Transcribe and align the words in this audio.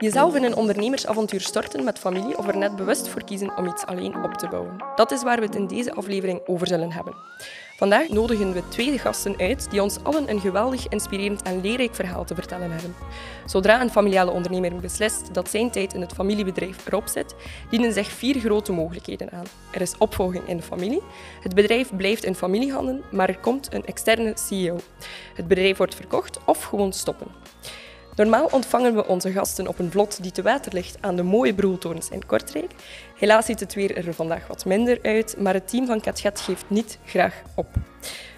Jezelf 0.00 0.34
in 0.34 0.44
een 0.44 0.56
ondernemersavontuur 0.56 1.40
storten 1.40 1.84
met 1.84 1.98
familie 1.98 2.38
of 2.38 2.48
er 2.48 2.56
net 2.56 2.76
bewust 2.76 3.08
voor 3.08 3.24
kiezen 3.24 3.56
om 3.56 3.66
iets 3.66 3.86
alleen 3.86 4.24
op 4.24 4.34
te 4.34 4.48
bouwen. 4.48 4.84
Dat 4.94 5.10
is 5.10 5.22
waar 5.22 5.38
we 5.38 5.44
het 5.44 5.54
in 5.54 5.66
deze 5.66 5.92
aflevering 5.92 6.40
over 6.46 6.66
zullen 6.66 6.92
hebben. 6.92 7.14
Vandaag 7.76 8.08
nodigen 8.08 8.52
we 8.52 8.68
twee 8.68 8.98
gasten 8.98 9.38
uit 9.38 9.70
die 9.70 9.82
ons 9.82 9.98
allen 10.02 10.30
een 10.30 10.40
geweldig 10.40 10.88
inspirerend 10.88 11.42
en 11.42 11.60
leerrijk 11.60 11.94
verhaal 11.94 12.24
te 12.24 12.34
vertellen 12.34 12.70
hebben. 12.70 12.94
Zodra 13.46 13.80
een 13.80 13.90
familiale 13.90 14.30
ondernemer 14.30 14.80
beslist 14.80 15.34
dat 15.34 15.50
zijn 15.50 15.70
tijd 15.70 15.94
in 15.94 16.00
het 16.00 16.12
familiebedrijf 16.12 16.86
erop 16.86 17.06
zit, 17.06 17.34
dienen 17.70 17.92
zich 17.92 18.08
vier 18.08 18.40
grote 18.40 18.72
mogelijkheden 18.72 19.32
aan. 19.32 19.46
Er 19.70 19.80
is 19.80 19.98
opvolging 19.98 20.48
in 20.48 20.56
de 20.56 20.62
familie, 20.62 21.02
het 21.42 21.54
bedrijf 21.54 21.96
blijft 21.96 22.24
in 22.24 22.34
familiehanden, 22.34 23.02
maar 23.10 23.28
er 23.28 23.38
komt 23.38 23.74
een 23.74 23.86
externe 23.86 24.32
CEO. 24.34 24.76
Het 25.34 25.48
bedrijf 25.48 25.76
wordt 25.76 25.94
verkocht 25.94 26.38
of 26.44 26.64
gewoon 26.64 26.92
stoppen. 26.92 27.26
Normaal 28.18 28.48
ontvangen 28.50 28.94
we 28.94 29.06
onze 29.06 29.32
gasten 29.32 29.66
op 29.66 29.78
een 29.78 29.90
vlot 29.90 30.22
die 30.22 30.32
te 30.32 30.42
water 30.42 30.72
ligt 30.72 30.96
aan 31.00 31.16
de 31.16 31.22
mooie 31.22 31.54
Broeltorens 31.54 32.08
in 32.08 32.26
Kortrijk. 32.26 32.70
Helaas 33.16 33.46
ziet 33.46 33.60
het 33.60 33.74
weer 33.74 33.96
er 33.96 34.14
vandaag 34.14 34.46
wat 34.46 34.64
minder 34.64 34.98
uit, 35.02 35.36
maar 35.38 35.54
het 35.54 35.68
team 35.68 35.86
van 35.86 36.00
Katget 36.00 36.40
geeft 36.40 36.64
niet 36.68 36.98
graag 37.04 37.42
op. 37.54 37.66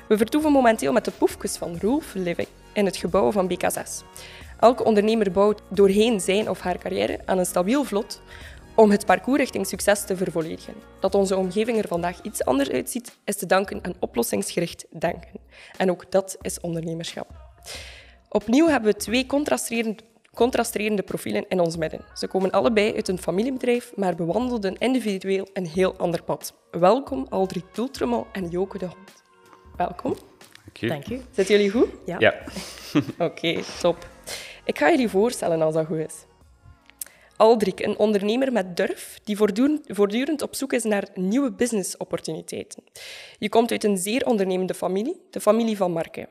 We 0.08 0.16
vertoeven 0.16 0.52
momenteel 0.52 0.92
met 0.92 1.05
de 1.05 1.10
poefjes 1.10 1.56
van 1.56 1.78
Rolf 1.80 2.14
Living 2.14 2.48
in 2.72 2.84
het 2.84 2.96
gebouw 2.96 3.32
van 3.32 3.50
BK6. 3.52 4.05
Elke 4.58 4.84
ondernemer 4.84 5.30
bouwt 5.32 5.62
doorheen 5.69 6.20
zijn 6.20 6.50
of 6.50 6.60
haar 6.60 6.78
carrière 6.78 7.19
aan 7.24 7.38
een 7.38 7.47
stabiel 7.47 7.84
vlot 7.84 8.22
om 8.74 8.91
het 8.91 9.06
parcours 9.06 9.38
richting 9.38 9.66
succes 9.66 10.05
te 10.05 10.16
vervolledigen. 10.16 10.74
Dat 11.00 11.14
onze 11.14 11.36
omgeving 11.36 11.78
er 11.78 11.88
vandaag 11.88 12.22
iets 12.22 12.44
anders 12.44 12.70
uitziet, 12.70 13.19
is 13.24 13.36
te 13.36 13.47
danken 13.47 13.78
aan 13.83 13.94
oplossingsgericht 13.98 14.86
denken. 14.98 15.41
En 15.77 15.91
ook 15.91 16.10
dat 16.10 16.36
is 16.41 16.60
ondernemerschap. 16.60 17.48
Opnieuw 18.33 18.69
hebben 18.69 18.93
we 18.93 18.98
twee 18.98 19.27
contrasterende 20.34 21.02
profielen 21.02 21.45
in 21.48 21.61
ons 21.61 21.77
midden. 21.77 22.01
Ze 22.15 22.27
komen 22.27 22.51
allebei 22.51 22.95
uit 22.95 23.09
een 23.09 23.19
familiebedrijf, 23.19 23.92
maar 23.97 24.14
bewandelden 24.14 24.78
individueel 24.78 25.48
een 25.53 25.67
heel 25.67 25.97
ander 25.97 26.22
pad. 26.22 26.55
Welkom 26.70 27.27
Aldrik 27.28 27.64
Pultremel 27.72 28.27
en 28.33 28.48
Joke 28.48 28.78
de 28.78 28.84
Hond. 28.87 29.22
Welkom. 29.77 30.17
Dank 30.81 31.09
u. 31.09 31.20
Zitten 31.31 31.55
jullie 31.56 31.70
goed? 31.70 31.89
Ja. 32.06 32.17
ja. 32.19 32.34
Oké, 33.27 33.61
top. 33.81 34.09
Ik 34.65 34.78
ga 34.78 34.91
jullie 34.91 35.09
voorstellen 35.09 35.62
als 35.62 35.75
dat 35.75 35.87
goed 35.87 35.98
is. 35.98 36.25
Aldrik, 37.37 37.81
een 37.81 37.98
ondernemer 37.98 38.53
met 38.53 38.77
durf, 38.77 39.19
die 39.25 39.37
voortdurend 39.87 40.42
op 40.42 40.55
zoek 40.55 40.72
is 40.72 40.84
naar 40.84 41.09
nieuwe 41.15 41.53
business-opportuniteiten. 41.53 42.83
Je 43.39 43.48
komt 43.48 43.70
uit 43.70 43.84
een 43.84 43.98
zeer 43.98 44.27
ondernemende 44.27 44.75
familie, 44.75 45.20
de 45.31 45.41
familie 45.41 45.77
van 45.77 45.92
Marke. 45.92 46.28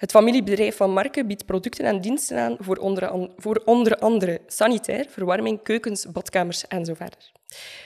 Het 0.00 0.10
familiebedrijf 0.10 0.76
van 0.76 0.92
Marke 0.92 1.24
biedt 1.24 1.46
producten 1.46 1.84
en 1.84 2.00
diensten 2.00 2.38
aan 2.38 2.56
voor 2.58 2.76
onder, 2.76 3.28
voor 3.36 3.62
onder 3.64 3.96
andere 3.96 4.40
sanitair, 4.46 5.06
verwarming, 5.08 5.62
keukens, 5.62 6.06
badkamers 6.12 6.66
en 6.66 6.84
zo 6.84 6.94
verder. 6.94 7.30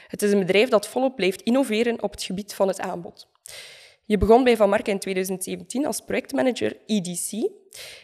Het 0.08 0.22
is 0.22 0.32
een 0.32 0.38
bedrijf 0.38 0.68
dat 0.68 0.88
volop 0.88 1.16
blijft 1.16 1.42
innoveren 1.42 2.02
op 2.02 2.10
het 2.10 2.22
gebied 2.22 2.54
van 2.54 2.68
het 2.68 2.80
aanbod. 2.80 3.28
Je 4.04 4.18
begon 4.18 4.44
bij 4.44 4.56
Van 4.56 4.68
Marke 4.68 4.90
in 4.90 4.98
2017 4.98 5.86
als 5.86 6.00
projectmanager 6.00 6.76
EDC 6.86 7.50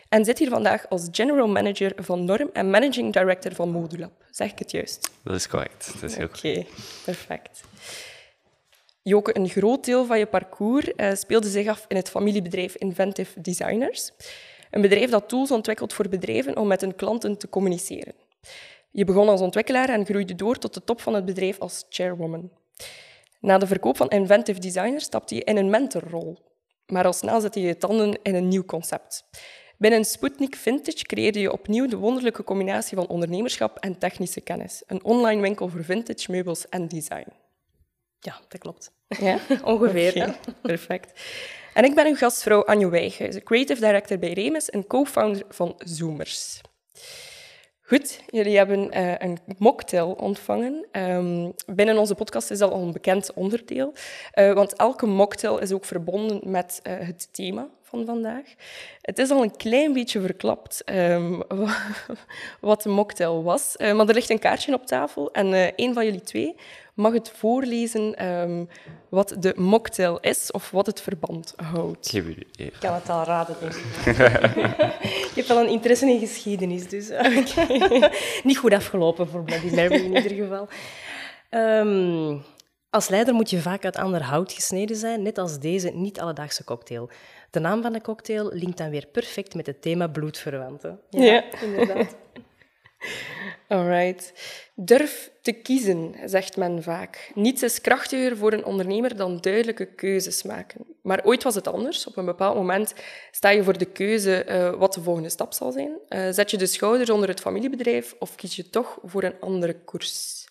en 0.09 0.25
zit 0.25 0.39
hier 0.39 0.51
vandaag 0.51 0.89
als 0.89 1.09
general 1.11 1.49
manager 1.49 1.93
van 1.97 2.25
Norm 2.25 2.51
en 2.53 2.71
managing 2.71 3.13
director 3.13 3.55
van 3.55 3.71
Modulab. 3.71 4.13
Zeg 4.31 4.51
ik 4.51 4.59
het 4.59 4.71
juist? 4.71 5.11
Dat 5.23 5.35
is 5.35 5.49
correct. 5.49 5.93
Oké, 6.23 6.65
perfect. 7.05 7.61
Joke, 9.03 9.37
een 9.37 9.49
groot 9.49 9.85
deel 9.85 10.05
van 10.05 10.19
je 10.19 10.27
parcours 10.27 10.93
uh, 10.97 11.15
speelde 11.15 11.49
zich 11.49 11.67
af 11.67 11.85
in 11.89 11.97
het 11.97 12.11
familiebedrijf 12.11 12.77
Inventive 12.77 13.41
Designers. 13.41 14.11
Een 14.71 14.81
bedrijf 14.81 15.11
dat 15.11 15.29
tools 15.29 15.51
ontwikkelt 15.51 15.93
voor 15.93 16.09
bedrijven 16.09 16.57
om 16.57 16.67
met 16.67 16.81
hun 16.81 16.95
klanten 16.95 17.39
te 17.39 17.49
communiceren. 17.49 18.15
Je 18.91 19.05
begon 19.05 19.29
als 19.29 19.41
ontwikkelaar 19.41 19.89
en 19.89 20.05
groeide 20.05 20.35
door 20.35 20.59
tot 20.59 20.75
de 20.75 20.85
top 20.85 21.01
van 21.01 21.15
het 21.15 21.25
bedrijf 21.25 21.59
als 21.59 21.85
chairwoman. 21.89 22.51
Na 23.41 23.59
de 23.59 23.67
verkoop 23.67 23.97
van 23.97 24.09
Inventive 24.09 24.61
Designers 24.61 25.05
stapte 25.05 25.35
je 25.35 25.45
in 25.45 25.57
een 25.57 25.71
mentorrol. 25.71 26.39
Maar 26.87 27.05
al 27.05 27.13
snel 27.13 27.41
zette 27.41 27.61
je 27.61 27.67
je 27.67 27.77
tanden 27.77 28.19
in 28.23 28.35
een 28.35 28.49
nieuw 28.49 28.65
concept. 28.65 29.25
Binnen 29.79 30.05
Sputnik 30.05 30.57
Vintage 30.57 31.05
creëerde 31.05 31.41
je 31.41 31.53
opnieuw 31.53 31.87
de 31.87 31.97
wonderlijke 31.97 32.45
combinatie 32.45 32.97
van 32.97 33.09
ondernemerschap 33.09 33.79
en 33.79 33.99
technische 33.99 34.41
kennis. 34.41 34.83
Een 34.87 35.05
online 35.05 35.41
winkel 35.41 35.69
voor 35.69 35.85
vintage 35.85 36.31
meubels 36.31 36.69
en 36.69 36.89
design. 36.89 37.33
Ja, 38.21 38.41
dat 38.49 38.61
klopt. 38.61 38.93
Ja? 39.09 39.39
Ongeveer. 39.65 40.37
Perfect. 40.63 41.21
En 41.75 41.85
ik 41.85 41.95
ben 41.95 42.07
uw 42.07 42.15
gastvrouw 42.15 42.65
Anjo 42.65 42.91
Wijghuizen, 42.91 43.43
creative 43.43 43.81
director 43.81 44.19
bij 44.19 44.33
Remus 44.33 44.71
en 44.71 44.87
co-founder 44.87 45.43
van 45.49 45.75
Zoomers. 45.79 46.61
Goed, 47.91 48.21
jullie 48.27 48.57
hebben 48.57 48.99
uh, 48.99 49.15
een 49.19 49.39
mocktail 49.59 50.13
ontvangen. 50.13 50.87
Um, 50.93 51.55
binnen 51.67 51.99
onze 51.99 52.15
podcast 52.15 52.51
is 52.51 52.59
dat 52.59 52.73
al 52.73 52.83
een 52.83 52.93
bekend 52.93 53.33
onderdeel, 53.33 53.93
uh, 54.35 54.53
want 54.53 54.77
elke 54.77 55.07
mocktail 55.07 55.59
is 55.59 55.73
ook 55.73 55.85
verbonden 55.85 56.41
met 56.51 56.81
uh, 56.83 56.93
het 56.99 57.29
thema 57.33 57.69
van 57.83 58.05
vandaag. 58.05 58.45
Het 59.01 59.19
is 59.19 59.31
al 59.31 59.43
een 59.43 59.57
klein 59.57 59.93
beetje 59.93 60.21
verklapt 60.21 60.83
um, 60.91 61.43
wat 62.61 62.83
de 62.83 62.89
mocktail 62.89 63.43
was, 63.43 63.77
maar 63.79 64.09
er 64.09 64.15
ligt 64.15 64.31
een 64.31 64.39
kaartje 64.39 64.75
op 64.75 64.87
tafel 64.87 65.33
en 65.33 65.73
een 65.77 65.95
van 65.95 66.05
jullie 66.05 66.23
twee 66.23 66.57
mag 67.01 67.13
het 67.13 67.31
voorlezen 67.37 68.27
um, 68.27 68.69
wat 69.09 69.37
de 69.39 69.53
mocktail 69.57 70.19
is 70.21 70.51
of 70.51 70.71
wat 70.71 70.87
het 70.87 71.01
verband 71.01 71.55
houdt. 71.57 72.13
Ik 72.57 72.77
kan 72.81 72.95
het 72.95 73.09
al 73.09 73.25
raden. 73.25 73.57
Dus. 73.61 73.77
je 74.05 75.33
hebt 75.35 75.49
wel 75.49 75.61
een 75.61 75.69
interesse 75.69 76.11
in 76.11 76.19
geschiedenis, 76.19 76.89
dus 76.89 77.11
niet 78.43 78.59
goed 78.59 78.73
afgelopen 78.73 79.29
voor 79.29 79.45
Bloody 79.45 79.75
Mary 79.75 79.95
in 79.95 80.17
ieder 80.17 80.35
geval. 80.35 80.69
Um, 81.51 82.43
als 82.91 83.09
leider 83.09 83.35
moet 83.35 83.51
je 83.51 83.61
vaak 83.61 83.85
uit 83.85 83.97
ander 83.97 84.23
hout 84.23 84.53
gesneden 84.53 84.97
zijn, 84.97 85.23
net 85.23 85.39
als 85.39 85.59
deze 85.59 85.91
niet-alledaagse 85.91 86.65
cocktail. 86.65 87.11
De 87.51 87.61
naam 87.61 87.83
van 87.83 87.93
de 87.93 88.01
cocktail 88.01 88.51
linkt 88.53 88.79
dan 88.79 88.91
weer 88.91 89.07
perfect 89.07 89.55
met 89.55 89.67
het 89.67 89.83
thema 89.83 90.09
bloedverwanten. 90.09 91.01
Ja, 91.11 91.25
ja. 91.25 91.45
inderdaad. 91.61 92.17
Alright. 93.69 94.33
Durf 94.75 95.31
te 95.43 95.53
kiezen, 95.53 96.15
zegt 96.25 96.57
men 96.57 96.83
vaak. 96.83 97.31
Niets 97.35 97.63
is 97.63 97.81
krachtiger 97.81 98.37
voor 98.37 98.53
een 98.53 98.65
ondernemer 98.65 99.17
dan 99.17 99.41
duidelijke 99.41 99.87
keuzes 99.87 100.43
maken. 100.43 100.85
Maar 101.03 101.25
ooit 101.25 101.43
was 101.43 101.55
het 101.55 101.69
anders. 101.69 102.07
Op 102.07 102.17
een 102.17 102.25
bepaald 102.25 102.57
moment 102.57 102.95
sta 103.31 103.49
je 103.49 103.65
voor 103.65 103.79
de 103.79 103.85
keuze 103.85 104.47
uh, 104.49 104.79
wat 104.79 104.95
de 104.95 105.03
volgende 105.03 105.29
stap 105.29 105.53
zal 105.53 105.73
zijn. 105.73 105.91
Uh, 106.09 106.29
zet 106.31 106.51
je 106.51 106.57
de 106.57 106.67
schouders 106.67 107.11
onder 107.11 107.29
het 107.29 107.41
familiebedrijf 107.41 108.15
of 108.19 108.35
kies 108.35 108.57
je 108.57 108.71
toch 108.71 108.99
voor 109.05 109.23
een 109.23 109.41
andere 109.41 109.75
koers? 109.85 110.47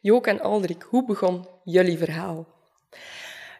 Jook 0.00 0.26
en 0.26 0.40
Aldrik, 0.40 0.82
hoe 0.82 1.04
begon 1.04 1.46
jullie 1.64 1.98
verhaal? 1.98 2.46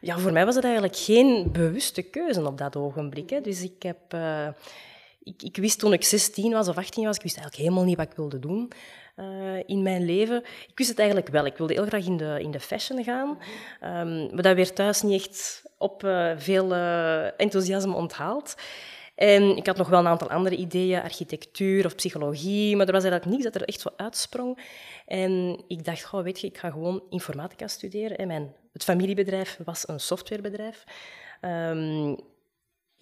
Ja, 0.00 0.18
voor 0.18 0.32
mij 0.32 0.44
was 0.44 0.54
het 0.54 0.64
eigenlijk 0.64 0.96
geen 0.96 1.52
bewuste 1.52 2.02
keuze 2.02 2.46
op 2.46 2.58
dat 2.58 2.76
ogenblik. 2.76 3.30
Hè. 3.30 3.40
Dus 3.40 3.62
ik 3.62 3.82
heb... 3.82 4.14
Uh 4.14 4.48
ik, 5.22 5.42
ik, 5.42 5.56
wist 5.56 5.78
toen 5.78 5.92
ik 5.92 6.04
16 6.04 6.52
was 6.52 6.68
of 6.68 6.76
18 6.76 7.04
was, 7.04 7.16
ik 7.16 7.22
wist 7.22 7.36
eigenlijk 7.36 7.64
helemaal 7.64 7.88
niet 7.88 7.96
wat 7.96 8.10
ik 8.10 8.16
wilde 8.16 8.38
doen 8.38 8.72
uh, 9.16 9.60
in 9.66 9.82
mijn 9.82 10.04
leven. 10.04 10.44
Ik 10.68 10.78
wist 10.78 10.90
het 10.90 10.98
eigenlijk 10.98 11.28
wel. 11.28 11.46
Ik 11.46 11.56
wilde 11.56 11.72
heel 11.72 11.86
graag 11.86 12.06
in 12.06 12.16
de, 12.16 12.38
in 12.40 12.50
de 12.50 12.60
fashion 12.60 13.04
gaan. 13.04 13.28
Um, 13.28 14.34
maar 14.34 14.42
dat 14.42 14.56
werd 14.56 14.74
thuis 14.74 15.02
niet 15.02 15.22
echt 15.22 15.62
op 15.78 16.04
uh, 16.04 16.32
veel 16.36 16.72
uh, 16.72 17.40
enthousiasme 17.40 17.94
onthaald. 17.94 18.54
En 19.14 19.56
ik 19.56 19.66
had 19.66 19.76
nog 19.76 19.88
wel 19.88 19.98
een 19.98 20.06
aantal 20.06 20.30
andere 20.30 20.56
ideeën, 20.56 21.02
architectuur 21.02 21.86
of 21.86 21.94
psychologie, 21.94 22.76
maar 22.76 22.86
er 22.86 22.92
was 22.92 23.02
eigenlijk 23.02 23.32
niets 23.32 23.52
dat 23.52 23.62
er 23.62 23.68
echt 23.68 23.80
zo 23.80 23.88
uitsprong. 23.96 24.58
En 25.06 25.64
ik 25.68 25.84
dacht, 25.84 26.04
goh, 26.04 26.22
weet 26.22 26.40
je, 26.40 26.46
ik 26.46 26.58
ga 26.58 26.70
gewoon 26.70 27.02
informatica 27.10 27.66
studeren. 27.66 28.16
En 28.18 28.26
mijn, 28.26 28.54
het 28.72 28.84
familiebedrijf 28.84 29.58
was 29.64 29.88
een 29.88 30.00
softwarebedrijf. 30.00 30.84
Um, 31.40 32.16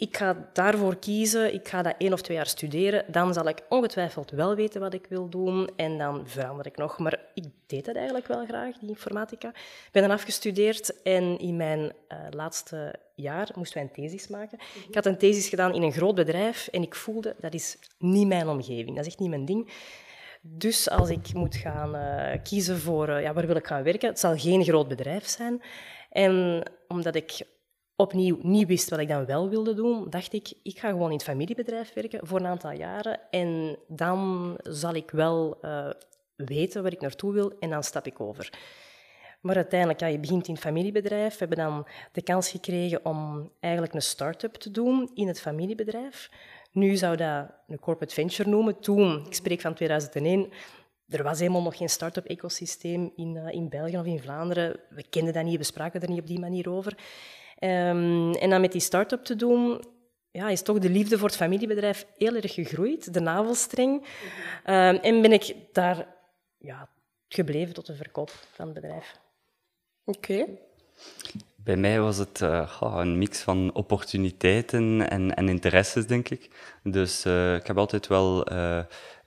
ik 0.01 0.17
ga 0.17 0.49
daarvoor 0.53 0.97
kiezen, 0.97 1.55
ik 1.55 1.69
ga 1.69 1.83
dat 1.83 1.95
één 1.99 2.13
of 2.13 2.21
twee 2.21 2.37
jaar 2.37 2.47
studeren, 2.47 3.05
dan 3.07 3.33
zal 3.33 3.49
ik 3.49 3.63
ongetwijfeld 3.69 4.31
wel 4.31 4.55
weten 4.55 4.81
wat 4.81 4.95
ik 4.95 5.07
wil 5.09 5.29
doen 5.29 5.71
en 5.77 5.99
dan 5.99 6.29
verander 6.29 6.67
ik 6.67 6.77
nog. 6.77 6.99
Maar 6.99 7.19
ik 7.35 7.45
deed 7.67 7.87
het 7.87 7.97
eigenlijk 7.97 8.27
wel 8.27 8.45
graag, 8.47 8.79
die 8.79 8.89
informatica. 8.89 9.49
Ik 9.49 9.89
ben 9.93 10.03
dan 10.03 10.11
afgestudeerd 10.11 11.03
en 11.03 11.39
in 11.39 11.57
mijn 11.57 11.81
uh, 11.81 12.19
laatste 12.31 12.95
jaar 13.15 13.49
moesten 13.55 13.79
wij 13.79 13.83
een 13.83 14.03
thesis 14.03 14.29
maken. 14.29 14.59
Ik 14.89 14.95
had 14.95 15.07
een 15.07 15.19
thesis 15.19 15.49
gedaan 15.49 15.75
in 15.75 15.83
een 15.83 15.93
groot 15.93 16.15
bedrijf 16.15 16.69
en 16.69 16.83
ik 16.83 16.95
voelde, 16.95 17.35
dat 17.41 17.55
is 17.55 17.79
niet 17.99 18.27
mijn 18.27 18.49
omgeving, 18.49 18.97
dat 18.97 19.05
is 19.05 19.07
echt 19.07 19.19
niet 19.19 19.31
mijn 19.31 19.45
ding. 19.45 19.71
Dus 20.43 20.91
als 20.91 21.09
ik 21.09 21.33
moet 21.33 21.57
gaan 21.57 21.95
uh, 21.95 22.43
kiezen 22.43 22.79
voor 22.79 23.09
uh, 23.09 23.23
ja, 23.23 23.33
waar 23.33 23.47
wil 23.47 23.57
ik 23.57 23.67
gaan 23.67 23.83
werken, 23.83 24.09
het 24.09 24.21
zal 24.21 24.39
geen 24.39 24.65
groot 24.65 24.89
bedrijf 24.89 25.27
zijn. 25.27 25.63
En 26.11 26.63
omdat 26.89 27.15
ik 27.15 27.47
opnieuw 28.01 28.39
niet 28.43 28.67
wist 28.67 28.91
wat 28.91 28.99
ik 28.99 29.09
dan 29.09 29.27
wel 29.27 29.49
wilde 29.49 29.75
doen, 29.75 30.11
dacht 30.11 30.33
ik, 30.33 30.53
ik 30.63 30.79
ga 30.79 30.89
gewoon 30.89 31.11
in 31.11 31.17
het 31.17 31.23
familiebedrijf 31.23 31.93
werken 31.93 32.27
voor 32.27 32.39
een 32.39 32.47
aantal 32.47 32.73
jaren 32.73 33.21
en 33.31 33.79
dan 33.89 34.55
zal 34.63 34.95
ik 34.95 35.11
wel 35.11 35.59
uh, 35.65 35.91
weten 36.37 36.83
waar 36.83 36.93
ik 36.93 37.01
naartoe 37.01 37.33
wil 37.33 37.53
en 37.59 37.71
dan 37.71 37.83
stap 37.83 38.07
ik 38.07 38.21
over. 38.21 38.53
Maar 39.41 39.57
uiteindelijk, 39.57 40.01
ja, 40.01 40.07
je 40.07 40.19
begint 40.19 40.47
in 40.47 40.55
het 40.55 40.63
familiebedrijf. 40.63 41.33
We 41.33 41.39
hebben 41.39 41.59
dan 41.59 41.87
de 42.13 42.23
kans 42.23 42.51
gekregen 42.51 43.05
om 43.05 43.51
eigenlijk 43.61 43.95
een 43.95 44.03
start-up 44.03 44.55
te 44.55 44.71
doen 44.71 45.11
in 45.15 45.27
het 45.27 45.41
familiebedrijf. 45.41 46.31
Nu 46.73 46.97
zou 46.97 47.17
dat 47.17 47.47
een 47.69 47.79
corporate 47.79 48.15
venture 48.15 48.49
noemen. 48.51 48.81
Toen, 48.81 49.27
ik 49.27 49.35
spreek 49.35 49.61
van 49.61 49.75
2001, 49.75 50.49
er 51.09 51.23
was 51.23 51.39
helemaal 51.39 51.63
nog 51.63 51.77
geen 51.77 51.89
start-up 51.89 52.25
ecosysteem 52.25 53.13
in, 53.17 53.37
uh, 53.37 53.53
in 53.53 53.69
België 53.69 53.99
of 53.99 54.07
in 54.07 54.21
Vlaanderen. 54.21 54.81
We 54.91 55.05
kenden 55.11 55.33
dat 55.33 55.45
niet, 55.45 55.59
we 55.59 55.65
spraken 55.65 56.01
er 56.01 56.09
niet 56.09 56.21
op 56.21 56.27
die 56.27 56.41
manier 56.41 56.71
over. 56.71 56.97
Um, 57.61 58.33
en 58.35 58.51
dan 58.51 58.61
met 58.61 58.73
die 58.73 58.81
start-up 58.81 59.25
te 59.25 59.37
doen, 59.37 59.85
ja, 60.31 60.49
is 60.49 60.63
toch 60.63 60.79
de 60.79 60.91
liefde 60.91 61.19
voor 61.19 61.29
het 61.29 61.37
familiebedrijf 61.37 62.07
heel 62.17 62.35
erg 62.35 62.55
gegroeid, 62.55 63.15
de 63.15 63.21
navelstreng. 63.21 64.03
Um, 64.67 64.97
en 64.97 65.23
ben 65.23 65.33
ik 65.33 65.55
daar 65.73 66.07
ja, 66.59 66.89
gebleven 67.29 67.75
tot 67.75 67.87
de 67.87 67.95
verkoop 67.95 68.31
van 68.53 68.65
het 68.65 68.75
bedrijf. 68.75 69.19
Oké. 70.05 70.47
Bij 71.57 71.77
mij 71.77 72.01
was 72.01 72.17
het 72.17 72.41
uh, 72.41 72.81
een 72.81 73.19
mix 73.19 73.41
van 73.41 73.75
opportuniteiten 73.75 75.11
en, 75.11 75.35
en 75.35 75.49
interesses, 75.49 76.07
denk 76.07 76.29
ik. 76.29 76.51
Dus 76.83 77.25
uh, 77.27 77.55
ik 77.55 77.67
heb 77.67 77.79
altijd 77.79 78.07
wel 78.07 78.53
uh, 78.53 78.81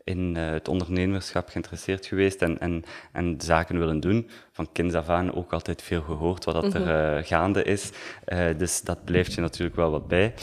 in 0.03 0.35
het 0.35 0.67
ondernemerschap 0.67 1.49
geïnteresseerd 1.49 2.05
geweest 2.05 2.41
en, 2.41 2.59
en, 2.59 2.83
en 3.11 3.35
zaken 3.37 3.79
willen 3.79 3.99
doen. 3.99 4.29
Van 4.51 4.71
kinds 4.71 4.95
af 4.95 5.09
aan 5.09 5.35
ook 5.35 5.53
altijd 5.53 5.81
veel 5.81 6.01
gehoord 6.01 6.45
wat 6.45 6.53
dat 6.53 6.73
er 6.73 6.81
mhm. 6.81 7.23
gaande 7.23 7.63
is. 7.63 7.91
dus 8.57 8.81
dat 8.81 9.05
blijft 9.05 9.33
je 9.33 9.41
natuurlijk 9.41 9.75
wel 9.75 9.91
wat 9.91 10.07
bij. 10.07 10.33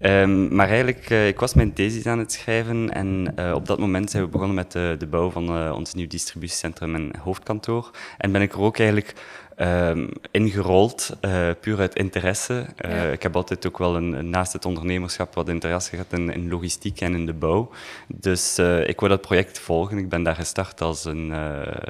Um, 0.00 0.54
maar 0.54 0.68
eigenlijk, 0.68 1.10
ik 1.10 1.40
was 1.40 1.54
mijn 1.54 1.72
thesis 1.72 2.06
aan 2.06 2.18
het 2.18 2.32
schrijven 2.32 2.92
en 2.92 3.34
op 3.54 3.66
dat 3.66 3.78
moment 3.78 4.10
zijn 4.10 4.22
we 4.22 4.28
begonnen 4.28 4.56
met 4.56 4.72
de, 4.72 4.94
de 4.98 5.06
bouw 5.06 5.30
van 5.30 5.72
ons 5.72 5.94
nieuw 5.94 6.06
distributiecentrum 6.06 6.94
en 6.94 7.12
hoofdkantoor. 7.22 7.90
En 8.18 8.32
ben 8.32 8.42
ik 8.42 8.52
er 8.52 8.60
ook 8.60 8.78
eigenlijk 8.78 9.14
um, 9.60 10.08
ingerold, 10.30 11.16
uh, 11.24 11.50
puur 11.60 11.78
uit 11.78 11.94
interesse. 11.94 12.66
Uh, 12.84 12.90
ja. 12.90 13.10
Ik 13.10 13.22
heb 13.22 13.36
altijd 13.36 13.66
ook 13.66 13.78
wel 13.78 13.96
een, 13.96 14.30
naast 14.30 14.52
het 14.52 14.64
ondernemerschap 14.64 15.34
wat 15.34 15.48
interesse 15.48 15.90
gehad 15.90 16.12
in, 16.12 16.32
in 16.32 16.48
logistiek 16.48 17.00
en 17.00 17.14
in 17.14 17.26
de 17.26 17.32
bouw. 17.32 17.70
Dus 18.06 18.58
uh, 18.58 18.88
ik 18.88 19.00
wil 19.00 19.08
dat 19.08 19.20
project 19.20 19.58
volgen. 19.58 19.98
Ik 19.98 20.08
ben 20.08 20.22
daar 20.22 20.34
gestart 20.34 20.80
als 20.80 21.04
een, 21.04 21.32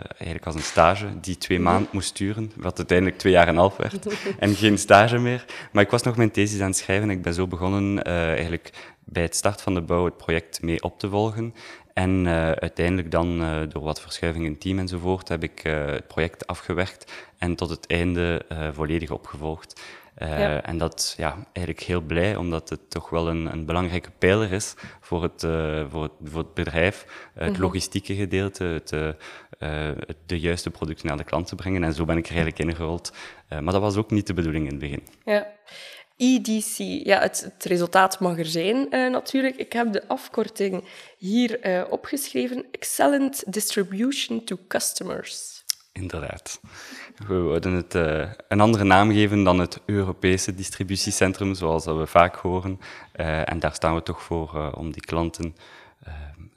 eigenlijk 0.08 0.46
als 0.46 0.54
een 0.54 0.60
stage 0.60 1.06
die 1.20 1.38
twee 1.38 1.58
mhm. 1.58 1.66
maanden 1.66 1.90
moest 1.92 2.16
duren, 2.16 2.52
wat 2.56 2.78
uiteindelijk 2.78 3.18
twee 3.18 3.32
jaar 3.32 3.46
en 3.46 3.52
een 3.52 3.60
half 3.60 3.76
werd. 3.76 4.06
en 4.38 4.54
geen 4.54 4.78
stage 4.78 5.18
meer. 5.18 5.44
Maar 5.72 5.82
ik 5.82 5.90
was 5.90 6.02
nog 6.02 6.16
mijn 6.16 6.30
thesis 6.30 6.60
aan 6.60 6.68
het 6.68 6.76
schrijven 6.76 7.10
en 7.10 7.16
ik 7.16 7.22
ben 7.22 7.34
zo 7.34 7.46
begonnen 7.46 8.02
eigenlijk 8.02 8.72
bij 9.04 9.22
het 9.22 9.36
start 9.36 9.60
van 9.60 9.74
de 9.74 9.80
bouw 9.80 10.04
het 10.04 10.16
project 10.16 10.62
mee 10.62 10.82
op 10.82 10.98
te 10.98 11.08
volgen. 11.08 11.54
En 11.98 12.24
uh, 12.24 12.50
uiteindelijk 12.50 13.10
dan, 13.10 13.42
uh, 13.42 13.60
door 13.68 13.82
wat 13.82 14.00
verschuiving 14.00 14.44
in 14.44 14.58
team 14.58 14.78
enzovoort, 14.78 15.28
heb 15.28 15.42
ik 15.42 15.64
uh, 15.64 15.86
het 15.86 16.06
project 16.06 16.46
afgewerkt 16.46 17.12
en 17.38 17.54
tot 17.54 17.70
het 17.70 17.86
einde 17.86 18.42
volledig 18.72 19.10
opgevolgd. 19.10 19.80
Ja. 20.18 20.62
En 20.62 20.78
dat 20.78 21.14
ja, 21.16 21.36
eigenlijk 21.52 21.86
heel 21.86 22.00
blij, 22.00 22.36
omdat 22.36 22.68
het 22.68 22.90
toch 22.90 23.10
wel 23.10 23.28
een, 23.28 23.52
een 23.52 23.64
belangrijke 23.64 24.10
pijler 24.18 24.52
is 24.52 24.74
voor 25.00 25.22
het, 25.22 25.40
voor 25.90 26.02
het, 26.02 26.12
voor 26.24 26.38
het 26.38 26.54
bedrijf. 26.54 27.28
Het 27.34 27.52
mhm. 27.52 27.62
logistieke 27.62 28.14
gedeelte, 28.14 28.64
het, 28.64 28.90
het, 29.58 30.16
de 30.26 30.40
juiste 30.40 30.70
producten 30.70 31.06
naar 31.06 31.16
de 31.16 31.24
klant 31.24 31.46
te 31.46 31.54
brengen. 31.54 31.84
En 31.84 31.94
zo 31.94 32.04
ben 32.04 32.16
ik 32.16 32.26
er 32.26 32.36
eigenlijk 32.36 32.58
ingerold. 32.58 33.12
maar 33.48 33.72
dat 33.72 33.80
was 33.80 33.96
ook 33.96 34.10
niet 34.10 34.26
de 34.26 34.34
bedoeling 34.34 34.64
in 34.64 34.70
het 34.70 34.80
begin. 34.80 35.02
Ja. 35.24 35.46
EDC. 36.18 36.76
Ja, 37.06 37.20
het, 37.20 37.40
het, 37.40 37.64
resultaat 37.64 38.20
mag 38.20 38.38
er 38.38 38.46
zijn 38.46 38.76
uh, 38.76 39.10
natuurlijk. 39.10 39.56
Ik 39.56 39.72
heb 39.72 39.92
de 39.92 40.08
afkorting 40.08 40.84
hier 41.18 41.66
uh, 41.66 41.82
opgeschreven. 41.90 42.66
Excellent 42.70 43.52
Distribution 43.52 44.44
to 44.44 44.58
Customers. 44.68 45.64
Inderdaad. 45.92 46.60
We 47.26 47.34
wilden 47.34 47.72
het 47.72 47.94
uh, 47.94 48.30
een 48.48 48.60
andere 48.60 48.84
naam 48.84 49.12
geven 49.12 49.44
dan 49.44 49.58
het 49.58 49.80
Europese 49.86 50.54
distributiecentrum, 50.54 51.54
zoals 51.54 51.84
we 51.84 52.06
vaak 52.06 52.36
horen. 52.36 52.80
en 53.44 53.58
daar 53.58 53.74
staan 53.74 53.94
we 53.94 54.02
toch 54.02 54.22
voor 54.22 54.72
om 54.76 54.92
die 54.92 55.02
klanten 55.02 55.56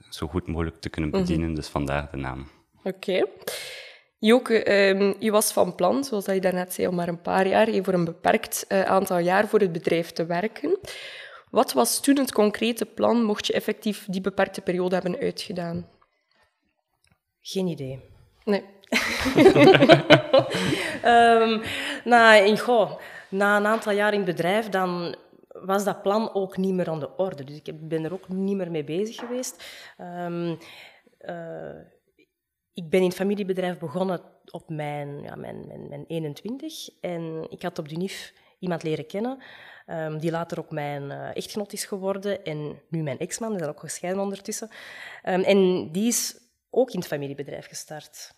zo 0.10 0.28
goed 0.28 0.48
mogelijk 0.48 0.81
te 0.81 0.90
kunnen 0.90 1.10
mhm. 1.10 1.19
bedienen. 1.19 1.44
Mm 1.46 1.52
-hmm. 1.54 1.62
Dus 1.62 1.68
vandaar 1.68 2.07
de 2.12 2.18
naam. 2.18 2.48
Oké. 2.84 2.90
Okay. 2.90 3.25
Joke, 4.23 4.88
um, 4.89 5.15
je 5.19 5.31
was 5.31 5.51
van 5.51 5.75
plan, 5.75 6.03
zoals 6.03 6.25
je 6.25 6.39
daarnet 6.39 6.73
zei, 6.73 6.88
om 6.88 6.95
maar 6.95 7.07
een 7.07 7.21
paar 7.21 7.47
jaar, 7.47 7.83
voor 7.83 7.94
een 7.94 8.06
beperkt 8.06 8.65
uh, 8.69 8.81
aantal 8.81 9.18
jaar 9.18 9.47
voor 9.47 9.59
het 9.59 9.71
bedrijf 9.71 10.12
te 10.12 10.25
werken. 10.25 10.79
Wat 11.50 11.73
was 11.73 12.00
toen 12.00 12.18
het 12.18 12.31
concrete 12.31 12.85
plan, 12.85 13.23
mocht 13.23 13.47
je 13.47 13.53
effectief 13.53 14.06
die 14.09 14.21
beperkte 14.21 14.62
periode 14.62 14.95
hebben 14.95 15.19
uitgedaan? 15.19 15.88
Geen 17.41 17.68
idee. 17.68 18.00
Nee. 18.44 18.63
um, 21.06 21.62
nou, 22.12 22.45
in, 22.45 22.59
goh, 22.59 22.91
na 23.29 23.57
een 23.57 23.65
aantal 23.65 23.94
jaar 23.94 24.13
in 24.13 24.21
het 24.21 24.35
bedrijf, 24.35 24.69
dan 24.69 25.15
was 25.47 25.83
dat 25.83 26.01
plan 26.01 26.33
ook 26.33 26.57
niet 26.57 26.73
meer 26.73 26.89
aan 26.89 27.00
de 27.00 27.18
orde. 27.18 27.44
Dus 27.44 27.59
ik 27.63 27.88
ben 27.88 28.03
er 28.03 28.13
ook 28.13 28.27
niet 28.27 28.56
meer 28.56 28.71
mee 28.71 28.83
bezig 28.83 29.15
geweest. 29.15 29.63
Um, 30.00 30.57
uh, 31.21 31.69
ik 32.73 32.89
ben 32.89 33.00
in 33.00 33.07
het 33.07 33.15
familiebedrijf 33.15 33.77
begonnen 33.77 34.21
op 34.51 34.69
mijn, 34.69 35.21
ja, 35.21 35.35
mijn, 35.35 35.68
mijn, 35.68 35.88
mijn 35.88 36.06
21 36.07 36.89
en 37.01 37.47
ik 37.50 37.62
had 37.62 37.79
op 37.79 37.89
de 37.89 38.09
iemand 38.59 38.83
leren 38.83 39.07
kennen, 39.07 39.44
um, 39.88 40.19
die 40.19 40.31
later 40.31 40.59
ook 40.59 40.71
mijn 40.71 41.03
uh, 41.03 41.35
echtgenoot 41.35 41.73
is 41.73 41.85
geworden 41.85 42.44
en 42.44 42.81
nu 42.89 43.03
mijn 43.03 43.19
ex-man, 43.19 43.56
is 43.56 43.68
ook 43.68 43.79
gescheiden 43.79 44.23
ondertussen. 44.23 44.69
Um, 45.23 45.41
en 45.41 45.91
die 45.91 46.07
is 46.07 46.39
ook 46.69 46.91
in 46.91 47.00
het 47.00 47.07
familiebedrijf 47.07 47.68
gestart. 47.68 48.33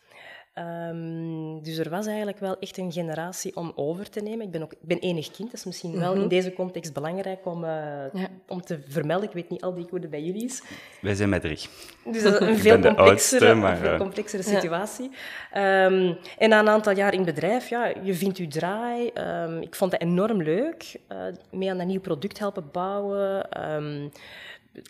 Um, 0.60 1.64
dus 1.64 1.78
er 1.78 1.90
was 1.90 2.06
eigenlijk 2.06 2.40
wel 2.40 2.60
echt 2.60 2.78
een 2.78 2.92
generatie 2.92 3.56
om 3.56 3.72
over 3.76 4.10
te 4.10 4.20
nemen. 4.20 4.46
Ik 4.46 4.52
ben, 4.52 4.62
ook, 4.64 4.72
ik 4.72 4.78
ben 4.82 5.00
enig 5.00 5.32
kind, 5.32 5.52
dat 5.52 5.60
is 5.60 5.66
misschien 5.66 6.00
wel 6.00 6.14
in 6.14 6.20
mhm. 6.20 6.28
deze 6.28 6.54
context 6.54 6.94
belangrijk 6.94 7.46
om, 7.46 7.64
uh, 7.64 7.70
ja. 8.14 8.28
om 8.48 8.62
te 8.62 8.80
vermelden. 8.88 9.28
Ik 9.28 9.34
weet 9.34 9.50
niet 9.50 9.62
al 9.62 9.74
die 9.74 9.86
hoe 9.90 10.00
het 10.00 10.10
bij 10.10 10.22
jullie 10.22 10.44
is. 10.44 10.64
Wij 11.02 11.16
zijn 11.16 11.30
met 11.30 11.42
drie. 11.42 11.60
Dus 12.06 12.24
dat 12.24 12.42
is 12.42 12.48
een 12.48 12.58
veel 12.68 12.80
complexere, 12.80 13.46
oudste, 13.46 13.54
maar, 13.54 13.78
veel 13.78 13.98
complexere 13.98 14.44
situatie. 14.44 15.12
Ja. 15.54 15.86
Um, 15.86 16.18
en 16.38 16.50
na 16.50 16.60
een 16.60 16.70
aantal 16.70 16.96
jaar 16.96 17.14
in 17.14 17.26
bedrijf, 17.26 17.70
ja, 17.70 17.94
je 18.04 18.14
vindt 18.14 18.38
je 18.38 18.48
draai. 18.48 19.12
Um, 19.14 19.62
ik 19.62 19.76
vond 19.76 19.92
het 19.92 20.02
enorm 20.02 20.42
leuk. 20.42 21.00
Uh, 21.12 21.18
mee 21.52 21.70
aan 21.70 21.80
een 21.80 21.88
nieuw 21.88 22.02
product 22.02 22.40
helpen 22.40 22.70
bouwen 22.72 23.50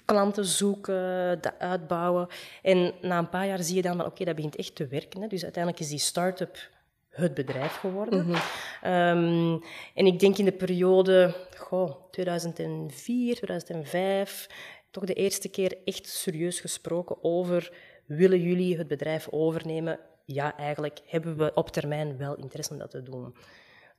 klanten 0.06 0.46
zoeken, 0.46 1.42
dat 1.42 1.54
uitbouwen. 1.60 2.28
En 2.62 2.94
na 3.02 3.18
een 3.18 3.30
paar 3.30 3.48
jaar 3.48 3.64
zie 3.64 3.76
je 3.76 3.82
dan 3.82 3.98
van, 3.98 4.06
oké, 4.06 4.24
dat 4.24 4.36
begint 4.36 4.56
echt 4.56 4.76
te 4.76 4.88
werken. 4.88 5.22
Hè. 5.22 5.28
Dus 5.28 5.44
uiteindelijk 5.44 5.84
is 5.84 5.90
die 5.90 6.00
start-up 6.00 6.58
het 7.10 7.34
bedrijf 7.34 7.76
geworden. 7.76 8.26
Mm 8.26 8.36
um, 8.86 9.62
en 9.94 10.06
ik 10.06 10.20
denk 10.20 10.38
in 10.38 10.46
de 10.46 10.52
periode 10.52 11.36
goh, 11.58 12.12
2004, 12.12 13.36
2005, 13.36 14.48
toch 14.92 15.06
de 15.06 15.14
eerste 15.14 15.50
keer 15.50 15.78
echt 15.86 16.08
serieus 16.08 16.60
gesproken 16.60 17.24
over 17.24 17.74
willen 18.06 18.42
jullie 18.42 18.78
het 18.78 18.88
bedrijf 18.88 19.28
overnemen? 19.30 20.00
Ja, 20.26 20.58
eigenlijk 20.58 21.00
hebben 21.06 21.38
we 21.38 21.52
op 21.54 21.70
termijn 21.70 22.18
wel 22.18 22.36
interesse 22.36 22.74
om 22.74 22.80
dat 22.80 22.92
te 22.92 23.04
doen. 23.04 23.36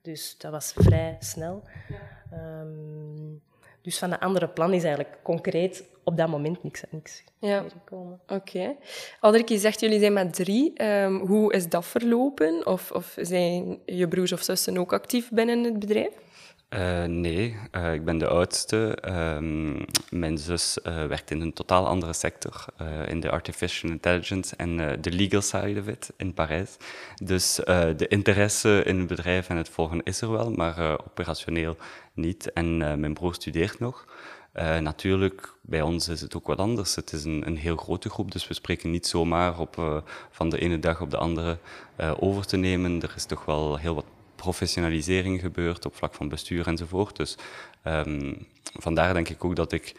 Dus 0.01 0.37
dat 0.37 0.51
was 0.51 0.73
vrij 0.75 1.15
snel. 1.19 1.63
Ja. 1.89 2.61
Um, 2.61 3.41
dus 3.85 3.97
van 3.97 4.09
de 4.09 4.19
andere 4.19 4.47
plan 4.47 4.73
is 4.73 4.83
eigenlijk 4.83 5.17
concreet 5.23 5.83
op 6.03 6.17
dat 6.17 6.27
moment 6.27 6.63
niks, 6.63 6.83
niks 6.89 7.23
ja. 7.39 7.63
gekomen. 7.69 8.19
Oké. 8.27 8.75
Okay. 9.19 9.41
Je 9.45 9.57
zegt 9.57 9.79
jullie 9.79 9.99
zijn 9.99 10.13
met 10.13 10.33
drie. 10.33 10.83
Um, 10.83 11.19
hoe 11.19 11.53
is 11.53 11.69
dat 11.69 11.85
verlopen? 11.85 12.65
Of, 12.65 12.91
of 12.91 13.15
zijn 13.19 13.79
je 13.85 14.07
broers 14.07 14.31
of 14.31 14.41
zussen 14.41 14.77
ook 14.77 14.93
actief 14.93 15.29
binnen 15.29 15.63
het 15.63 15.79
bedrijf? 15.79 16.13
Uh, 16.69 17.03
nee, 17.03 17.57
uh, 17.71 17.93
ik 17.93 18.05
ben 18.05 18.17
de 18.17 18.27
oudste. 18.27 18.97
Uh, 19.07 19.37
mijn 20.09 20.37
zus 20.37 20.77
uh, 20.83 21.05
werkt 21.05 21.31
in 21.31 21.41
een 21.41 21.53
totaal 21.53 21.87
andere 21.87 22.13
sector, 22.13 22.65
in 23.07 23.19
de 23.19 23.31
artificial 23.31 23.91
intelligence 23.91 24.55
en 24.55 25.01
de 25.01 25.11
legal 25.11 25.41
side 25.41 25.79
of 25.79 25.87
it 25.87 26.13
in 26.17 26.33
Parijs. 26.33 26.77
Dus 27.23 27.55
de 27.97 28.05
interesse 28.07 28.83
in 28.85 28.97
het 28.97 29.07
bedrijf 29.07 29.49
en 29.49 29.57
het 29.57 29.69
volgen 29.69 30.03
is 30.03 30.21
er 30.21 30.31
wel, 30.31 30.51
maar 30.51 30.99
operationeel 31.05 31.77
niet. 32.13 32.53
En 32.53 32.77
mijn 32.77 33.13
broer 33.13 33.33
studeert 33.33 33.79
nog. 33.79 34.05
natuurlijk, 34.79 35.53
bij 35.61 35.81
ons 35.81 36.07
is 36.07 36.21
het 36.21 36.35
ook 36.35 36.47
wat 36.47 36.57
anders. 36.59 36.95
Het 36.95 37.13
is 37.13 37.23
een, 37.23 37.47
een 37.47 37.57
heel 37.57 37.75
grote 37.75 38.09
groep, 38.09 38.31
dus 38.31 38.47
we 38.47 38.53
spreken 38.53 38.91
niet 38.91 39.07
zomaar 39.07 39.59
op, 39.59 40.03
van 40.31 40.49
de 40.49 40.59
ene 40.59 40.79
dag 40.79 41.01
op 41.01 41.11
de 41.11 41.17
andere 41.17 41.57
over 42.19 42.45
te 42.45 42.57
nemen. 42.57 43.01
Er 43.01 43.13
is 43.15 43.25
toch 43.25 43.45
wel 43.45 43.77
heel 43.77 43.95
wat 43.95 44.05
professionalisering 44.45 45.41
gebeurt 45.41 45.85
op 45.85 45.95
vlak 45.95 46.13
van 46.13 46.29
bestuur 46.29 46.67
enzovoort. 46.67 47.15
Dus 47.15 47.37
um, 47.83 48.47
vandaar 48.61 49.13
denk 49.13 49.29
ik 49.29 49.43
ook 49.45 49.55
dat 49.55 49.71
ik 49.71 49.95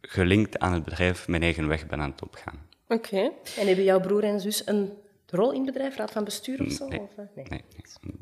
gelinkt 0.00 0.58
aan 0.58 0.72
het 0.72 0.84
bedrijf 0.84 1.28
mijn 1.28 1.42
eigen 1.42 1.68
weg 1.68 1.86
ben 1.86 2.00
aan 2.00 2.10
het 2.10 2.22
opgaan. 2.22 2.66
Oké. 2.88 3.06
Okay. 3.06 3.32
En 3.56 3.66
hebben 3.66 3.84
jouw 3.84 4.00
broer 4.00 4.24
en 4.24 4.40
zus 4.40 4.66
een 4.66 4.92
rol 5.26 5.52
in 5.52 5.64
het 5.64 5.72
bedrijf, 5.72 5.96
raad 5.96 6.10
van 6.10 6.24
bestuur 6.24 6.64
of 6.64 6.72
zo? 6.72 6.88
Nee. 6.88 7.00
Of, 7.00 7.16
eh, 7.16 7.24
nee. 7.34 7.44
nee, 7.48 7.64
nee. 7.70 8.20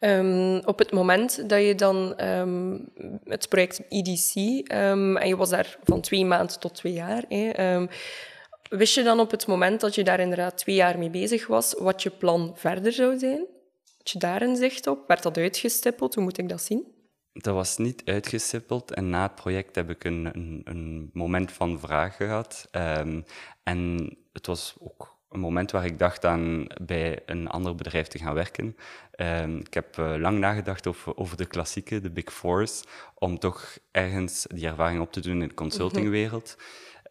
Um, 0.00 0.62
op 0.64 0.78
het 0.78 0.92
moment 0.92 1.48
dat 1.48 1.62
je 1.62 1.74
dan 1.74 2.20
um, 2.24 2.88
het 3.24 3.48
project 3.48 3.80
EDC, 3.88 4.34
um, 4.34 5.16
en 5.16 5.28
je 5.28 5.36
was 5.36 5.50
daar 5.50 5.78
van 5.82 6.00
twee 6.00 6.24
maanden 6.24 6.60
tot 6.60 6.74
twee 6.74 6.92
jaar, 6.92 7.24
hè, 7.28 7.86
wist 8.68 8.94
je 8.94 9.02
dan 9.02 9.20
op 9.20 9.30
het 9.30 9.46
moment 9.46 9.80
dat 9.80 9.94
je 9.94 10.04
daar 10.04 10.20
inderdaad 10.20 10.58
twee 10.58 10.74
jaar 10.74 10.98
mee 10.98 11.10
bezig 11.10 11.46
was, 11.46 11.74
wat 11.78 12.02
je 12.02 12.10
plan 12.10 12.52
verder 12.54 12.92
zou 12.92 13.18
zijn? 13.18 13.46
Je 14.02 14.18
daar 14.18 14.42
een 14.42 14.56
zicht 14.56 14.86
op? 14.86 15.04
Werd 15.06 15.22
dat 15.22 15.36
uitgestippeld? 15.36 16.14
Hoe 16.14 16.24
moet 16.24 16.38
ik 16.38 16.48
dat 16.48 16.62
zien? 16.62 16.86
Dat 17.32 17.54
was 17.54 17.76
niet 17.76 18.02
uitgestippeld 18.04 18.90
en 18.90 19.10
na 19.10 19.22
het 19.22 19.34
project 19.34 19.74
heb 19.74 19.90
ik 19.90 20.04
een, 20.04 20.28
een, 20.32 20.60
een 20.64 21.10
moment 21.12 21.52
van 21.52 21.78
vraag 21.78 22.16
gehad. 22.16 22.68
Um, 22.72 23.24
en 23.62 24.10
het 24.32 24.46
was 24.46 24.76
ook 24.80 25.20
een 25.28 25.40
moment 25.40 25.70
waar 25.70 25.84
ik 25.84 25.98
dacht 25.98 26.24
aan 26.24 26.66
bij 26.82 27.22
een 27.26 27.48
ander 27.48 27.74
bedrijf 27.74 28.06
te 28.06 28.18
gaan 28.18 28.34
werken. 28.34 28.76
Ehm, 29.10 29.56
ik 29.56 29.74
heb 29.74 29.96
uh, 29.96 30.14
lang 30.18 30.38
nagedacht 30.38 30.86
over, 30.86 31.16
over 31.16 31.36
de 31.36 31.46
klassieke, 31.46 32.00
de 32.00 32.10
Big 32.10 32.32
Fours, 32.32 32.82
om 33.14 33.38
toch 33.38 33.78
ergens 33.90 34.46
die 34.48 34.66
ervaring 34.66 35.00
op 35.00 35.12
te 35.12 35.20
doen 35.20 35.42
in 35.42 35.48
de 35.48 35.54
consultingwereld. 35.54 36.56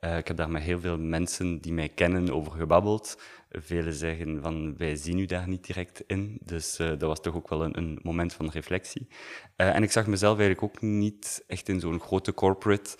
Uh, 0.05 0.17
ik 0.17 0.27
heb 0.27 0.37
daar 0.37 0.49
met 0.49 0.61
heel 0.61 0.79
veel 0.79 0.97
mensen 0.97 1.61
die 1.61 1.73
mij 1.73 1.89
kennen 1.89 2.33
over 2.33 2.51
gebabbeld. 2.51 3.21
Velen 3.49 3.93
zeggen 3.93 4.41
van, 4.41 4.77
wij 4.77 4.95
zien 4.95 5.19
u 5.19 5.25
daar 5.25 5.47
niet 5.47 5.65
direct 5.65 6.03
in. 6.07 6.39
Dus 6.43 6.79
uh, 6.79 6.87
dat 6.87 7.01
was 7.01 7.21
toch 7.21 7.35
ook 7.35 7.49
wel 7.49 7.63
een, 7.63 7.77
een 7.77 7.99
moment 8.03 8.33
van 8.33 8.49
reflectie. 8.49 9.07
en 9.55 9.83
ik 9.83 9.91
zag 9.91 10.07
mezelf 10.07 10.39
eigenlijk 10.39 10.63
ook 10.63 10.81
niet 10.81 11.43
echt 11.47 11.69
in 11.69 11.79
zo'n 11.79 11.99
grote 11.99 12.33
corporate 12.33 12.97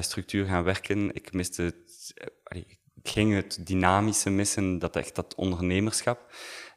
structuur 0.00 0.46
gaan 0.46 0.64
werken. 0.64 1.14
Ik 1.14 1.32
miste 1.32 1.62
het, 1.62 2.14
ik 2.48 2.78
ging 3.02 3.34
het 3.34 3.66
dynamische 3.66 4.30
missen, 4.30 4.78
dat 4.78 4.96
echt 4.96 5.14
dat 5.14 5.34
ondernemerschap. 5.34 6.32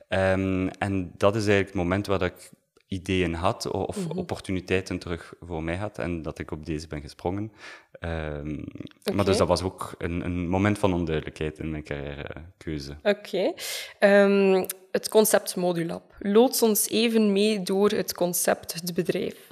Um, 0.10 0.70
en 0.70 1.12
dat 1.18 1.36
is 1.36 1.42
eigenlijk 1.42 1.68
het 1.68 1.76
moment 1.76 2.08
waar 2.08 2.22
ik 2.22 2.52
ideeën 2.96 3.34
had 3.34 3.72
of 3.72 3.98
mm 3.98 4.08
-hmm. 4.08 4.18
opportuniteiten 4.18 5.00
terug 5.00 5.34
voor 5.42 5.64
mij 5.64 5.76
had 5.76 6.00
en 6.00 6.22
dat 6.22 6.40
ik 6.40 6.52
op 6.52 6.66
deze 6.66 6.88
ben 6.88 7.02
gesprongen. 7.02 7.52
Um, 8.00 8.66
okay. 9.00 9.16
Maar 9.16 9.26
dus 9.26 9.38
dat 9.38 9.48
was 9.48 9.62
ook 9.62 9.96
een, 9.98 10.26
een, 10.26 10.48
moment 10.48 10.80
van 10.80 10.94
onduidelijkheid 10.94 11.60
in 11.60 11.72
mijn 11.72 11.84
carrièrekeuze. 11.84 12.98
Oké. 13.04 13.54
Okay. 14.00 14.24
Um, 14.24 14.66
het 14.92 15.10
concept 15.10 15.56
Modulab. 15.56 16.16
Loods 16.20 16.62
ons 16.62 16.90
even 16.90 17.32
mee 17.32 17.62
door 17.62 17.90
het 17.90 18.14
concept, 18.14 18.74
het 18.74 18.94
bedrijf. 18.94 19.52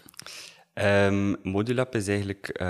Modulab 1.43 1.95
is 1.95 2.07
eigenlijk... 2.07 2.61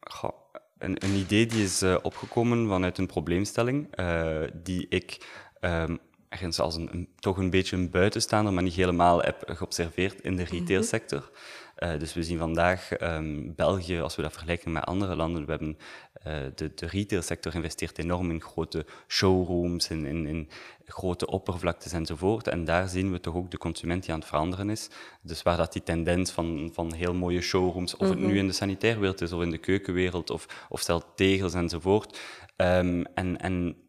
Goh, 0.00 0.44
een, 0.78 1.04
een, 1.04 1.14
idee 1.14 1.46
die 1.46 1.62
is 1.62 1.82
uh, 1.82 1.96
opgekomen 2.02 2.68
vanuit 2.68 2.98
een 2.98 3.06
probleemstelling 3.06 3.98
uh, 4.00 4.42
die 4.62 4.86
ik 4.88 5.26
um, 5.60 5.98
ergens 6.34 6.60
als 6.60 6.76
een, 6.76 6.88
een, 6.92 7.08
toch 7.18 7.36
een 7.36 7.50
beetje 7.50 7.76
een 7.76 7.90
buitenstaander, 7.90 8.52
maar 8.52 8.62
niet 8.62 8.74
helemaal 8.74 9.22
heb 9.22 9.42
geobserveerd 9.46 10.20
in 10.20 10.36
de 10.36 10.42
mhm. 10.42 10.52
retailsector. 10.52 11.30
Uh, 11.78 11.98
dus 11.98 12.14
we 12.14 12.22
zien 12.22 12.38
vandaag 12.38 13.00
um, 13.00 13.54
België, 13.54 14.00
als 14.00 14.16
we 14.16 14.22
dat 14.22 14.32
vergelijken 14.32 14.72
met 14.72 14.84
andere 14.84 15.16
landen, 15.16 15.44
we 15.44 15.50
hebben 15.50 15.78
uh, 16.26 16.34
de, 16.54 16.74
de 16.74 16.86
retailsector 16.86 17.54
investeert 17.54 17.98
enorm 17.98 18.30
in 18.30 18.42
grote 18.42 18.86
showrooms, 19.08 19.90
in, 19.90 20.04
in, 20.04 20.26
in, 20.26 20.48
grote 20.86 21.26
oppervlaktes 21.26 21.92
enzovoort. 21.92 22.48
En 22.48 22.64
daar 22.64 22.88
zien 22.88 23.12
we 23.12 23.20
toch 23.20 23.34
ook 23.34 23.50
de 23.50 23.58
consument 23.58 24.02
die 24.02 24.12
aan 24.12 24.18
het 24.18 24.28
veranderen 24.28 24.70
is. 24.70 24.88
Dus 25.22 25.42
waar 25.42 25.56
dat 25.56 25.72
die 25.72 25.82
tendens 25.82 26.30
van, 26.30 26.70
van 26.72 26.92
heel 26.92 27.14
mooie 27.14 27.40
showrooms, 27.40 27.96
of 27.96 28.08
het 28.08 28.18
nu 28.18 28.26
mhm. 28.26 28.36
in 28.36 28.46
de 28.46 28.52
sanitairwereld 28.52 29.20
is 29.20 29.32
of 29.32 29.42
in 29.42 29.50
de 29.50 29.58
keukenwereld, 29.58 30.30
of, 30.30 30.66
of 30.68 30.80
stel 30.80 31.14
tegels 31.14 31.54
enzovoort. 31.54 32.18
Um, 32.56 33.04
en, 33.14 33.40
en 33.40 33.83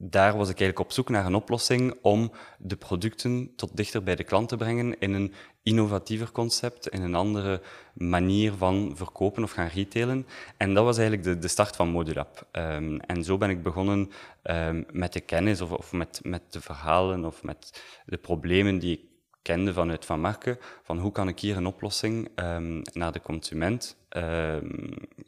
daar 0.00 0.36
was 0.36 0.48
ik 0.48 0.60
eigenlijk 0.60 0.78
op 0.78 0.92
zoek 0.92 1.08
naar 1.08 1.26
een 1.26 1.34
oplossing 1.34 1.98
om 2.02 2.32
de 2.58 2.76
producten 2.76 3.52
tot 3.56 3.76
dichter 3.76 4.02
bij 4.02 4.14
de 4.16 4.24
klant 4.24 4.48
te 4.48 4.56
brengen 4.56 4.98
in 4.98 5.12
een 5.12 5.32
innovatiever 5.62 6.32
concept, 6.32 6.88
in 6.88 7.02
een 7.02 7.14
andere 7.14 7.60
manier 7.94 8.52
van 8.52 8.92
verkopen 8.94 9.42
of 9.42 9.50
gaan 9.50 9.66
retailen. 9.66 10.26
En 10.56 10.74
dat 10.74 10.84
was 10.84 10.98
eigenlijk 10.98 11.28
de, 11.28 11.38
de 11.38 11.48
start 11.48 11.76
van 11.76 11.88
Modulab. 11.88 12.46
Um, 12.52 13.00
en 13.00 13.24
zo 13.24 13.38
ben 13.38 13.50
ik 13.50 13.62
begonnen 13.62 14.10
um, 14.42 14.86
met 14.92 15.12
de 15.12 15.20
kennis 15.20 15.60
of, 15.60 15.70
of 15.70 15.92
met, 15.92 16.20
met 16.22 16.42
de 16.50 16.60
verhalen 16.60 17.24
of 17.24 17.42
met 17.42 17.82
de 18.06 18.16
problemen 18.16 18.78
die 18.78 18.92
ik 18.92 19.00
kende 19.42 19.72
vanuit 19.72 20.04
Van 20.04 20.20
Marken, 20.20 20.58
van 20.82 20.98
hoe 20.98 21.12
kan 21.12 21.28
ik 21.28 21.40
hier 21.40 21.56
een 21.56 21.66
oplossing 21.66 22.28
um, 22.36 22.82
naar 22.92 23.12
de 23.12 23.20
consument 23.22 23.96
um, 23.97 23.97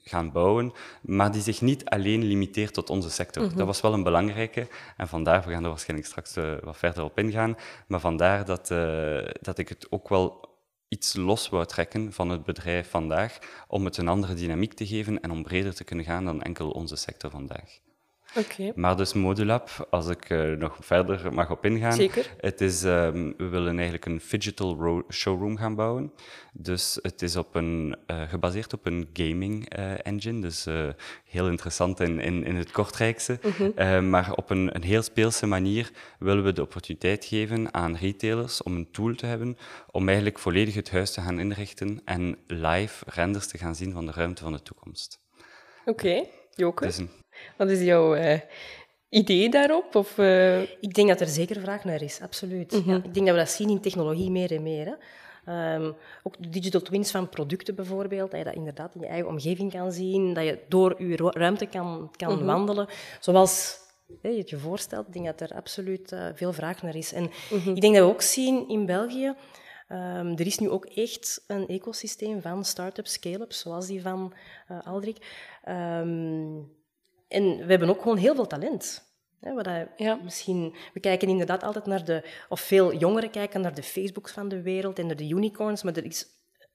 gaan 0.05 0.33
bouwen, 0.33 0.73
maar 1.03 1.33
die 1.33 1.43
zich 1.43 1.61
niet 1.61 1.85
alleen 1.85 2.25
limiteert 2.25 2.75
tot 2.75 2.91
onze 2.91 3.11
sector. 3.11 3.43
Mm 3.43 3.49
-hmm. 3.49 3.59
Dat 3.59 3.67
was 3.67 3.81
wel 3.81 3.93
een 3.93 4.03
belangrijke 4.03 4.69
en 4.97 5.09
vandaar, 5.09 5.45
we 5.45 5.53
gaan 5.53 5.63
er 5.63 5.69
waarschijnlijk 5.69 6.09
straks 6.09 6.37
uh, 6.37 6.59
wat 6.63 6.77
verder 6.77 7.05
op 7.05 7.19
ingaan, 7.19 7.57
maar 7.87 8.01
vandaar 8.01 8.45
dat, 8.45 8.71
uh, 8.71 9.29
dat 9.41 9.59
ik 9.59 9.69
het 9.69 9.87
ook 9.91 10.09
wel 10.09 10.49
iets 10.89 11.15
los 11.15 11.49
wou 11.49 11.67
trekken 11.67 12.13
van 12.13 12.29
het 12.29 12.45
bedrijf 12.45 12.91
vandaag, 12.91 13.39
om 13.69 13.85
het 13.85 13.97
een 13.97 14.09
andere 14.09 14.35
dynamiek 14.35 14.73
te 14.73 14.87
geven 14.87 15.21
en 15.21 15.31
om 15.31 15.43
breder 15.43 15.75
te 15.75 15.85
kunnen 15.85 16.05
gaan 16.05 16.25
dan 16.25 16.43
enkel 16.43 16.71
onze 16.71 16.97
sector 16.97 17.31
vandaag. 17.31 17.81
Okay. 18.37 18.73
Maar 18.75 18.97
dus 18.97 19.13
Modulab, 19.13 19.87
als 19.91 20.09
ik 20.09 20.31
uh, 20.31 20.57
nog 20.57 20.77
verder 20.81 21.35
mag 21.35 21.51
op 21.51 21.65
ingaan. 21.65 21.93
Zeker. 21.93 22.35
Het 22.41 22.61
is, 22.61 22.83
um, 22.83 23.35
we 23.37 23.49
willen 23.49 23.75
eigenlijk 23.75 24.05
een 24.05 24.21
digital 24.29 25.03
showroom 25.13 25.57
gaan 25.57 25.75
bouwen. 25.75 26.13
Dus 26.53 26.99
het 27.03 27.23
is 27.23 27.37
op 27.37 27.55
een, 27.55 27.97
uh, 28.07 28.23
gebaseerd 28.29 28.73
op 28.73 28.87
een 28.87 29.09
gaming 29.13 29.79
uh, 29.79 30.07
engine. 30.07 30.41
Dus 30.41 30.67
heel 31.25 31.49
interessant 31.49 32.01
in, 32.01 32.21
in, 32.21 32.45
in 32.45 32.57
het 32.57 32.71
Kortrijkse. 32.71 33.39
Mm 33.43 33.73
-hmm. 33.75 34.09
maar 34.09 34.33
op 34.35 34.51
een, 34.51 34.75
een 34.75 34.83
heel 34.83 35.03
speelse 35.03 35.47
manier 35.47 35.91
willen 36.19 36.45
we 36.45 36.53
de 36.53 36.63
opportuniteit 36.63 37.25
geven 37.25 37.75
aan 37.75 37.97
retailers 37.97 38.63
om 38.63 38.77
een 38.77 38.91
tool 38.91 39.15
te 39.15 39.27
hebben 39.27 39.57
om 39.91 40.07
eigenlijk 40.07 40.39
volledig 40.39 40.75
het 40.75 40.91
huis 40.91 41.13
te 41.13 41.21
gaan 41.21 41.41
inrichten 41.41 42.01
en 42.05 42.39
live 42.47 43.05
renders 43.07 43.47
te 43.47 43.59
gaan 43.59 43.75
zien 43.75 43.93
van 43.93 44.07
de 44.07 44.13
ruimte 44.13 44.43
van 44.43 44.53
de 44.53 44.63
toekomst. 44.63 45.21
Oké, 45.85 45.91
okay. 45.91 46.29
Joke? 46.55 46.85
Wat 47.57 47.71
is 47.71 47.81
jouw 47.81 48.17
uh, 48.17 48.39
idee 49.09 49.49
daarop? 49.49 49.95
Of, 49.95 50.19
uh... 50.19 50.61
Ik 50.61 50.95
denk 50.95 51.09
dat 51.09 51.21
er 51.21 51.27
zeker 51.27 51.61
vraag 51.61 51.85
naar 51.85 52.03
is, 52.03 52.21
absoluut. 52.23 52.73
Mm 52.73 52.83
-hmm. 52.83 52.91
ja, 52.91 52.97
ik 52.97 53.15
denk 53.15 53.27
dat 53.27 53.35
we 53.35 53.43
dat 53.43 53.51
zien 53.51 53.69
in 53.69 53.81
technologie 53.81 54.31
meer 54.31 54.53
en 54.53 54.63
meer. 54.63 54.87
Hè. 54.87 54.95
Um, 55.75 55.95
ook 56.23 56.35
de 56.39 56.49
digital 56.49 56.81
twins 56.81 57.11
van 57.11 57.29
producten 57.29 57.75
bijvoorbeeld, 57.75 58.31
dat 58.31 58.39
je 58.39 58.45
dat 58.45 58.55
inderdaad 58.55 58.95
in 58.95 59.01
je 59.01 59.07
eigen 59.07 59.29
omgeving 59.29 59.73
kan 59.73 59.93
zien, 59.93 60.35
dat 60.35 60.45
je 60.45 60.59
door 60.69 61.03
je 61.03 61.17
ruimte 61.17 61.67
kan, 61.67 62.11
kan 62.17 62.33
mm 62.33 62.39
-hmm. 62.39 62.47
wandelen, 62.47 62.87
zoals 63.21 63.79
je 64.23 64.29
het 64.29 64.51
je 64.51 64.59
voorstelt. 64.59 65.07
Ik 65.07 65.13
denk 65.13 65.27
dat 65.27 65.41
er 65.41 65.57
absoluut 65.57 66.13
uh, 66.13 66.27
veel 66.35 66.53
vraag 66.53 66.83
naar 66.83 66.97
is. 66.97 67.13
En 67.13 67.23
mm 67.23 67.61
-hmm. 67.61 67.75
ik 67.75 67.81
denk 67.81 67.95
dat 67.95 68.05
we 68.05 68.11
ook 68.11 68.23
zien 68.23 68.69
in 68.69 68.87
België, 68.87 69.35
um, 69.89 70.37
er 70.37 70.47
is 70.47 70.59
nu 70.59 70.71
ook 70.71 70.85
echt 70.87 71.45
een 71.47 71.69
ecosysteem 71.69 72.41
van 72.41 72.65
start-ups, 72.65 73.13
scale-ups, 73.13 73.61
zoals 73.61 73.87
die 73.87 74.03
van 74.03 74.33
uh, 74.71 74.79
Aldrik. 74.85 75.17
Um, 75.69 76.79
en 77.31 77.57
we 77.57 77.67
hebben 77.67 77.89
ook 77.89 78.03
gewoon 78.03 78.17
heel 78.17 78.35
veel 78.35 78.47
talent. 78.47 79.09
Hè, 79.41 79.55
wat 79.55 79.69
ja. 79.97 80.19
misschien, 80.23 80.75
we 80.93 81.01
kijken 81.01 81.29
inderdaad 81.29 81.63
altijd 81.63 81.87
naar 81.87 82.05
de, 82.05 82.25
of 82.49 82.61
veel 82.61 82.95
jongeren 82.95 83.31
kijken 83.31 83.61
naar 83.61 83.75
de 83.75 83.83
Facebooks 83.83 84.33
van 84.33 84.49
de 84.49 84.63
wereld 84.63 84.99
en 84.99 85.07
naar 85.07 85.17
de 85.17 85.29
unicorns, 85.29 85.83
maar 85.83 85.97
er 85.97 86.05
is 86.05 86.27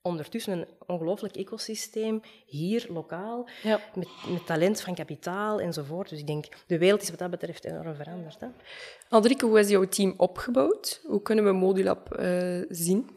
ondertussen 0.01 0.53
een 0.53 0.67
ongelooflijk 0.85 1.35
ecosysteem 1.35 2.21
hier, 2.45 2.85
lokaal, 2.89 3.50
ja. 3.63 3.79
met, 3.95 4.07
met, 4.29 4.45
talent 4.45 4.81
van 4.81 4.95
kapitaal 4.95 5.59
enzovoort. 5.59 6.09
Dus 6.09 6.19
ik 6.19 6.27
denk, 6.27 6.45
de 6.67 6.77
wereld 6.77 7.01
is 7.01 7.09
wat 7.09 7.19
dat 7.19 7.29
betreft 7.29 7.65
enorm 7.65 7.95
veranderd. 7.95 8.39
Hè. 8.39 8.47
Aldrike, 9.09 9.45
hoe 9.45 9.59
is 9.59 9.69
jouw 9.69 9.88
team 9.88 10.13
opgebouwd? 10.17 11.01
Hoe 11.05 11.21
kunnen 11.21 11.45
we 11.45 11.51
Modulab 11.51 12.19
uh, 12.19 12.62
zien? 12.69 13.09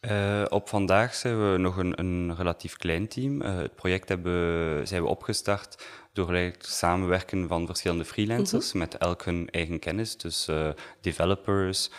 Uh, 0.00 0.44
op 0.48 0.68
vandaag 0.68 1.14
zijn 1.14 1.52
we 1.52 1.58
nog 1.58 1.76
een, 1.76 1.98
een 1.98 2.36
relatief 2.36 2.76
klein 2.76 3.08
team. 3.08 3.42
Uh, 3.42 3.56
het 3.56 3.74
project 3.74 4.08
hebben, 4.08 4.86
zijn 4.88 5.02
we 5.02 5.08
opgestart 5.08 5.86
door 6.12 6.34
het 6.34 6.66
samenwerken 6.66 7.48
van 7.48 7.66
verschillende 7.66 8.04
freelancers 8.04 8.72
mm 8.72 8.80
-hmm. 8.80 8.90
met 8.90 9.00
elk 9.00 9.24
hun 9.24 9.48
eigen 9.50 9.78
kennis. 9.78 10.16
Dus 10.16 10.48
uh, 10.48 10.68
developers, 11.00 11.90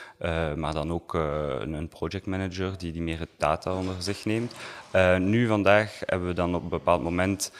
maar 0.55 0.73
dan 0.73 0.91
ook 0.91 1.13
een, 1.13 1.73
een 1.73 1.87
project 1.87 2.25
manager 2.25 2.77
die, 2.77 2.91
die 2.91 3.01
meer 3.01 3.19
het 3.19 3.29
data 3.37 3.75
onder 3.75 4.01
zich 4.01 4.25
neemt. 4.25 4.53
nu 5.19 5.47
vandaag 5.47 5.99
hebben 6.05 6.27
we 6.27 6.33
dan 6.33 6.55
op 6.55 6.63
een 6.63 6.69
bepaald 6.69 7.03
moment 7.03 7.51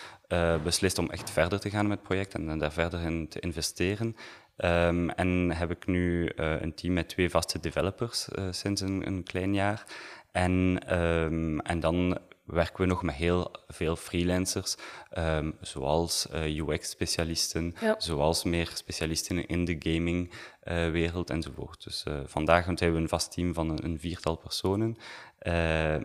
beslist 0.64 0.98
om 0.98 1.10
echt 1.10 1.30
verder 1.30 1.60
te 1.60 1.70
gaan 1.70 1.88
met 1.88 1.98
het 1.98 2.08
project 2.08 2.34
en, 2.34 2.50
en 2.50 2.60
daar 2.60 2.72
verder 2.72 3.02
in 3.02 3.28
te 3.28 3.40
investeren. 3.40 4.16
Um, 4.58 5.10
en 5.10 5.52
heb 5.52 5.72
ik 5.72 5.86
nu 5.86 6.32
een 6.36 6.74
team 6.74 6.94
met 6.94 7.10
twee 7.10 7.30
vaste 7.30 7.60
developers 7.60 8.28
sinds 8.52 8.82
een, 8.82 9.08
een 9.08 9.24
klein 9.24 9.54
jaar. 9.54 9.84
En, 10.32 10.80
um, 11.00 11.60
en 11.60 11.80
dan 11.80 12.18
werken 12.44 12.82
we 12.82 12.86
nog 12.86 13.04
met 13.04 13.16
heel 13.16 13.52
veel 13.68 13.96
freelancers, 13.96 14.76
um, 15.18 15.58
zoals 15.62 16.28
uh, 16.34 16.58
UX-specialisten, 16.58 17.76
ja. 17.80 17.96
zoals 17.98 18.44
meer 18.44 18.72
specialisten 18.74 19.48
in 19.48 19.66
de 19.66 19.76
gaming-wereld 19.80 21.30
uh, 21.30 21.36
enzovoort. 21.36 21.84
Dus 21.84 22.04
uh, 22.08 22.20
vandaag 22.26 22.66
hebben 22.66 22.94
we 22.94 22.98
een 22.98 23.10
vast 23.10 23.32
team 23.32 23.54
van 23.54 23.70
een, 23.70 23.84
een 23.86 24.00
viertal 24.00 24.36
personen, 24.36 24.98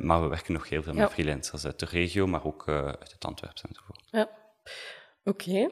maar 0.00 0.22
we 0.22 0.28
werken 0.28 0.52
nog 0.52 0.68
heel 0.68 0.82
veel 0.82 0.94
ja. 0.94 1.00
met 1.00 1.12
freelancers 1.12 1.64
uit 1.64 1.78
de 1.78 1.86
regio, 1.86 2.26
maar 2.26 2.44
ook 2.44 2.68
uit 2.68 3.12
het 3.12 3.24
Antwerpen 3.24 3.62
enzovoort. 3.68 4.02
Ja. 4.10 4.28
Oké. 5.28 5.50
Okay. 5.50 5.70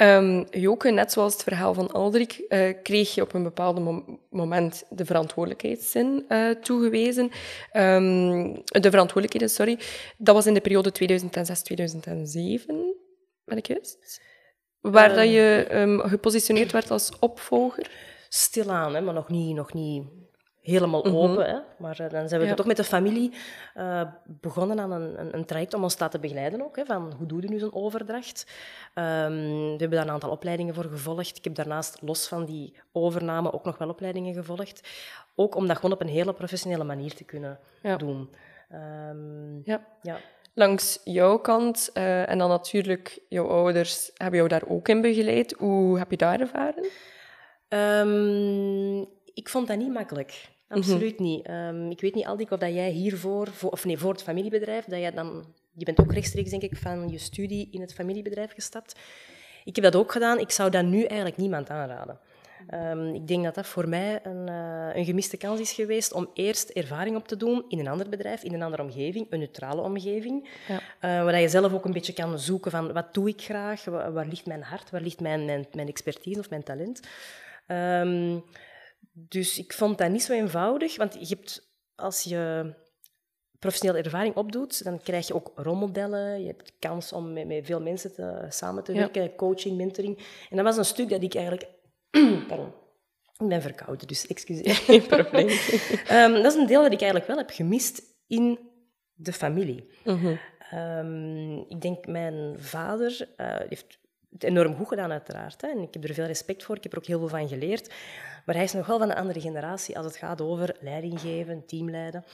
Um, 0.00 0.46
Joke, 0.50 0.90
net 0.90 1.12
zoals 1.12 1.32
het 1.32 1.42
verhaal 1.42 1.74
van 1.74 1.90
Aldrik, 1.90 2.44
uh, 2.48 2.74
kreeg 2.82 3.14
je 3.14 3.22
op 3.22 3.34
een 3.34 3.42
bepaald 3.42 3.78
mom 3.78 4.20
moment 4.30 4.84
de 4.90 5.04
verantwoordelijkheidszin 5.04 6.24
uh, 6.28 6.50
toegewezen. 6.50 7.30
Um, 7.72 8.62
de 8.64 8.90
verantwoordelijkheden, 8.90 9.50
sorry. 9.50 9.78
Dat 10.16 10.34
was 10.34 10.46
in 10.46 10.54
de 10.54 10.60
periode 10.60 10.92
2006-2007, 10.92 10.98
ben 13.44 13.56
ik 13.56 13.66
juist? 13.66 14.22
Waar 14.80 15.10
uh, 15.10 15.16
dat 15.16 15.28
je 15.28 15.66
um, 15.72 16.00
gepositioneerd 16.00 16.72
werd 16.72 16.90
als 16.90 17.12
opvolger? 17.18 17.90
Stilaan, 18.28 18.94
hè, 18.94 19.00
maar 19.00 19.14
nog 19.14 19.28
niet, 19.28 19.54
nog 19.54 19.72
niet 19.72 20.02
helemaal 20.68 21.02
mhm. 21.02 21.16
open. 21.16 21.46
hè? 21.46 21.58
Maar 21.78 22.00
uh, 22.00 22.10
dan 22.10 22.28
zijn 22.28 22.40
we 22.40 22.54
toch 22.54 22.66
met 22.66 22.76
de 22.76 22.84
familie 22.84 23.32
uh, 23.76 24.02
begonnen 24.24 24.80
aan 24.80 24.92
een, 24.92 25.20
een, 25.20 25.34
een, 25.34 25.44
traject 25.44 25.74
om 25.74 25.82
ons 25.82 25.94
te 25.94 26.02
laten 26.02 26.20
begeleiden 26.20 26.62
ook. 26.62 26.76
Hè, 26.76 26.84
van 26.84 27.12
hoe 27.18 27.26
doe 27.26 27.42
je 27.42 27.48
nu 27.48 27.58
zo'n 27.58 27.74
overdracht? 27.74 28.46
Um, 28.94 29.04
we 29.62 29.76
hebben 29.78 29.90
daar 29.90 30.06
een 30.06 30.10
aantal 30.10 30.30
opleidingen 30.30 30.74
voor 30.74 30.84
gevolgd. 30.84 31.36
Ik 31.36 31.44
heb 31.44 31.54
daarnaast, 31.54 32.02
los 32.02 32.28
van 32.28 32.44
die 32.44 32.74
overname, 32.92 33.52
ook 33.52 33.64
nog 33.64 33.78
wel 33.78 33.88
opleidingen 33.88 34.34
gevolgd. 34.34 34.88
Ook 35.34 35.54
om 35.54 35.66
dat 35.66 35.76
gewoon 35.76 35.92
op 35.92 36.00
een 36.00 36.08
hele 36.08 36.32
professionele 36.32 36.84
manier 36.84 37.14
te 37.14 37.24
kunnen 37.24 37.58
ja. 37.82 37.96
doen. 37.96 38.30
Um, 38.72 39.60
ja. 39.64 39.86
ja. 40.02 40.18
Langs 40.54 41.00
jouw 41.04 41.38
kant, 41.38 41.90
uh, 41.94 42.28
en 42.28 42.38
dan 42.38 42.48
natuurlijk 42.48 43.20
jouw 43.28 43.46
ouders, 43.46 44.10
hebben 44.14 44.36
jou 44.36 44.48
daar 44.48 44.68
ook 44.68 44.88
in 44.88 45.00
begeleid. 45.00 45.54
Hoe 45.58 45.98
heb 45.98 46.10
je 46.10 46.16
daar 46.16 46.40
ervaren? 46.40 46.86
Um, 47.68 49.08
ik 49.34 49.48
vond 49.48 49.68
dat 49.68 49.76
niet 49.76 49.92
makkelijk. 49.92 50.48
Absoluut 50.68 51.18
niet. 51.18 51.48
Um, 51.48 51.90
ik 51.90 52.00
weet 52.00 52.14
niet, 52.14 52.26
Aldik, 52.26 52.50
of 52.50 52.58
dat 52.58 52.74
jij 52.74 52.90
hiervoor, 52.90 53.48
voor, 53.48 53.70
of 53.70 53.84
nee, 53.84 53.98
voor 53.98 54.12
het 54.12 54.22
familiebedrijf, 54.22 54.84
dat 54.84 54.98
jij 54.98 55.12
dan, 55.12 55.44
je 55.72 55.84
bent 55.84 56.00
ook 56.00 56.12
rechtstreeks, 56.12 56.50
denk 56.50 56.62
ik, 56.62 56.76
van 56.76 57.08
je 57.08 57.18
studie 57.18 57.68
in 57.70 57.80
het 57.80 57.94
familiebedrijf 57.94 58.52
gestapt. 58.52 58.98
Ik 59.64 59.74
heb 59.74 59.84
dat 59.84 59.96
ook 59.96 60.12
gedaan. 60.12 60.38
Ik 60.38 60.50
zou 60.50 60.70
dat 60.70 60.84
nu 60.84 61.02
eigenlijk 61.02 61.36
niemand 61.36 61.70
aanraden. 61.70 62.18
Um, 62.74 63.14
ik 63.14 63.26
denk 63.26 63.44
dat 63.44 63.54
dat 63.54 63.66
voor 63.66 63.88
mij 63.88 64.20
een, 64.22 64.48
uh, 64.48 64.96
een, 64.96 65.04
gemiste 65.04 65.36
kans 65.36 65.60
is 65.60 65.72
geweest 65.72 66.12
om 66.12 66.30
eerst 66.34 66.68
ervaring 66.68 67.16
op 67.16 67.28
te 67.28 67.36
doen 67.36 67.64
in 67.68 67.78
een 67.78 67.88
ander 67.88 68.08
bedrijf, 68.08 68.42
in 68.42 68.54
een 68.54 68.62
andere 68.62 68.82
omgeving, 68.82 69.26
een 69.30 69.38
neutrale 69.38 69.80
omgeving, 69.80 70.48
ja. 70.68 70.74
uh, 70.74 71.24
waar 71.24 71.40
je 71.40 71.48
zelf 71.48 71.72
ook 71.72 71.84
een 71.84 71.92
beetje 71.92 72.12
kan 72.12 72.38
zoeken 72.38 72.70
van 72.70 72.92
wat 72.92 73.14
doe 73.14 73.28
ik 73.28 73.40
graag, 73.40 73.84
waar, 73.84 74.12
waar 74.12 74.26
ligt 74.26 74.46
mijn 74.46 74.62
hart, 74.62 74.90
waar 74.90 75.00
ligt 75.00 75.20
mijn, 75.20 75.44
mijn, 75.44 75.66
mijn 75.72 75.88
expertise 75.88 76.40
of 76.40 76.50
mijn 76.50 76.62
talent. 76.62 77.00
Um, 77.66 78.44
dus 79.28 79.58
ik 79.58 79.72
vond 79.72 79.98
dat 79.98 80.10
niet 80.10 80.22
zo 80.22 80.32
eenvoudig, 80.32 80.96
want 80.96 81.14
je 81.28 81.34
hebt, 81.36 81.72
als 81.94 82.22
je 82.22 82.74
professionele 83.58 84.02
ervaring 84.02 84.36
opdoet, 84.36 84.84
dan 84.84 85.00
krijg 85.02 85.26
je 85.26 85.34
ook 85.34 85.52
rolmodellen. 85.54 86.40
Je 86.40 86.46
hebt 86.46 86.72
kans 86.78 87.12
om 87.12 87.32
met, 87.32 87.46
met 87.46 87.66
veel 87.66 87.80
mensen 87.80 88.14
te, 88.14 88.46
samen 88.48 88.84
te 88.84 88.92
werken, 88.92 89.34
coaching, 89.34 89.76
mentoring. 89.76 90.18
En 90.50 90.56
dat 90.56 90.64
was 90.64 90.76
een 90.76 90.84
stuk 90.84 91.08
dat 91.08 91.22
ik 91.22 91.34
eigenlijk... 91.34 91.68
Pardon. 92.48 92.72
Ik 93.38 93.48
ben 93.48 93.62
verkouden, 93.62 94.06
dus 94.06 94.26
excuseer. 94.26 94.74
Geen 94.88 95.06
probleem. 95.06 95.48
um, 96.10 96.32
dat 96.42 96.52
is 96.52 96.54
een 96.54 96.66
deel 96.66 96.82
dat 96.82 96.92
ik 96.92 97.00
eigenlijk 97.00 97.26
wel 97.26 97.36
heb 97.36 97.50
gemist 97.50 98.02
in 98.26 98.58
de 99.14 99.32
familie. 99.32 99.88
Mhm. 100.04 100.36
Ehm, 100.70 101.56
ik 101.56 101.80
denk, 101.80 102.06
mijn 102.06 102.58
vader 102.58 103.28
uh, 103.36 103.56
heeft 103.68 103.98
het 104.32 104.42
enorm 104.42 104.74
goed 104.74 104.88
gedaan, 104.88 105.10
uiteraard. 105.10 105.60
Hè. 105.60 105.68
En 105.68 105.78
ik 105.78 105.94
heb 105.94 106.04
er 106.04 106.14
veel 106.14 106.26
respect 106.26 106.64
voor. 106.64 106.76
Ik 106.76 106.82
heb 106.82 106.92
er 106.92 106.98
ook 106.98 107.06
heel 107.06 107.18
veel 107.18 107.28
van 107.28 107.48
geleerd. 107.48 107.94
Maar 108.46 108.54
hij 108.54 108.64
is 108.64 108.72
nog 108.72 108.86
wel 108.86 108.98
van 108.98 109.10
een 109.10 109.16
andere 109.16 109.40
generatie 109.40 109.96
als 109.96 110.06
het 110.06 110.16
gaat 110.16 110.40
over 110.40 110.76
leiding 110.80 111.20
geven, 111.20 111.66
teamleiden. 111.66 112.24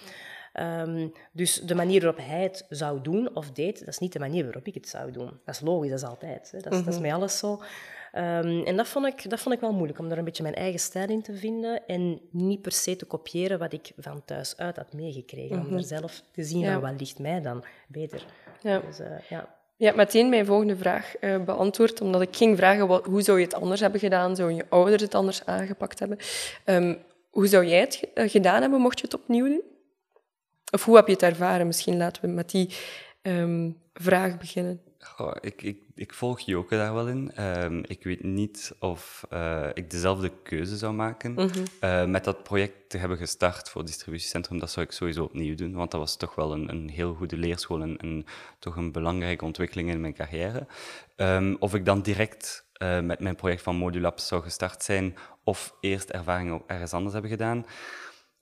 Um, 0.61 1.13
dus 1.33 1.61
de 1.61 1.75
manier 1.75 2.01
waarop 2.01 2.25
hij 2.27 2.43
het 2.43 2.67
zou 2.69 3.01
doen 3.01 3.37
of 3.37 3.51
deed, 3.51 3.79
dat 3.79 3.89
is 3.89 3.99
niet 3.99 4.13
de 4.13 4.19
manier 4.19 4.45
waarop 4.45 4.67
ik 4.67 4.75
het 4.75 4.89
zou 4.89 5.11
doen. 5.11 5.41
Dat 5.45 5.55
is 5.55 5.61
logisch, 5.61 5.91
dat 5.91 5.99
is 5.99 6.05
altijd. 6.05 6.51
Hè. 6.51 6.59
Dat, 6.61 6.73
is, 6.73 6.79
dat 6.79 6.89
is 6.89 6.95
mhm. 6.95 7.03
met 7.03 7.13
alles 7.13 7.39
zo. 7.39 7.53
Um, 7.53 8.65
en 8.65 8.77
dat 8.77 8.89
vond, 8.89 9.07
ik, 9.07 9.31
dat 9.31 9.41
vond 9.41 9.55
ik 9.55 9.61
wel 9.61 9.73
moeilijk, 9.73 9.99
om 9.99 10.09
daar 10.09 10.19
een 10.19 10.25
beetje 10.25 10.43
mijn 10.43 10.55
eigen 10.55 10.81
stijl 10.81 11.09
in 11.09 11.23
te 11.23 11.35
vinden 11.35 11.87
en 11.87 12.21
niet 12.31 12.63
per 12.63 12.73
se 12.73 12.97
te 12.97 13.05
kopiëren 13.05 13.59
wat 13.59 13.73
ik 13.73 13.93
van 13.97 14.25
thuis 14.25 14.57
uit 14.57 14.77
had 14.77 14.93
meegekregen. 14.93 15.59
Om 15.59 15.67
er 15.67 15.73
mhm. 15.73 15.83
zelf 15.83 16.23
te 16.33 16.45
zien, 16.45 16.61
ja. 16.61 16.81
wat 16.81 17.01
ligt 17.01 17.19
mij 17.19 17.41
dan 17.41 17.65
beter. 17.89 18.25
Ja. 18.61 18.79
Dus, 18.79 19.01
uh, 19.01 19.07
ja. 19.29 19.55
Je 19.77 19.85
hebt 19.85 19.97
meteen 19.97 20.29
mijn 20.29 20.47
volgende 20.47 20.77
vraag 20.77 21.15
uh, 21.21 21.45
beantwoord, 21.45 22.01
omdat 22.01 22.21
ik 22.21 22.37
ging 22.37 22.57
vragen 22.57 22.87
wat, 22.87 23.07
hoe 23.07 23.23
zou 23.23 23.39
je 23.39 23.45
het 23.45 23.55
anders 23.55 23.81
hebben 23.81 24.01
gedaan, 24.01 24.37
zou 24.37 24.53
je 24.53 24.67
ouders 24.69 25.03
het 25.03 25.15
anders 25.15 25.47
aangepakt 25.47 25.99
hebben. 25.99 26.19
Um, 26.65 26.99
hoe 27.31 27.47
zou 27.47 27.67
jij 27.67 27.81
het 27.81 28.09
uh, 28.15 28.31
gedaan 28.31 28.61
hebben, 28.61 28.81
mocht 28.81 28.99
je 28.99 29.05
het 29.05 29.15
opnieuw 29.15 29.47
doen? 29.47 29.63
Of 30.73 30.85
hoe 30.85 30.97
heb 30.97 31.07
je 31.07 31.13
het 31.13 31.23
ervaren? 31.23 31.67
Misschien 31.67 31.97
laten 31.97 32.23
we 32.23 32.29
met 32.29 32.51
die 32.51 32.75
um, 33.23 33.81
vraag 33.95 34.39
beginnen. 34.39 34.81
Oh, 35.17 35.33
ik, 35.41 35.63
ik, 35.63 35.79
ik, 35.95 36.15
volg 36.15 36.41
Joke 36.41 36.77
daar 36.77 36.95
wel 36.95 37.09
in. 37.09 37.45
Um, 37.45 37.83
ik 37.87 38.05
weet 38.05 38.23
niet 38.23 38.75
of 38.79 39.27
uh, 39.33 39.67
ik 39.75 39.91
dezelfde 39.91 40.33
keuze 40.43 40.77
zou 40.77 40.95
maken. 40.95 41.31
Mm 41.31 41.39
-hmm. 41.39 41.65
uh, 41.81 42.05
met 42.05 42.25
dat 42.25 42.43
project 42.43 42.73
te 42.89 42.99
hebben 42.99 43.19
gestart 43.19 43.71
voor 43.71 43.81
het 43.81 43.91
distributiecentrum, 43.91 44.59
dat 44.59 44.71
zou 44.71 44.87
ik 44.87 44.93
sowieso 44.93 45.25
opnieuw 45.25 45.55
doen, 45.55 45.73
want 45.73 45.91
dat 45.91 46.01
was 46.01 46.17
toch 46.17 46.35
wel 46.35 46.53
een, 46.53 46.69
een 46.69 46.89
heel 46.89 47.15
goede 47.15 47.37
leerschool 47.37 47.83
en, 47.83 47.97
en, 47.97 48.25
toch 48.59 48.77
een 48.77 48.93
belangrijke 48.93 49.45
ontwikkeling 49.45 49.91
in 49.91 50.01
mijn 50.01 50.15
carrière. 50.15 50.67
Um, 51.17 51.57
of 51.59 51.75
ik 51.75 51.85
dan 51.85 52.03
direct 52.03 52.67
uh, 52.83 53.01
met 53.01 53.21
mijn 53.21 53.37
project 53.37 53.63
van 53.63 53.77
Modulabs 53.77 54.27
zou 54.27 54.43
gestart 54.43 54.83
zijn, 54.83 55.17
of 55.45 55.75
eerst 55.81 56.11
ervaring 56.11 56.63
ergens 56.67 56.93
anders 56.93 57.13
hebben 57.13 57.31
gedaan. 57.31 57.61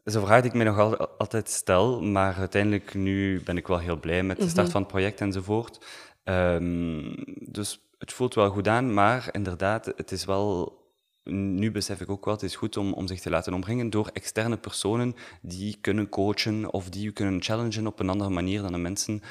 Dat 0.05 0.15
is 0.15 0.21
een 0.21 0.27
vraag 0.27 0.41
die 0.41 0.51
ik 0.51 0.57
me 0.57 0.65
nog 0.65 1.19
altijd 1.19 1.49
stel, 1.49 2.03
maar 2.03 2.35
uiteindelijk 2.35 2.95
nu 2.95 3.43
ben 3.45 3.57
ik 3.57 3.67
wel 3.67 3.79
heel 3.79 3.97
blij 3.97 4.23
met 4.23 4.37
de 4.37 4.49
start 4.49 4.63
mhm. 4.63 4.73
van 4.73 4.83
het 4.83 4.91
project 4.91 5.21
enzovoort. 5.21 5.79
Um, 6.25 7.15
dus 7.41 7.81
het 7.99 8.13
voelt 8.13 8.35
wel 8.35 8.51
goed 8.51 8.69
aan, 8.69 8.95
maar 8.95 9.29
inderdaad, 9.33 9.93
het 9.97 10.13
is 10.13 10.25
wel 10.25 10.81
nu 11.25 11.71
besef 11.71 12.01
ik 12.01 12.11
ook 12.11 12.25
wel, 12.25 12.35
het 12.35 12.43
is 12.43 12.57
goed 12.57 12.77
om, 12.77 12.93
om 12.93 13.07
zich 13.07 13.21
te 13.21 13.31
laten 13.31 13.55
omringen 13.55 13.91
door 13.91 14.11
externe 14.13 14.57
personen 14.57 15.15
die 15.43 15.79
kunnen 15.81 16.09
coachen 16.09 16.73
of 16.73 16.89
die 16.89 17.03
je 17.03 17.13
kunnen 17.13 17.43
challengen 17.43 17.87
op 17.87 18.01
een 18.01 18.09
andere 18.09 18.31
manier 18.31 18.63
dan 18.63 18.73
de 18.73 18.79
mensen 18.79 19.23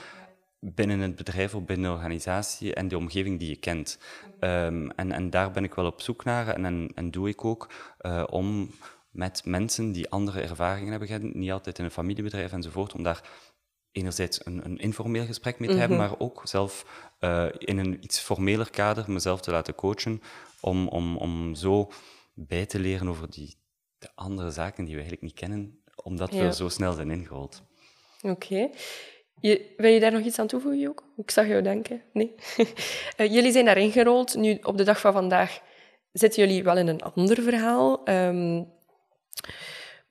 binnen 0.60 1.00
het 1.00 1.16
bedrijf 1.16 1.56
of 1.56 1.66
binnen 1.66 1.90
de 1.90 1.96
organisatie 1.96 2.74
en 2.74 2.88
de 2.88 2.98
omgeving 2.98 3.40
die 3.40 3.50
je 3.50 3.56
kent. 3.56 4.00
Um, 4.40 4.92
en, 4.92 5.12
en 5.12 5.30
daar 5.30 5.52
ben 5.52 5.64
ik 5.64 5.74
wel 5.74 5.86
op 5.86 6.02
zoek 6.02 6.24
naar 6.24 6.48
en, 6.48 6.92
en, 6.96 7.12
doe 7.12 7.30
ik 7.30 7.46
ook 7.46 7.70
uh, 8.02 8.24
om 8.30 8.70
met 9.12 9.42
mensen 9.46 9.92
die 9.92 10.10
andere 10.10 10.42
ervaringen 10.42 10.90
hebben 10.90 11.08
gehad, 11.08 11.24
niet 11.24 11.52
altijd 11.52 11.80
in 11.80 11.86
een 11.86 11.92
familiebedrijf 11.92 12.52
enzovoort, 12.52 12.94
om 12.94 13.04
daar 13.04 13.30
enerzijds 13.92 14.46
een, 14.46 14.66
een 14.66 14.78
informeel 14.78 15.26
gesprek 15.26 15.60
mee 15.60 15.70
te 15.70 15.76
hebben, 15.76 15.98
mhm. 15.98 16.08
maar 16.08 16.20
ook 16.20 16.42
zelf 16.44 16.86
uh, 17.20 17.46
in 17.58 17.78
een 17.78 18.04
iets 18.04 18.20
formeler 18.20 18.70
kader 18.70 19.12
mezelf 19.12 19.42
te 19.42 19.52
laten 19.52 19.76
coachen, 19.76 20.22
om, 20.60 20.88
om, 20.88 21.18
om 21.18 21.56
zo 21.56 21.92
bij 22.34 22.66
te 22.66 22.80
leren 22.80 23.08
over 23.08 23.30
die 23.30 23.56
de 23.98 24.10
andere 24.16 24.52
zaken 24.52 24.86
die 24.86 24.96
we 24.96 25.02
eigenlijk 25.02 25.32
niet 25.32 25.40
kennen, 25.40 25.84
omdat 25.96 26.32
we 26.32 26.54
zo 26.54 26.70
snel 26.70 26.94
zijn 26.94 27.12
ingerold. 27.12 27.64
Oké. 28.22 28.70
Je, 29.40 29.74
wil 29.78 29.92
je 29.92 30.00
daar 30.00 30.12
nog 30.12 30.26
iets 30.26 30.40
aan 30.40 30.48
toevoegen, 30.48 30.90
ook? 30.90 31.04
Ik 31.18 31.32
zag 31.32 31.48
jou 31.48 31.62
denken. 31.62 32.02
Nee? 32.14 32.36
uh, 33.18 33.32
jullie 33.36 33.52
zijn 33.52 33.66
daar 33.66 33.78
ingerold. 33.78 34.36
Nu, 34.36 34.60
op 34.62 34.78
de 34.78 34.84
dag 34.84 35.00
van 35.00 35.14
vandaag 35.14 35.62
zitten 36.12 36.48
jullie 36.48 36.64
wel 36.64 36.78
in 36.78 36.88
een 36.88 37.02
ander 37.02 37.42
verhaal. 37.42 38.10
Um, 38.10 38.72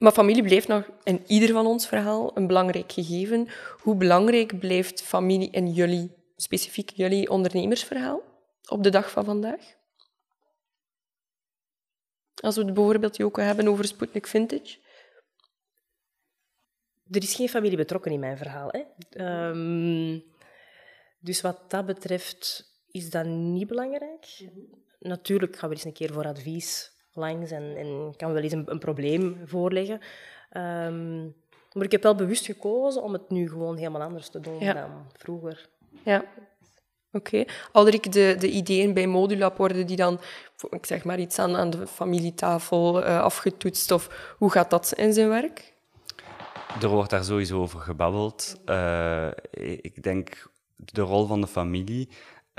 maar 0.01 0.13
familie 0.13 0.43
blijft 0.43 0.69
nog 0.69 0.91
in 1.03 1.25
ieder 1.27 1.53
van 1.53 1.67
ons 1.67 1.87
verhaal 1.89 2.37
een 2.37 2.47
belangrijk 2.47 2.93
gegeven. 2.93 3.49
Hoe 3.79 3.97
belangrijk 3.97 4.59
blijft 4.59 5.03
familie 5.03 5.51
in 5.51 5.73
jullie, 5.73 6.15
specifiek 6.37 6.91
jullie 6.91 7.31
ondernemersverhaal, 7.31 8.23
op 8.69 8.83
de 8.83 8.91
dag 8.91 9.11
van 9.11 9.25
vandaag? 9.25 9.79
Als 12.35 12.57
we 12.57 12.65
het 12.65 12.75
bijvoorbeeld 12.75 13.23
ook 13.23 13.37
hebben 13.37 13.69
over 13.69 13.85
Sputnik 13.85 14.27
Vintage. 14.27 14.79
Er 17.11 17.23
is 17.23 17.35
geen 17.35 17.49
familie 17.49 17.77
betrokken 17.77 18.13
in 18.13 18.21
mijn 18.21 18.37
verhaal. 18.37 18.71
Hè? 18.71 18.85
Um, 19.49 20.25
dus 21.19 21.41
wat 21.41 21.71
dat 21.71 21.87
betreft 21.87 22.71
is 22.91 23.11
dat 23.11 23.27
niet 23.27 23.67
belangrijk. 23.67 24.27
Mhm. 24.39 24.61
Natuurlijk 24.99 25.57
gaan 25.57 25.69
we 25.69 25.75
eens 25.75 25.85
een 25.85 25.93
keer 25.93 26.13
voor 26.13 26.27
advies 26.27 26.99
langs 27.13 27.51
en, 27.51 27.77
en 27.77 28.15
kan 28.17 28.33
wel 28.33 28.43
eens 28.43 28.53
een, 28.53 28.71
een 28.71 28.79
probleem 28.79 29.41
voorleggen. 29.45 30.01
Um, 30.57 31.35
maar 31.73 31.85
ik 31.85 31.93
heb 31.93 32.03
wel 32.03 32.15
bewust 32.15 32.45
gekozen 32.45 33.03
om 33.03 33.13
het 33.13 33.31
nu 33.31 33.49
gewoon 33.49 33.77
helemaal 33.77 34.03
anders 34.03 34.29
te 34.29 34.41
doen 34.41 34.59
dan 34.59 35.07
vroeger. 35.17 35.69
Ja. 36.05 36.25
Oké. 37.13 37.29
Okay. 37.29 37.49
Alderik, 37.73 38.13
de, 38.13 38.37
de 38.39 38.51
ideeën 38.51 38.95
bij 38.95 39.07
Modulab 39.07 39.57
worden 39.57 39.87
die 39.87 39.97
dan, 39.97 40.21
ik 40.71 40.87
zeg 40.87 41.05
maar 41.05 41.19
iets 41.19 41.39
aan, 41.39 41.57
aan 41.57 41.71
de 41.71 41.87
familietafel 41.87 43.03
uh, 43.03 43.21
afgetoetst? 43.21 43.91
Of 43.91 44.35
hoe 44.39 44.51
gaat 44.51 44.71
dat 44.71 44.93
in 44.93 45.13
zijn 45.13 45.29
werk? 45.29 45.75
Er 46.83 46.89
wordt 46.89 47.11
daar 47.11 47.25
sowieso 47.25 47.61
over 47.61 47.81
gebabbeld. 47.81 48.61
Uh, 48.67 49.29
ik 49.81 50.03
denk 50.03 50.51
de 50.77 51.01
rol 51.01 51.27
van 51.27 51.41
de 51.41 51.47
familie 51.47 52.09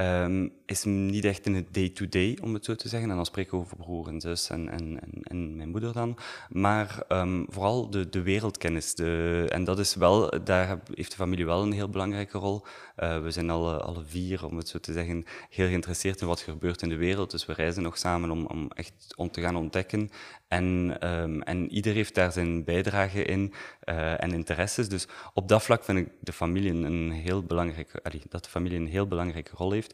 um, 0.01 0.51
is 0.65 0.83
niet 0.83 1.25
echt 1.25 1.45
in 1.45 1.55
het 1.55 1.73
day-to-day, 1.73 2.37
om 2.41 2.53
het 2.53 2.65
zo 2.65 2.75
te 2.75 2.89
zeggen. 2.89 3.09
En 3.09 3.15
dan 3.15 3.25
spreek 3.25 3.45
ik 3.45 3.53
over 3.53 3.77
broer 3.77 4.07
en 4.07 4.21
zus 4.21 4.49
en, 4.49 4.69
en, 4.69 4.99
en, 5.23 5.55
mijn 5.55 5.69
moeder 5.69 5.93
dan. 5.93 6.17
Maar 6.49 7.03
um, 7.09 7.45
vooral 7.49 7.89
de, 7.89 8.09
de 8.09 8.21
wereldkennis. 8.21 8.95
De, 8.95 9.45
en 9.49 9.63
dat 9.63 9.79
is 9.79 9.95
wel, 9.95 10.43
daar 10.43 10.79
heeft 10.93 11.11
de 11.11 11.17
familie 11.17 11.45
wel 11.45 11.61
een 11.61 11.71
heel 11.71 11.89
belangrijke 11.89 12.37
rol. 12.37 12.61
Uh, 12.97 13.21
we 13.21 13.31
zijn 13.31 13.49
alle, 13.49 13.77
alle 13.77 14.03
vier, 14.05 14.45
om 14.45 14.57
het 14.57 14.67
zo 14.67 14.79
te 14.79 14.93
zeggen, 14.93 15.25
heel 15.49 15.67
geïnteresseerd 15.67 16.21
in 16.21 16.27
wat 16.27 16.39
er 16.39 16.51
gebeurt 16.51 16.81
in 16.81 16.89
de 16.89 16.95
wereld. 16.95 17.31
Dus 17.31 17.45
we 17.45 17.53
reizen 17.53 17.83
nog 17.83 17.97
samen 17.97 18.31
om, 18.31 18.45
om 18.45 18.71
echt 18.71 19.13
om 19.15 19.31
te 19.31 19.41
gaan 19.41 19.55
ontdekken. 19.55 20.09
En, 20.47 20.97
um, 21.09 21.41
en 21.41 21.71
ieder 21.71 21.93
heeft 21.93 22.15
daar 22.15 22.31
zijn 22.31 22.63
bijdrage 22.63 23.23
in 23.23 23.53
uh, 23.85 24.23
en 24.23 24.31
interesses. 24.31 24.89
Dus 24.89 25.07
op 25.33 25.47
dat 25.47 25.63
vlak 25.63 25.83
vind 25.83 25.97
ik 25.97 26.09
de 26.19 26.33
familie 26.33 26.73
een 26.73 27.11
heel 27.11 27.43
belangrijke, 27.43 28.01
dat 28.29 28.43
de 28.43 28.49
familie 28.49 28.79
een 28.79 28.87
heel 28.87 29.07
belangrijke 29.07 29.51
rol 29.55 29.71
heeft. 29.71 29.90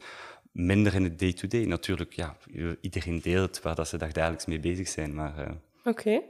Minder 0.51 0.93
in 0.95 1.03
het 1.03 1.19
day-to-day. 1.19 1.65
Natuurlijk, 1.65 2.13
ja, 2.13 2.37
iedereen 2.81 3.19
deelt 3.19 3.61
waar 3.61 3.75
dat 3.75 3.87
ze 3.87 3.97
dagelijks 3.97 4.45
mee 4.45 4.59
bezig 4.59 4.87
zijn. 4.87 5.15
Maar, 5.15 5.39
uh... 5.39 5.51
Oké. 5.83 6.21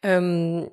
Ehm, 0.00 0.66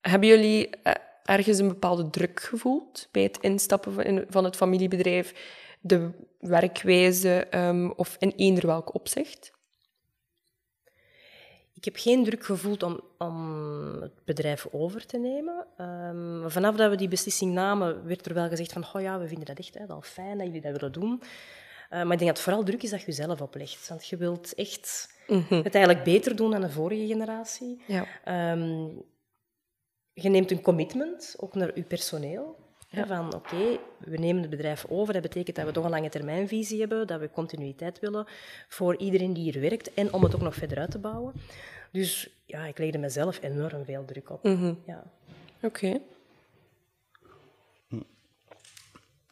hebben 0.00 0.28
jullie 0.28 0.70
eh, 0.70 0.92
ergens 1.24 1.58
een 1.58 1.68
bepaalde 1.68 2.10
druk 2.10 2.40
gevoeld 2.40 3.08
bij 3.10 3.22
het 3.22 3.38
instappen 3.40 3.92
van, 3.92 4.24
van 4.28 4.44
het 4.44 4.56
familiebedrijf, 4.56 5.34
de 5.80 6.10
werkwijze 6.38 7.46
ehm, 7.50 7.90
of 7.96 8.16
in 8.18 8.32
eender 8.36 8.66
welk 8.66 8.94
opzicht? 8.94 9.52
Ik 11.82 11.92
heb 11.92 12.02
geen 12.02 12.24
druk 12.24 12.44
gevoeld 12.44 12.82
om, 12.82 13.00
om 13.18 13.56
het 14.00 14.24
bedrijf 14.24 14.66
over 14.70 15.06
te 15.06 15.18
nemen. 15.18 15.66
Um, 15.78 16.50
vanaf 16.50 16.76
dat 16.76 16.90
we 16.90 16.96
die 16.96 17.08
beslissing 17.08 17.52
namen, 17.52 18.06
werd 18.06 18.26
er 18.26 18.34
wel 18.34 18.48
gezegd 18.48 18.72
van, 18.72 18.84
oh 18.92 19.00
ja, 19.00 19.18
we 19.18 19.28
vinden 19.28 19.46
dat 19.46 19.58
echt 19.58 19.74
hè, 19.74 19.86
wel 19.86 20.00
fijn 20.00 20.38
dat 20.38 20.46
jullie 20.46 20.60
dat 20.60 20.72
willen 20.72 20.92
doen. 20.92 21.12
Uh, 21.22 21.22
maar 21.88 22.12
ik 22.12 22.18
denk 22.18 22.20
dat 22.20 22.28
het 22.28 22.40
vooral 22.40 22.64
druk 22.64 22.82
is 22.82 22.90
dat 22.90 23.00
je 23.00 23.06
jezelf 23.06 23.40
oplegt. 23.40 23.88
Want 23.88 24.06
je 24.06 24.16
wilt 24.16 24.54
echt 24.54 25.14
mm 25.26 25.44
-hmm. 25.48 25.62
het 25.62 25.74
eigenlijk 25.74 26.04
beter 26.04 26.36
doen 26.36 26.50
dan 26.50 26.60
de 26.60 26.70
vorige 26.70 27.06
generatie. 27.06 27.82
Ja. 27.86 28.06
Um, 28.52 29.02
je 30.12 30.28
neemt 30.28 30.50
een 30.50 30.62
commitment, 30.62 31.34
ook 31.38 31.54
naar 31.54 31.70
je 31.74 31.82
personeel. 31.82 32.56
Ja. 32.92 33.06
Van 33.06 33.34
oké, 33.34 33.78
we 33.98 34.16
nemen 34.16 34.42
het 34.42 34.50
bedrijf 34.50 34.84
over. 34.88 35.12
Dat 35.12 35.22
betekent 35.22 35.56
dat 35.56 35.66
we 35.66 35.72
toch 35.72 35.84
een 35.84 35.90
lange 35.90 36.08
termijnvisie 36.08 36.80
hebben, 36.80 37.06
dat 37.06 37.20
we 37.20 37.30
continuïteit 37.30 37.98
willen 37.98 38.26
voor 38.68 38.96
iedereen 38.96 39.32
die 39.32 39.52
hier 39.52 39.60
werkt 39.60 39.94
en 39.94 40.12
om 40.12 40.22
het 40.22 40.34
ook 40.34 40.40
nog 40.40 40.54
verder 40.54 40.78
uit 40.78 40.90
te 40.90 40.98
bouwen. 40.98 41.32
Dus 41.90 42.30
ja, 42.44 42.64
ik 42.64 42.78
legde 42.78 42.98
mezelf 42.98 43.42
enorm 43.42 43.84
veel 43.84 44.04
druk 44.04 44.30
op. 44.30 44.44
Mm 44.44 44.56
-hmm. 44.56 44.78
ja. 44.86 45.02
Oké. 45.62 45.66
Okay. 45.66 46.02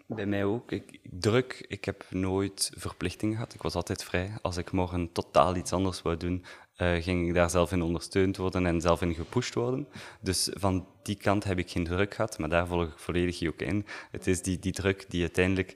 Bij 0.07 0.27
mij 0.27 0.44
ook. 0.44 0.73
Ik, 0.73 1.01
druk, 1.03 1.64
ik 1.68 1.85
heb 1.85 2.05
nooit 2.11 2.70
verplichting 2.75 3.35
gehad. 3.35 3.55
Ik 3.55 3.62
was 3.62 3.75
altijd 3.75 4.05
vrij. 4.05 4.33
Als 4.42 4.57
ik 4.57 4.70
morgen 4.70 5.12
totaal 5.12 5.57
iets 5.57 5.73
anders 5.73 6.03
wou 6.03 6.16
doen, 6.16 6.44
uh, 6.83 7.03
ging 7.03 7.29
ik 7.29 7.35
daar 7.35 7.51
zelf 7.51 7.73
in 7.73 7.83
ondersteund 7.83 8.37
worden 8.37 8.66
en 8.66 8.81
zelf 8.81 9.03
in 9.03 9.14
gepusht 9.14 9.55
worden. 9.55 9.88
Dus 10.21 10.51
van 10.53 10.87
die 11.03 11.16
kant 11.16 11.45
heb 11.45 11.59
ik 11.59 11.71
geen 11.71 11.85
druk 11.85 12.14
gehad, 12.14 12.38
maar 12.38 12.49
daar 12.49 12.66
volg 12.66 12.85
ik 12.85 12.99
volledig 12.99 13.49
ook 13.49 13.62
in. 13.62 13.87
Het 14.11 14.27
is 14.27 14.43
die, 14.43 14.59
die 14.59 14.73
druk 14.73 15.05
die 15.09 15.21
uiteindelijk 15.21 15.75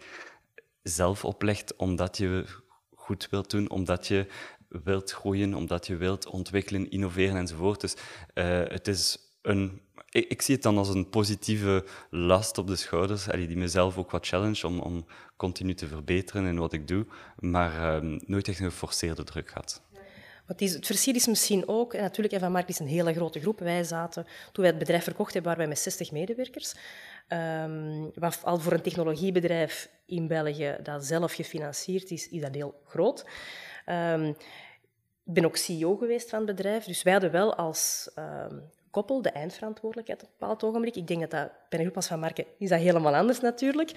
zelf 0.82 1.24
oplegt 1.24 1.76
omdat 1.76 2.16
je 2.16 2.44
goed 2.94 3.28
wilt 3.30 3.50
doen, 3.50 3.70
omdat 3.70 4.06
je 4.06 4.26
wilt 4.68 5.10
groeien, 5.10 5.54
omdat 5.54 5.86
je 5.86 5.96
wilt 5.96 6.26
ontwikkelen, 6.26 6.90
innoveren 6.90 7.36
enzovoort. 7.36 7.80
Dus 7.80 7.96
uh, 8.34 8.44
het 8.64 8.88
is 8.88 9.18
een 9.42 9.82
ik, 10.14 10.42
zie 10.42 10.54
het 10.54 10.62
dan 10.62 10.78
als 10.78 10.88
een 10.88 11.08
positieve 11.08 11.84
last 12.10 12.58
op 12.58 12.66
de 12.66 12.76
schouders, 12.76 13.24
die 13.24 13.56
mezelf 13.56 13.98
ook 13.98 14.10
wat 14.10 14.26
challenge 14.26 14.66
om, 14.66 14.78
om 14.78 15.06
continu 15.36 15.74
te 15.74 15.86
verbeteren 15.86 16.46
in 16.46 16.58
wat 16.58 16.72
ik 16.72 16.88
doe, 16.88 17.06
maar 17.38 17.94
um, 17.94 18.20
nooit 18.26 18.48
echt 18.48 18.60
een 18.60 18.70
geforceerde 18.70 19.24
druk 19.24 19.48
gehad. 19.48 19.82
Wat 20.46 20.60
het 20.60 20.86
verschil 20.86 21.14
is 21.14 21.26
misschien 21.26 21.68
ook, 21.68 21.94
en 21.94 22.02
natuurlijk, 22.02 22.38
Van 22.38 22.52
Markt 22.52 22.68
is 22.68 22.78
een 22.78 22.86
hele 22.86 23.14
grote 23.14 23.40
groep. 23.40 23.58
Wij 23.58 23.84
zaten, 23.84 24.24
toen 24.24 24.62
wij 24.62 24.66
het 24.66 24.78
bedrijf 24.78 25.04
verkocht 25.04 25.32
hebben, 25.32 25.50
waren 25.50 25.66
wij 25.66 25.74
met 25.74 25.82
60 25.82 26.12
medewerkers. 26.12 26.74
Um, 27.28 28.10
wat 28.14 28.40
al 28.42 28.58
voor 28.58 28.72
een 28.72 28.82
technologiebedrijf 28.82 29.90
in 30.06 30.26
België 30.26 30.76
dat 30.82 31.04
zelf 31.04 31.32
gefinancierd 31.32 32.10
is, 32.10 32.28
is 32.28 32.40
dat 32.40 32.54
heel 32.54 32.80
groot. 32.84 33.26
Um, 33.86 34.28
ik 35.24 35.34
ben 35.34 35.44
ook 35.44 35.56
CEO 35.56 35.96
geweest 35.96 36.30
van 36.30 36.38
het 36.38 36.56
bedrijf, 36.56 36.84
dus 36.84 37.02
wij 37.02 37.12
hadden 37.12 37.30
wel 37.30 37.54
als 37.54 38.10
um, 38.18 38.70
koppel 38.94 39.22
de 39.22 39.30
eindverantwoordelijkheid 39.30 40.22
op 40.22 40.28
een 40.28 40.34
bepaald 40.38 40.64
ogenblik. 40.64 40.96
Ik 40.96 41.06
denk 41.06 41.20
dat 41.20 41.30
dat 41.30 41.50
bij 41.68 41.78
een 41.78 41.84
groep 41.84 41.96
als 41.96 42.06
Van 42.06 42.20
Marken 42.20 42.44
is 42.58 42.68
dat 42.68 42.78
helemaal 42.78 43.14
anders 43.14 43.40
natuurlijk. 43.40 43.92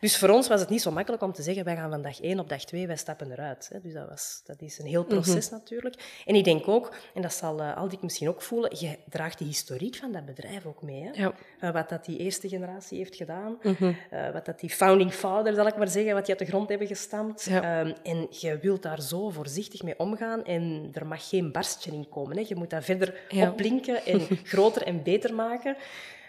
Dus 0.00 0.18
voor 0.18 0.28
ons 0.28 0.48
was 0.48 0.60
het 0.60 0.68
niet 0.68 0.82
zo 0.82 0.90
makkelijk 0.90 1.22
om 1.22 1.32
te 1.32 1.42
zeggen, 1.42 1.64
wij 1.64 1.76
gaan 1.76 1.90
van 1.90 2.02
dag 2.02 2.20
één 2.20 2.38
op 2.38 2.48
dag 2.48 2.64
twee, 2.64 2.86
wij 2.86 2.96
stappen 2.96 3.32
eruit. 3.32 3.70
Dus 3.82 3.92
dat, 3.92 4.08
was, 4.08 4.42
dat 4.44 4.62
is 4.62 4.78
een 4.78 4.86
heel 4.86 5.02
mhm. 5.02 5.10
proces 5.10 5.50
natuurlijk. 5.50 6.22
En 6.26 6.34
ik 6.34 6.44
denk 6.44 6.68
ook, 6.68 6.94
en 7.14 7.22
dat 7.22 7.32
zal 7.32 7.60
uh, 7.60 7.76
Aldik 7.76 8.02
misschien 8.02 8.28
ook 8.28 8.42
voelen, 8.42 8.70
je 8.78 8.98
draagt 9.08 9.38
de 9.38 9.44
historiek 9.44 9.96
van 9.96 10.12
dat 10.12 10.24
bedrijf 10.24 10.66
ook 10.66 10.82
mee. 10.82 11.02
Hè? 11.02 11.10
Ja. 11.22 11.32
Uh, 11.60 11.70
wat 11.70 11.88
dat 11.88 12.04
die 12.04 12.18
eerste 12.18 12.48
generatie 12.48 12.98
heeft 12.98 13.16
gedaan, 13.16 13.58
mm 13.62 13.74
-hmm. 13.78 13.96
uh, 14.12 14.30
wat 14.30 14.46
dat 14.46 14.60
die 14.60 14.70
founding 14.70 15.12
father, 15.12 15.54
zal 15.54 15.66
ik 15.66 15.76
maar 15.76 15.88
zeggen, 15.88 16.14
wat 16.14 16.26
die 16.26 16.34
uit 16.36 16.46
de 16.46 16.50
grond 16.50 16.68
hebben 16.68 16.86
gestampt. 16.86 17.44
Ja. 17.44 17.80
Um, 17.80 17.94
en 18.02 18.26
je 18.30 18.58
wilt 18.58 18.82
daar 18.82 19.02
zo 19.02 19.30
voorzichtig 19.30 19.82
mee 19.82 19.98
omgaan 19.98 20.44
en 20.44 20.90
er 20.92 21.06
mag 21.06 21.28
geen 21.28 21.52
barstje 21.52 21.92
in 21.92 22.08
komen. 22.08 22.36
Hè? 22.36 22.44
Je 22.48 22.54
moet 22.54 22.70
dat 22.70 22.84
verder 22.84 23.20
ja. 23.28 23.50
oplinken 23.50 24.04
en 24.04 24.20
groter 24.44 24.82
en 24.82 25.02
beter 25.02 25.34
maken. 25.34 25.76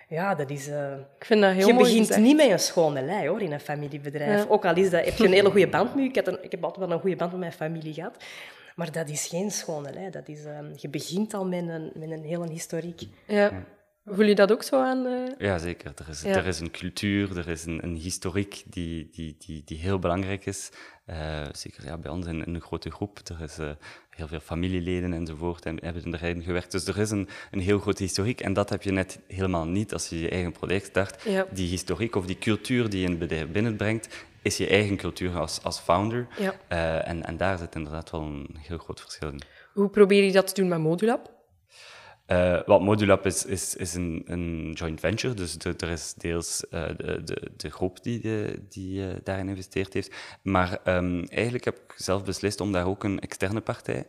Ja, 0.10 0.36
dat 0.36 0.50
is... 0.50 0.68
Uh, 0.68 0.92
ik 1.18 1.26
vind 1.26 1.42
dat 1.42 1.54
heel 1.54 1.68
je 1.68 1.74
mooi 1.74 1.86
begint 1.86 2.08
gezegd. 2.08 2.26
niet 2.26 2.36
met 2.36 2.50
een 2.50 2.60
schone 2.60 3.02
lei 3.02 3.28
hoor, 3.28 3.42
in 3.42 3.52
een 3.52 3.60
familiebedrijf. 3.60 4.44
Ja. 4.44 4.50
Ook 4.50 4.66
al 4.66 4.76
is 4.76 4.90
dat, 4.90 5.06
heb 5.06 5.18
je 5.18 5.26
een 5.26 5.34
hele 5.34 5.50
goede 5.50 5.68
band 5.68 5.96
met 5.96 6.06
ik, 6.06 6.28
een, 6.28 6.44
ik 6.44 6.52
heb 6.52 6.64
altijd 6.64 6.86
wel 6.86 6.96
een 6.96 7.02
goede 7.02 7.16
band 7.16 7.32
met 7.32 7.40
mijn 7.40 7.52
familie 7.52 7.94
gehad. 7.94 8.24
Maar 8.76 8.92
dat 8.92 9.10
is 9.10 9.28
geen 9.28 9.52
schone 9.52 9.94
lei. 9.94 10.10
Dat 10.10 10.28
is, 10.28 10.46
uh, 10.46 10.60
je 10.76 10.90
begint 10.90 11.34
al 11.34 11.46
met 11.46 11.68
een, 11.68 11.92
met 11.96 12.12
een 12.12 12.24
hele 12.24 12.50
historiek. 12.50 13.02
Ja. 13.28 13.52
Voel 14.06 14.26
je 14.26 14.36
dat 14.36 14.52
ook 14.52 14.64
zo 14.64 14.82
aan? 14.82 15.06
Uh... 15.06 15.28
Ja, 15.38 15.58
zeker. 15.58 15.92
Er 15.96 16.10
is, 16.10 16.22
ja. 16.22 16.36
er 16.36 16.46
is 16.46 16.60
een 16.60 16.72
cultuur, 16.72 17.38
er 17.38 17.48
is 17.48 17.66
een, 17.66 17.84
een 17.84 17.96
historiek 17.96 18.64
die, 18.66 19.10
die, 19.12 19.36
die, 19.38 19.62
die 19.66 19.78
heel 19.78 20.00
belangrijk 20.00 20.46
is. 20.46 20.72
Uh, 21.10 21.16
zeker 21.52 21.86
ja, 21.86 21.98
bij 21.98 22.12
ons 22.12 22.26
in, 22.26 22.46
in, 22.46 22.56
een 22.56 22.62
grote 22.62 22.92
groep. 22.92 23.20
Er 23.24 23.42
is 23.42 23.60
uh, 23.60 23.70
heel 24.10 24.28
veel 24.28 24.40
familieleden 24.40 25.14
enzovoort 25.14 25.66
en 25.66 25.78
hebben 25.84 26.14
erin 26.14 26.44
gewerkt. 26.44 26.72
Dus 26.72 26.88
er 26.88 26.98
is 26.98 27.12
een, 27.12 27.30
een 27.52 27.60
heel 27.60 27.80
grote 27.80 28.04
historiek. 28.04 28.42
En 28.42 28.54
dat 28.54 28.70
heb 28.70 28.82
je 28.82 28.92
net 28.92 29.20
helemaal 29.28 29.66
niet 29.66 29.94
als 29.94 30.10
je 30.10 30.20
je 30.20 30.30
eigen 30.30 30.52
project 30.52 30.86
start. 30.86 31.24
Ja. 31.24 31.46
Die 31.52 31.68
historiek 31.68 32.16
of 32.16 32.26
die 32.26 32.38
cultuur 32.38 32.90
die 32.90 33.00
je 33.00 33.06
in 33.06 33.12
het 33.12 33.20
bedrijf 33.20 33.48
binnenbrengt, 33.48 34.26
is 34.42 34.58
je 34.58 34.68
eigen 34.68 34.98
cultuur 34.98 35.38
als, 35.38 35.64
als 35.64 35.80
founder. 35.80 36.28
Ja. 36.38 36.54
en, 37.04 37.26
en 37.26 37.38
daar 37.38 37.58
zit 37.58 37.76
inderdaad 37.76 38.12
wel 38.12 38.22
een 38.22 38.56
heel 38.58 38.78
groot 38.78 39.02
verschil 39.02 39.30
in. 39.30 39.42
Hoe 39.74 39.90
probeer 39.90 40.24
je 40.24 40.32
dat 40.32 40.48
te 40.48 40.62
doen 40.62 40.70
met 40.70 40.80
Modulab? 40.80 41.39
Uh, 42.32 42.60
wat 42.66 42.82
Modulab 42.82 43.26
is, 43.26 43.46
is, 43.46 43.76
is 43.76 43.94
een, 43.94 44.24
een 44.26 44.72
joint 44.72 45.00
venture, 45.00 45.34
dus 45.34 45.58
er 45.58 45.90
is 45.90 46.14
deels 46.14 46.64
uh, 46.72 46.88
de, 46.98 47.24
de, 47.24 47.52
de, 47.58 47.70
groep 47.70 48.04
die, 48.04 48.22
die 48.70 49.00
uh, 49.00 49.08
daarin 49.24 49.44
geïnvesteerd 49.44 49.94
heeft. 49.94 50.16
Maar 50.42 50.80
um, 50.86 51.24
eigenlijk 51.24 51.66
heb 51.66 51.78
ik 51.78 51.94
zelf 51.96 52.24
beslist 52.24 52.62
om 52.62 52.72
daar 52.72 52.88
ook 52.88 53.04
een 53.04 53.20
externe 53.20 53.62
partij 53.62 54.08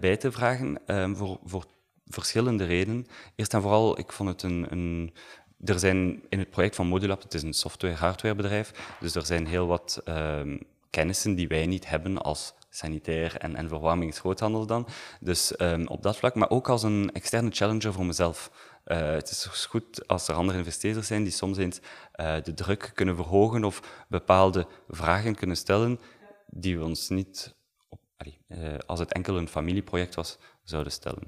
bij 0.00 0.16
te 0.16 0.32
vragen, 0.32 0.78
um, 0.86 1.16
voor, 1.16 1.38
voor 1.44 1.64
verschillende 2.06 2.64
redenen. 2.64 3.06
Eerst 3.36 3.54
en 3.54 3.62
vooral, 3.62 3.98
ik 3.98 4.12
vond 4.12 4.28
het 4.28 4.42
een, 4.42 4.66
een 4.70 5.14
er 5.64 5.78
zijn 5.78 6.22
in 6.28 6.38
het 6.38 6.50
project 6.50 6.74
van 6.74 6.86
Modulab, 6.86 7.22
het 7.22 7.34
is 7.34 7.42
een 7.42 7.52
software-hardware 7.52 8.34
bedrijf, 8.34 8.96
dus 9.00 9.14
er 9.14 9.26
zijn 9.26 9.46
heel 9.46 9.66
wat 9.66 10.02
um, 10.08 10.60
kennissen 10.90 11.34
die 11.34 11.48
wij 11.48 11.66
niet 11.66 11.88
hebben 11.88 12.18
als 12.18 12.54
sanitair 12.70 13.36
en, 13.36 13.56
en 13.56 13.68
verwarmingsgroothandel 13.68 14.66
dan. 14.66 14.88
Dus 15.20 15.60
um, 15.60 15.86
op 15.86 16.02
dat 16.02 16.16
vlak, 16.16 16.34
maar 16.34 16.50
ook 16.50 16.68
als 16.68 16.82
een 16.82 17.10
externe 17.12 17.50
challenger 17.50 17.92
voor 17.92 18.06
mezelf. 18.06 18.50
Uh, 18.86 19.10
het 19.10 19.30
is 19.30 19.44
goed 19.44 20.08
als 20.08 20.28
er 20.28 20.34
andere 20.34 20.58
investeerders 20.58 21.06
zijn 21.06 21.22
die 21.22 21.32
soms 21.32 21.58
eens 21.58 21.80
uh, 22.20 22.42
de 22.42 22.54
druk 22.54 22.90
kunnen 22.94 23.16
verhogen 23.16 23.64
of 23.64 24.04
bepaalde 24.08 24.66
vragen 24.88 25.34
kunnen 25.34 25.56
stellen 25.56 26.00
die 26.46 26.78
we 26.78 26.84
ons 26.84 27.08
niet, 27.08 27.54
op, 27.88 28.00
allee, 28.16 28.38
uh, 28.48 28.78
als 28.86 28.98
het 28.98 29.12
enkel 29.12 29.36
een 29.36 29.48
familieproject 29.48 30.14
was, 30.14 30.38
zouden 30.62 30.92
stellen. 30.92 31.22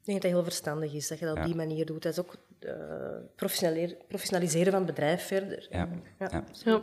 Ik 0.00 0.04
denk 0.04 0.22
dat 0.22 0.30
het 0.30 0.40
heel 0.40 0.42
verstandig 0.42 0.92
is 0.92 1.08
dat 1.08 1.18
je 1.18 1.24
dat 1.24 1.36
op 1.36 1.44
die 1.44 1.54
manier 1.54 1.86
doet. 1.86 2.02
Dat 2.02 2.12
is 2.12 2.18
ook 2.18 2.36
professionaliseren 4.08 4.72
van 4.72 4.82
het 4.82 4.94
bedrijf 4.94 5.26
verder. 5.26 5.66
Ja. 5.70 5.88
ja. 6.18 6.44
ja. 6.64 6.80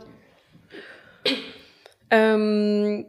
Um, 2.08 3.06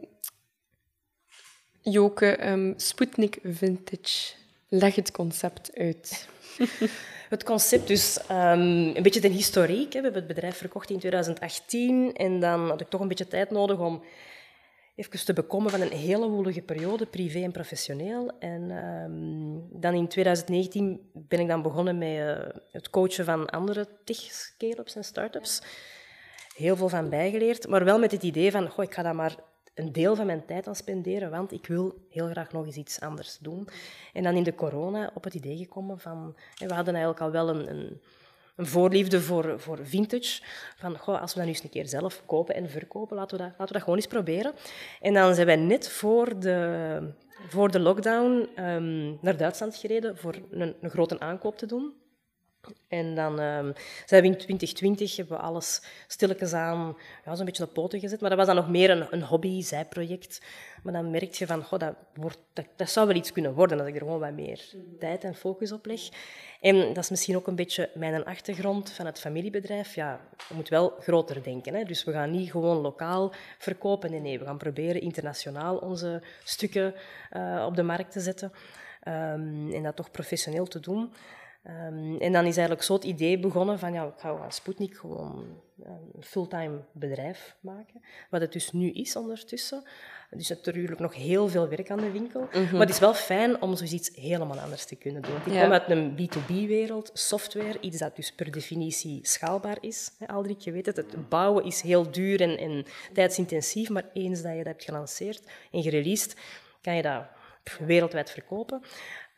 Joke, 1.90 2.50
um, 2.50 2.74
Sputnik 2.76 3.38
Vintage. 3.44 4.34
Leg 4.68 4.94
het 4.94 5.10
concept 5.10 5.70
uit. 5.74 6.28
Het 7.28 7.44
concept 7.44 7.86
dus, 7.86 8.18
um, 8.30 8.96
een 8.96 9.02
beetje 9.02 9.20
de 9.20 9.28
historiek. 9.28 9.92
Hè. 9.92 9.98
We 9.98 10.04
hebben 10.04 10.22
het 10.22 10.34
bedrijf 10.34 10.56
verkocht 10.56 10.90
in 10.90 10.98
2018 10.98 12.14
en 12.14 12.40
dan 12.40 12.68
had 12.68 12.80
ik 12.80 12.88
toch 12.88 13.00
een 13.00 13.08
beetje 13.08 13.28
tijd 13.28 13.50
nodig 13.50 13.78
om 13.78 14.02
even 14.94 15.24
te 15.24 15.32
bekomen 15.32 15.70
van 15.70 15.80
een 15.80 15.92
hele 15.92 16.28
woelige 16.28 16.62
periode, 16.62 17.06
privé 17.06 17.42
en 17.42 17.52
professioneel. 17.52 18.32
En 18.38 18.70
um, 18.70 19.80
dan 19.80 19.94
in 19.94 20.08
2019 20.08 21.10
ben 21.12 21.40
ik 21.40 21.48
dan 21.48 21.62
begonnen 21.62 21.98
met 21.98 22.16
uh, 22.16 22.36
het 22.70 22.90
coachen 22.90 23.24
van 23.24 23.46
andere 23.46 23.88
tech-scale-ups 24.04 24.96
en 24.96 25.04
start-ups. 25.04 25.62
Heel 26.56 26.76
veel 26.76 26.88
van 26.88 27.08
bijgeleerd, 27.08 27.68
maar 27.68 27.84
wel 27.84 27.98
met 27.98 28.12
het 28.12 28.22
idee 28.22 28.50
van, 28.50 28.68
goh, 28.68 28.84
ik 28.84 28.94
ga 28.94 29.02
dat 29.02 29.14
maar 29.14 29.36
een 29.78 29.92
deel 29.92 30.16
van 30.16 30.26
mijn 30.26 30.44
tijd 30.44 30.66
aan 30.66 30.74
spenderen, 30.74 31.30
want 31.30 31.52
ik 31.52 31.66
wil 31.66 31.94
heel 32.10 32.28
graag 32.28 32.52
nog 32.52 32.66
eens 32.66 32.76
iets 32.76 33.00
anders 33.00 33.38
doen. 33.40 33.68
En 34.12 34.22
dan 34.22 34.34
in 34.34 34.42
de 34.42 34.54
corona 34.54 35.10
op 35.14 35.24
het 35.24 35.34
idee 35.34 35.56
gekomen 35.56 35.98
van... 35.98 36.34
We 36.56 36.74
hadden 36.74 36.94
eigenlijk 36.94 37.24
al 37.24 37.30
wel 37.30 37.48
een, 37.48 37.70
een, 37.70 38.00
een 38.56 38.66
voorliefde 38.66 39.20
voor, 39.20 39.60
voor 39.60 39.78
vintage. 39.82 40.42
Van, 40.76 41.00
als 41.00 41.32
we 41.32 41.38
dat 41.38 41.46
nu 41.46 41.52
eens 41.52 41.62
een 41.62 41.70
keer 41.70 41.86
zelf 41.86 42.22
kopen 42.26 42.54
en 42.54 42.70
verkopen, 42.70 43.16
laten 43.16 43.36
we 43.36 43.42
dat, 43.42 43.52
laten 43.52 43.66
we 43.66 43.72
dat 43.72 43.82
gewoon 43.82 43.96
eens 43.96 44.06
proberen. 44.06 44.52
En 45.00 45.14
dan 45.14 45.34
zijn 45.34 45.46
wij 45.46 45.56
net 45.56 45.88
voor 45.88 46.38
de, 46.38 47.12
voor 47.48 47.70
de 47.70 47.80
lockdown 47.80 48.48
um, 48.58 49.18
naar 49.20 49.36
Duitsland 49.36 49.76
gereden 49.76 50.16
voor 50.16 50.34
een, 50.50 50.74
een 50.80 50.90
grote 50.90 51.20
aankoop 51.20 51.58
te 51.58 51.66
doen. 51.66 51.92
En 52.88 53.14
dan 53.14 53.40
um, 53.40 53.72
zijn 54.06 54.22
we 54.22 54.28
in 54.28 54.36
2020 54.36 55.16
hebben 55.16 55.36
we 55.36 55.42
alles 55.42 55.82
stilletjes 56.06 56.52
aan 56.52 56.96
ja, 57.24 57.34
zo'n 57.34 57.44
beetje 57.44 57.64
op 57.64 57.72
poten 57.72 58.00
gezet. 58.00 58.20
Maar 58.20 58.28
dat 58.28 58.38
was 58.38 58.46
dan 58.46 58.56
nog 58.56 58.68
meer 58.68 58.90
een, 58.90 59.06
een 59.10 59.22
hobby, 59.22 59.62
zijproject. 59.62 60.42
Maar 60.82 60.92
dan 60.92 61.10
merk 61.10 61.34
je 61.34 61.46
van, 61.46 61.62
goh, 61.62 61.78
dat, 61.78 61.94
wordt, 62.14 62.38
dat, 62.52 62.66
dat, 62.76 62.90
zou 62.90 63.06
wel 63.06 63.16
iets 63.16 63.32
kunnen 63.32 63.54
worden 63.54 63.78
als 63.78 63.88
ik 63.88 63.94
er 63.94 64.00
gewoon 64.00 64.20
wat 64.20 64.32
meer 64.32 64.74
tijd 64.98 65.24
en 65.24 65.34
focus 65.34 65.72
op 65.72 65.86
leg. 65.86 66.00
En 66.60 66.76
dat 66.76 67.04
is 67.04 67.10
misschien 67.10 67.36
ook 67.36 67.46
een 67.46 67.54
beetje 67.54 67.90
mijn 67.94 68.24
achtergrond 68.24 68.90
van 68.90 69.06
het 69.06 69.20
familiebedrijf. 69.20 69.94
Ja, 69.94 70.20
je 70.48 70.54
moet 70.54 70.68
wel 70.68 70.96
groter 71.00 71.42
denken. 71.42 71.74
Hè? 71.74 71.84
Dus 71.84 72.04
we 72.04 72.12
gaan 72.12 72.30
niet 72.30 72.50
gewoon 72.50 72.76
lokaal 72.76 73.32
verkopen. 73.58 74.10
Nee, 74.10 74.20
nee, 74.20 74.38
we 74.38 74.44
gaan 74.44 74.58
proberen 74.58 75.00
internationaal 75.00 75.76
onze 75.76 76.22
stukken 76.44 76.94
uh, 77.32 77.64
op 77.66 77.76
de 77.76 77.82
markt 77.82 78.12
te 78.12 78.20
zetten. 78.20 78.52
Um, 79.08 79.72
en 79.72 79.82
dat 79.82 79.96
toch 79.96 80.10
professioneel 80.10 80.66
te 80.66 80.80
doen. 80.80 81.12
Um, 81.64 82.20
en 82.20 82.32
dan 82.32 82.44
is 82.44 82.56
eigenlijk 82.56 82.82
zo 82.82 82.94
het 82.94 83.04
idee 83.04 83.38
begonnen 83.38 83.78
van, 83.78 83.92
ja, 83.92 84.04
ik 84.04 84.12
ga 84.16 84.38
aan 84.38 84.52
Sputnik 84.52 84.96
gewoon 84.96 85.62
een 85.82 86.22
fulltime 86.22 86.84
bedrijf 86.92 87.56
maken. 87.60 88.00
Wat 88.30 88.40
het 88.40 88.52
dus 88.52 88.72
nu 88.72 88.90
is 88.90 89.16
ondertussen. 89.16 89.84
Er 90.30 90.38
is 90.38 90.48
natuurlijk 90.48 90.98
nog 90.98 91.14
heel 91.14 91.48
veel 91.48 91.68
werk 91.68 91.90
aan 91.90 92.00
de 92.00 92.10
winkel. 92.10 92.40
Mm 92.40 92.48
-hmm. 92.50 92.70
Maar 92.70 92.80
het 92.80 92.90
is 92.90 92.98
wel 92.98 93.14
fijn 93.14 93.62
om 93.62 93.76
zoiets 93.76 94.10
helemaal 94.14 94.60
anders 94.60 94.84
te 94.84 94.96
kunnen 94.96 95.22
doen. 95.22 95.36
Ik 95.36 95.52
ja. 95.52 95.62
kom 95.62 95.72
uit 95.72 95.90
een 95.90 96.12
B2B-wereld, 96.12 97.10
software, 97.12 97.80
iets 97.80 97.98
dat 97.98 98.16
dus 98.16 98.32
per 98.32 98.50
definitie 98.50 99.26
schaalbaar 99.26 99.76
is. 99.80 100.10
Aldrik, 100.26 100.60
je 100.60 100.72
weet 100.72 100.86
het, 100.86 100.96
het 100.96 101.28
bouwen 101.28 101.64
is 101.64 101.80
heel 101.80 102.10
duur 102.10 102.40
en, 102.40 102.58
en 102.58 102.84
tijdsintensief, 103.12 103.88
maar 103.88 104.10
eens 104.12 104.42
dat 104.42 104.50
je 104.50 104.56
dat 104.56 104.66
hebt 104.66 104.84
gelanceerd 104.84 105.42
en 105.72 105.82
gereleased, 105.82 106.36
kan 106.80 106.96
je 106.96 107.02
dat 107.02 107.22
wereldwijd 107.78 108.30
verkopen. 108.30 108.82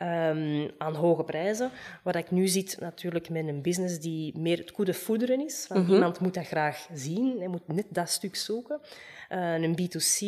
Um, 0.02 0.70
aan 0.78 0.94
hoge 0.94 1.24
prijzen. 1.24 1.70
Wat 2.02 2.14
ik 2.16 2.30
nu 2.30 2.48
zit 2.48 2.76
natuurlijk 2.80 3.28
met 3.28 3.48
een 3.48 3.62
business 3.62 3.98
die 3.98 4.38
meer 4.38 4.58
het 4.58 4.70
goede 4.70 4.94
voederen 4.94 5.44
is. 5.44 5.66
Want 5.68 5.80
mm 5.80 5.86
-hmm. 5.86 5.94
Iemand 5.94 6.20
moet 6.20 6.34
dat 6.34 6.46
graag 6.46 6.86
zien, 6.92 7.38
hij 7.38 7.48
moet 7.48 7.68
net 7.68 7.86
dat 7.88 8.10
stuk 8.10 8.36
zoeken. 8.36 8.80
Uh, 9.30 9.54
een 9.54 9.78
B2C, 9.80 10.20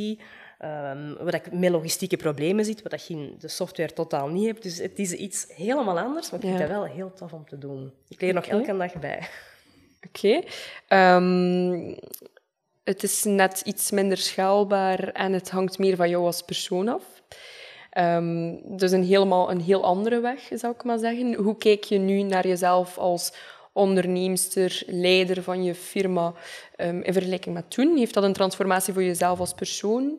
um, 0.65 1.17
waar 1.25 1.35
ik 1.35 1.53
met 1.53 1.71
logistieke 1.71 2.17
problemen 2.17 2.65
zit, 2.65 2.83
wat 2.83 3.07
je 3.07 3.15
in 3.15 3.35
de 3.39 3.49
software 3.49 3.93
totaal 3.93 4.29
niet 4.29 4.47
hebt. 4.47 4.63
Dus 4.63 4.79
het 4.79 4.99
is 4.99 5.13
iets 5.13 5.47
helemaal 5.49 5.99
anders, 5.99 6.31
maar 6.31 6.41
ik 6.41 6.47
vind 6.47 6.59
ja. 6.59 6.67
dat 6.67 6.77
wel 6.77 6.85
heel 6.85 7.13
tof 7.13 7.33
om 7.33 7.47
te 7.47 7.59
doen. 7.59 7.93
Ik 8.09 8.21
leer 8.21 8.37
okay. 8.37 8.51
nog 8.51 8.67
elke 8.67 8.79
dag 8.79 9.01
bij. 9.01 9.29
Oké. 10.07 10.43
Okay. 10.89 11.17
Um, 11.17 11.97
het 12.85 13.03
is 13.03 13.25
net 13.25 13.61
iets 13.65 13.91
minder 13.91 14.19
schaalbaar 14.19 15.09
en 15.09 15.33
het 15.33 15.51
hangt 15.51 15.79
meer 15.79 15.97
van 15.97 16.09
jou 16.09 16.25
als 16.25 16.43
persoon 16.43 16.89
af. 16.89 17.23
Um, 17.99 18.77
dus 18.77 18.91
een 18.91 19.05
helemaal 19.05 19.51
een 19.51 19.61
heel 19.61 19.85
andere 19.85 20.21
weg, 20.21 20.49
zou 20.55 20.75
ik 20.75 20.85
maar 20.85 20.99
zeggen. 20.99 21.35
Hoe 21.35 21.57
kijk 21.57 21.85
je 21.85 21.99
nu 21.99 22.23
naar 22.23 22.47
jezelf 22.47 22.99
als 22.99 23.33
onderneemster, 23.73 24.83
leider 24.87 25.43
van 25.43 25.63
je 25.63 25.75
firma 25.75 26.35
um, 26.77 27.03
in 27.03 27.13
vergelijking 27.13 27.55
met 27.55 27.71
toen? 27.71 27.97
Heeft 27.97 28.15
dat 28.15 28.25
een 28.25 28.33
transformatie 28.33 28.93
voor 28.93 29.03
jezelf 29.03 29.41
als 29.41 29.55
persoon? 29.55 30.17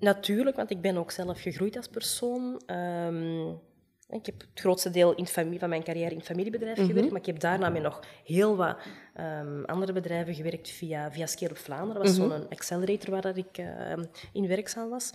Natuurlijk, 0.00 0.56
want 0.56 0.70
ik 0.70 0.80
ben 0.80 0.96
ook 0.96 1.10
zelf 1.10 1.40
gegroeid 1.40 1.76
als 1.76 1.88
persoon. 1.88 2.62
Um, 2.66 3.60
ik 4.08 4.26
heb 4.26 4.40
het 4.40 4.60
grootste 4.60 4.90
deel 4.90 5.14
in 5.14 5.26
familie, 5.26 5.58
van 5.58 5.68
mijn 5.68 5.82
carrière 5.82 6.10
in 6.10 6.16
het 6.16 6.26
familiebedrijf 6.26 6.76
mm 6.76 6.82
-hmm. 6.82 6.92
gewerkt, 6.92 7.10
maar 7.10 7.20
ik 7.20 7.26
heb 7.26 7.40
daarna 7.40 7.68
met 7.68 7.82
nog 7.82 8.00
heel 8.24 8.56
wat 8.56 8.76
um, 9.20 9.64
andere 9.64 9.92
bedrijven 9.92 10.34
gewerkt 10.34 10.70
via, 10.70 11.12
via 11.12 11.26
Scale 11.26 11.54
Vlaanderen. 11.54 11.94
Dat 11.94 12.06
was 12.06 12.18
mm 12.18 12.30
-hmm. 12.30 12.40
zo'n 12.40 12.48
accelerator 12.48 13.10
waar 13.10 13.22
dat 13.22 13.36
ik 13.36 13.58
uh, 13.58 13.66
in 14.32 14.46
werkzaam 14.46 14.88
was. 14.88 15.12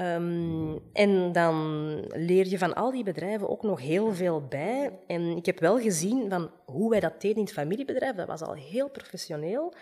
Um, 0.00 0.80
en 0.92 1.32
dan 1.32 1.94
leer 2.08 2.46
je 2.46 2.58
van 2.58 2.74
al 2.74 2.90
die 2.90 3.04
bedrijven 3.04 3.48
ook 3.48 3.62
nog 3.62 3.80
heel 3.80 4.14
veel 4.14 4.46
bij. 4.46 4.98
En 5.06 5.36
ik 5.36 5.46
heb 5.46 5.58
wel 5.58 5.80
gezien 5.80 6.30
van 6.30 6.50
hoe 6.64 6.90
wij 6.90 7.00
dat 7.00 7.20
deden 7.20 7.36
in 7.36 7.42
het 7.42 7.52
familiebedrijf. 7.52 8.14
Dat 8.14 8.26
was 8.26 8.42
al 8.42 8.54
heel 8.54 8.90
professioneel. 8.90 9.74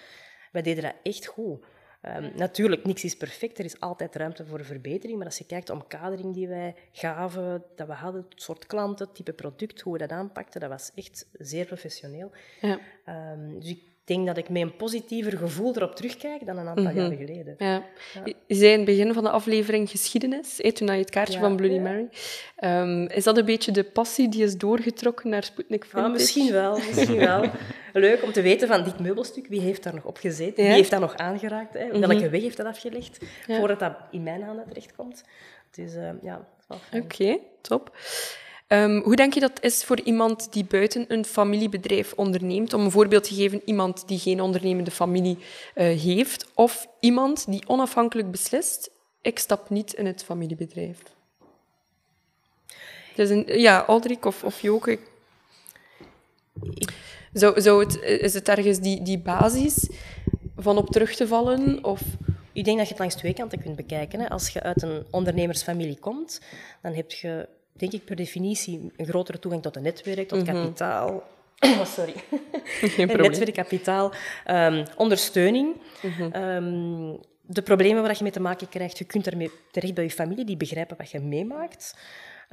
Wij 0.52 0.62
deden 0.62 0.82
dat 0.82 0.94
echt 1.02 1.26
goed. 1.26 1.64
Um, 2.02 2.32
natuurlijk, 2.36 2.84
niks 2.84 3.04
is 3.04 3.16
perfect. 3.16 3.58
Er 3.58 3.64
is 3.64 3.80
altijd 3.80 4.16
ruimte 4.16 4.46
voor 4.46 4.64
verbetering. 4.64 5.18
Maar 5.18 5.26
als 5.26 5.38
je 5.38 5.46
kijkt 5.46 5.66
de 5.66 5.72
omkadering 5.72 6.34
die 6.34 6.48
wij 6.48 6.74
gaven, 6.92 7.64
dat 7.74 7.86
we 7.86 7.92
hadden, 7.92 8.26
het 8.28 8.42
soort 8.42 8.66
klanten, 8.66 9.06
het 9.06 9.14
type 9.14 9.32
product, 9.32 9.80
hoe 9.80 9.92
we 9.92 9.98
dat 9.98 10.10
aanpakten, 10.10 10.60
dat 10.60 10.70
was 10.70 10.90
echt 10.94 11.28
zeer 11.32 11.66
professioneel. 11.66 12.30
Ja. 12.60 12.78
Um, 13.32 13.60
dus 13.60 13.70
ik 13.70 13.82
denk 14.06 14.26
dat 14.26 14.36
ik 14.36 14.48
met 14.48 14.62
een 14.62 14.76
positiever 14.76 15.38
gevoel 15.38 15.76
erop 15.76 15.96
terugkijk 15.96 16.46
dan 16.46 16.58
een 16.58 16.68
aantal 16.68 16.84
mm 16.84 16.90
-hmm. 16.90 16.98
jaren 16.98 17.16
geleden. 17.16 17.54
Ja. 17.58 17.82
Ja. 18.14 18.32
Je 18.46 18.54
zei 18.54 18.72
in 18.72 18.76
het 18.76 18.86
begin 18.86 19.12
van 19.12 19.22
de 19.22 19.30
aflevering 19.30 19.90
geschiedenis, 19.90 20.60
eh, 20.60 20.72
toen 20.72 20.86
je 20.86 20.92
het 20.92 21.10
kaartje 21.10 21.34
ja. 21.34 21.40
van 21.40 21.56
Bloody 21.56 21.78
Mary. 21.78 22.08
Um, 22.60 23.06
is 23.06 23.24
dat 23.24 23.36
een 23.36 23.44
beetje 23.44 23.72
de 23.72 23.84
passie 23.84 24.28
die 24.28 24.42
is 24.42 24.56
doorgetrokken 24.56 25.30
naar 25.30 25.42
Sputnik 25.42 25.84
Vintage? 25.84 26.06
Ah, 26.06 26.12
misschien 26.12 26.52
wel, 26.52 26.78
misschien 26.78 27.18
wel. 27.18 27.44
Leuk 27.92 28.22
om 28.22 28.32
te 28.32 28.42
weten 28.42 28.68
van 28.68 28.84
dit 28.84 29.00
meubelstuk, 29.00 29.46
wie 29.46 29.60
heeft 29.60 29.82
daar 29.82 29.94
nog 29.94 30.04
op 30.04 30.16
gezeten? 30.16 30.64
Wie 30.64 30.72
heeft 30.72 30.90
dat 30.90 31.00
nog 31.00 31.16
aangeraakt? 31.16 31.74
Hè? 31.74 31.90
Welke 31.90 32.06
mm 32.06 32.20
-hmm. 32.20 32.30
weg 32.30 32.40
heeft 32.40 32.56
dat 32.56 32.66
afgelegd? 32.66 33.18
Voordat 33.46 33.78
dat 33.78 33.96
in 34.10 34.22
mijn 34.22 34.42
handen 34.42 34.68
terechtkomt. 34.68 35.24
Dus 35.70 35.94
uh, 35.94 36.08
ja, 36.22 36.46
Oké, 36.68 36.96
okay, 36.96 37.40
top. 37.60 37.96
Um, 38.68 39.02
hoe 39.02 39.16
denk 39.16 39.34
je 39.34 39.40
dat 39.40 39.62
is 39.62 39.84
voor 39.84 40.00
iemand 40.00 40.52
die 40.52 40.64
buiten 40.64 41.04
een 41.08 41.24
familiebedrijf 41.24 42.12
onderneemt? 42.12 42.72
Om 42.72 42.84
een 42.84 42.90
voorbeeld 42.90 43.24
te 43.24 43.34
geven, 43.34 43.62
iemand 43.64 44.08
die 44.08 44.18
geen 44.18 44.40
ondernemende 44.40 44.90
familie 44.90 45.38
uh, 45.38 45.44
heeft, 46.00 46.46
of 46.54 46.88
iemand 47.00 47.50
die 47.50 47.68
onafhankelijk 47.68 48.30
beslist, 48.30 48.90
ik 49.20 49.38
stap 49.38 49.70
niet 49.70 49.92
in 49.92 50.06
het 50.06 50.24
familiebedrijf. 50.24 51.02
Dus 53.14 53.44
ja, 53.46 53.78
Aldrik 53.78 54.24
of, 54.24 54.44
of 54.44 54.60
Joke. 54.60 54.98
Zou, 57.32 57.60
zou 57.60 57.84
het, 57.84 58.02
is 58.02 58.34
het 58.34 58.48
ergens 58.48 58.78
die, 58.78 59.02
die 59.02 59.18
basis 59.18 59.88
van 60.56 60.76
op 60.78 60.90
terug 60.90 61.14
te 61.14 61.26
vallen? 61.26 61.84
Of... 61.84 62.00
Ik 62.52 62.64
denk 62.64 62.76
dat 62.76 62.86
je 62.86 62.92
het 62.92 63.02
langs 63.02 63.14
twee 63.14 63.34
kanten 63.34 63.60
kunt 63.62 63.76
bekijken. 63.76 64.20
Hè. 64.20 64.28
Als 64.28 64.48
je 64.48 64.62
uit 64.62 64.82
een 64.82 65.04
ondernemersfamilie 65.10 65.98
komt, 65.98 66.40
dan 66.82 66.92
heb 66.92 67.12
je 67.12 67.48
denk 67.76 67.92
ik 67.92 68.04
per 68.04 68.16
definitie 68.16 68.92
een 68.96 69.06
grotere 69.06 69.38
toegang 69.38 69.62
tot 69.62 69.76
een 69.76 69.82
netwerk, 69.82 70.28
tot 70.28 70.38
mm 70.38 70.46
-hmm. 70.46 70.54
kapitaal. 70.54 71.22
Oh, 71.60 71.84
sorry. 71.84 72.14
Geen 72.64 73.06
probleem. 73.06 73.30
netwerk, 73.30 73.54
kapitaal, 73.54 74.12
um, 74.50 74.84
ondersteuning. 74.96 75.76
Mm 76.02 76.10
-hmm. 76.10 76.42
um, 76.42 77.20
de 77.40 77.62
problemen 77.62 78.02
waar 78.02 78.14
je 78.16 78.22
mee 78.22 78.32
te 78.32 78.40
maken 78.40 78.68
krijgt, 78.68 78.98
je 78.98 79.04
kunt 79.04 79.26
ermee 79.26 79.50
terecht 79.70 79.94
bij 79.94 80.04
je 80.04 80.10
familie, 80.10 80.44
die 80.44 80.56
begrijpen 80.56 80.96
wat 80.96 81.10
je 81.10 81.20
meemaakt. 81.20 81.96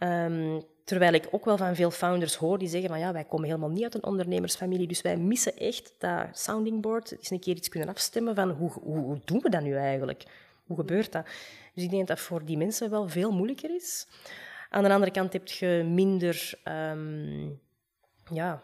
Um, 0.03 0.61
terwijl 0.83 1.13
ik 1.13 1.27
ook 1.31 1.45
wel 1.45 1.57
van 1.57 1.75
veel 1.75 1.91
founders 1.91 2.35
hoor 2.35 2.57
die 2.57 2.67
zeggen 2.67 2.89
van 2.89 2.99
ja, 2.99 3.13
wij 3.13 3.23
komen 3.23 3.47
helemaal 3.47 3.69
niet 3.69 3.83
uit 3.83 3.95
een 3.95 4.03
ondernemersfamilie, 4.03 4.87
dus 4.87 5.01
wij 5.01 5.17
missen 5.17 5.57
echt 5.57 5.93
dat 5.97 6.27
sounding 6.31 6.81
board, 6.81 7.11
eens 7.11 7.29
een 7.29 7.39
keer 7.39 7.55
iets 7.55 7.69
kunnen 7.69 7.89
afstemmen 7.89 8.35
van 8.35 8.49
hoe, 8.49 8.71
hoe, 8.71 8.97
hoe 8.97 9.19
doen 9.25 9.39
we 9.41 9.49
dat 9.49 9.61
nu 9.61 9.75
eigenlijk? 9.75 10.23
Hoe 10.65 10.77
gebeurt 10.77 11.11
dat? 11.11 11.25
Dus 11.73 11.83
ik 11.83 11.89
denk 11.89 12.07
dat 12.07 12.17
dat 12.17 12.25
voor 12.25 12.45
die 12.45 12.57
mensen 12.57 12.89
wel 12.89 13.07
veel 13.07 13.31
moeilijker 13.31 13.75
is. 13.75 14.07
Aan 14.73 14.83
de 14.83 14.93
andere 14.93 15.11
kant 15.11 15.33
heb 15.33 15.47
je 15.47 15.83
minder 15.87 16.53
um, 16.63 17.59
ja, 18.31 18.63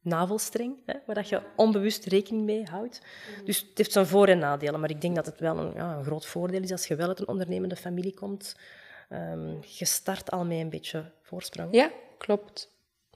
navelstreng, 0.00 0.76
hè, 0.86 0.94
waar 1.06 1.14
dat 1.14 1.28
je 1.28 1.42
onbewust 1.56 2.04
rekening 2.04 2.44
mee 2.44 2.64
houdt. 2.64 3.00
Mm. 3.38 3.44
Dus 3.44 3.58
het 3.58 3.78
heeft 3.78 3.92
zijn 3.92 4.06
voor- 4.06 4.28
en 4.28 4.38
nadelen. 4.38 4.80
Maar 4.80 4.90
ik 4.90 5.00
denk 5.00 5.14
dat 5.14 5.26
het 5.26 5.40
wel 5.40 5.58
een, 5.58 5.72
ja, 5.74 5.96
een 5.96 6.04
groot 6.04 6.26
voordeel 6.26 6.62
is 6.62 6.72
als 6.72 6.86
je 6.86 6.96
wel 6.96 7.08
uit 7.08 7.20
een 7.20 7.28
ondernemende 7.28 7.76
familie 7.76 8.14
komt. 8.14 8.56
Um, 9.10 9.58
je 9.66 9.84
start 9.84 10.30
al 10.30 10.44
met 10.44 10.58
een 10.58 10.70
beetje 10.70 11.12
voorsprong. 11.22 11.74
Ja, 11.74 11.90
klopt. 12.18 12.70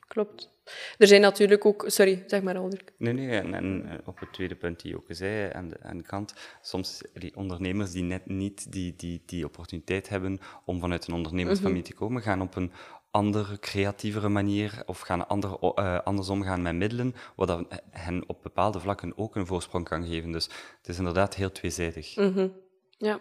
Klopt. 0.07 0.51
Er 0.99 1.07
zijn 1.07 1.21
natuurlijk 1.21 1.65
ook... 1.65 1.85
Sorry, 1.87 2.25
zeg 2.27 2.43
maar, 2.43 2.57
Aldrik. 2.57 2.93
Nee, 2.99 3.13
nee, 3.13 3.39
en, 3.39 3.55
en, 3.55 3.89
eh, 3.89 3.99
op 4.05 4.21
het 4.21 4.33
tweede 4.33 4.55
punt 4.55 4.81
die 4.81 4.91
je 4.91 4.97
ook 4.97 5.07
zei, 5.09 5.53
aan 5.53 5.69
de, 5.69 5.77
aan 5.83 5.97
de 5.97 6.05
kant, 6.05 6.35
soms 6.61 7.03
die 7.15 7.37
ondernemers 7.37 7.93
die 7.93 8.03
net 8.03 8.27
niet 8.27 8.73
die, 8.73 8.95
die, 8.97 9.23
die 9.27 9.45
opportuniteit 9.45 10.09
hebben 10.09 10.41
om 10.65 10.81
vanuit 10.81 11.07
een 11.07 11.15
ondernemersfamilie 11.15 11.81
mm 11.81 11.87
-hmm. 11.87 11.97
te 11.99 12.05
komen, 12.05 12.23
gaan 12.23 12.43
op 12.43 12.57
een 12.57 12.73
andere, 13.13 13.59
creatievere 13.59 14.29
manier 14.29 14.83
of 14.87 15.01
gaan 15.01 15.29
ander, 15.29 15.57
uh, 15.61 15.99
anders 16.01 16.29
omgaan 16.29 16.63
met 16.63 16.75
middelen, 16.75 17.15
wat 17.37 17.49
dat 17.49 17.83
hen 17.91 18.29
op 18.29 18.43
bepaalde 18.43 18.81
vlakken 18.81 19.19
ook 19.19 19.37
een 19.37 19.47
voorsprong 19.47 19.89
kan 19.89 20.07
geven. 20.07 20.33
Dus 20.33 20.45
het 20.79 20.89
is 20.89 20.99
inderdaad 20.99 21.35
heel 21.35 21.53
tweezijdig. 21.53 22.17
Mm 22.17 22.33
-hmm. 22.33 22.53
Ja. 22.99 23.19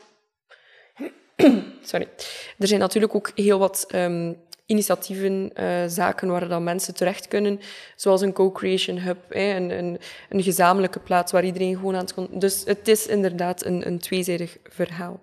Sorry. 1.82 2.10
Er 2.58 2.68
zijn 2.68 2.80
natuurlijk 2.80 3.16
ook 3.16 3.32
heel 3.36 3.60
wat 3.60 3.88
um, 3.96 4.38
initiatieven, 4.72 5.52
uh, 5.60 5.84
zaken 5.88 6.28
waar 6.28 6.48
dan 6.48 6.64
mensen 6.64 6.96
terecht 6.96 7.28
kunnen, 7.28 7.60
zoals 7.96 8.22
een 8.22 8.34
co-creation 8.34 8.98
hub, 9.00 9.18
hè, 9.30 9.56
een, 9.56 9.70
een, 9.70 10.00
een, 10.30 10.44
gezamenlijke 10.44 11.00
plaats 11.00 11.32
waar 11.32 11.46
iedereen 11.46 11.76
gewoon 11.76 11.96
aan 11.96 12.02
het 12.02 12.14
kon. 12.14 12.28
Dus 12.32 12.64
het 12.66 12.88
is 12.88 13.08
inderdaad 13.08 13.66
een, 13.66 13.88
een 13.88 14.00
tweezijdig 14.00 14.58
verhaal. 14.64 15.20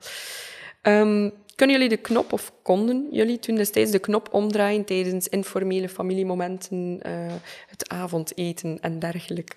Um, 0.82 1.32
kunnen 1.54 1.76
jullie 1.76 1.96
de 1.96 2.02
knop, 2.02 2.32
of 2.32 2.52
konden 2.62 3.08
jullie 3.10 3.38
toen 3.38 3.54
destijds 3.54 3.90
de 3.90 3.98
knop 3.98 4.28
omdraaien 4.32 4.84
tijdens 4.84 5.28
informele 5.28 5.88
familiemomenten, 5.88 7.00
uh, 7.06 7.32
het 7.66 7.88
avondeten 7.88 8.80
en 8.80 8.98
dergelijke? 8.98 9.56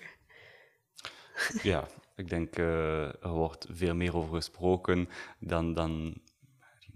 Ja, 1.62 1.88
ik 2.16 2.28
denk 2.28 2.58
uh, 2.58 3.04
er 3.04 3.30
wordt 3.30 3.66
veel 3.70 3.94
meer 3.94 4.16
over 4.16 4.34
gesproken 4.34 5.08
dan, 5.38 5.74
dan 5.74 6.14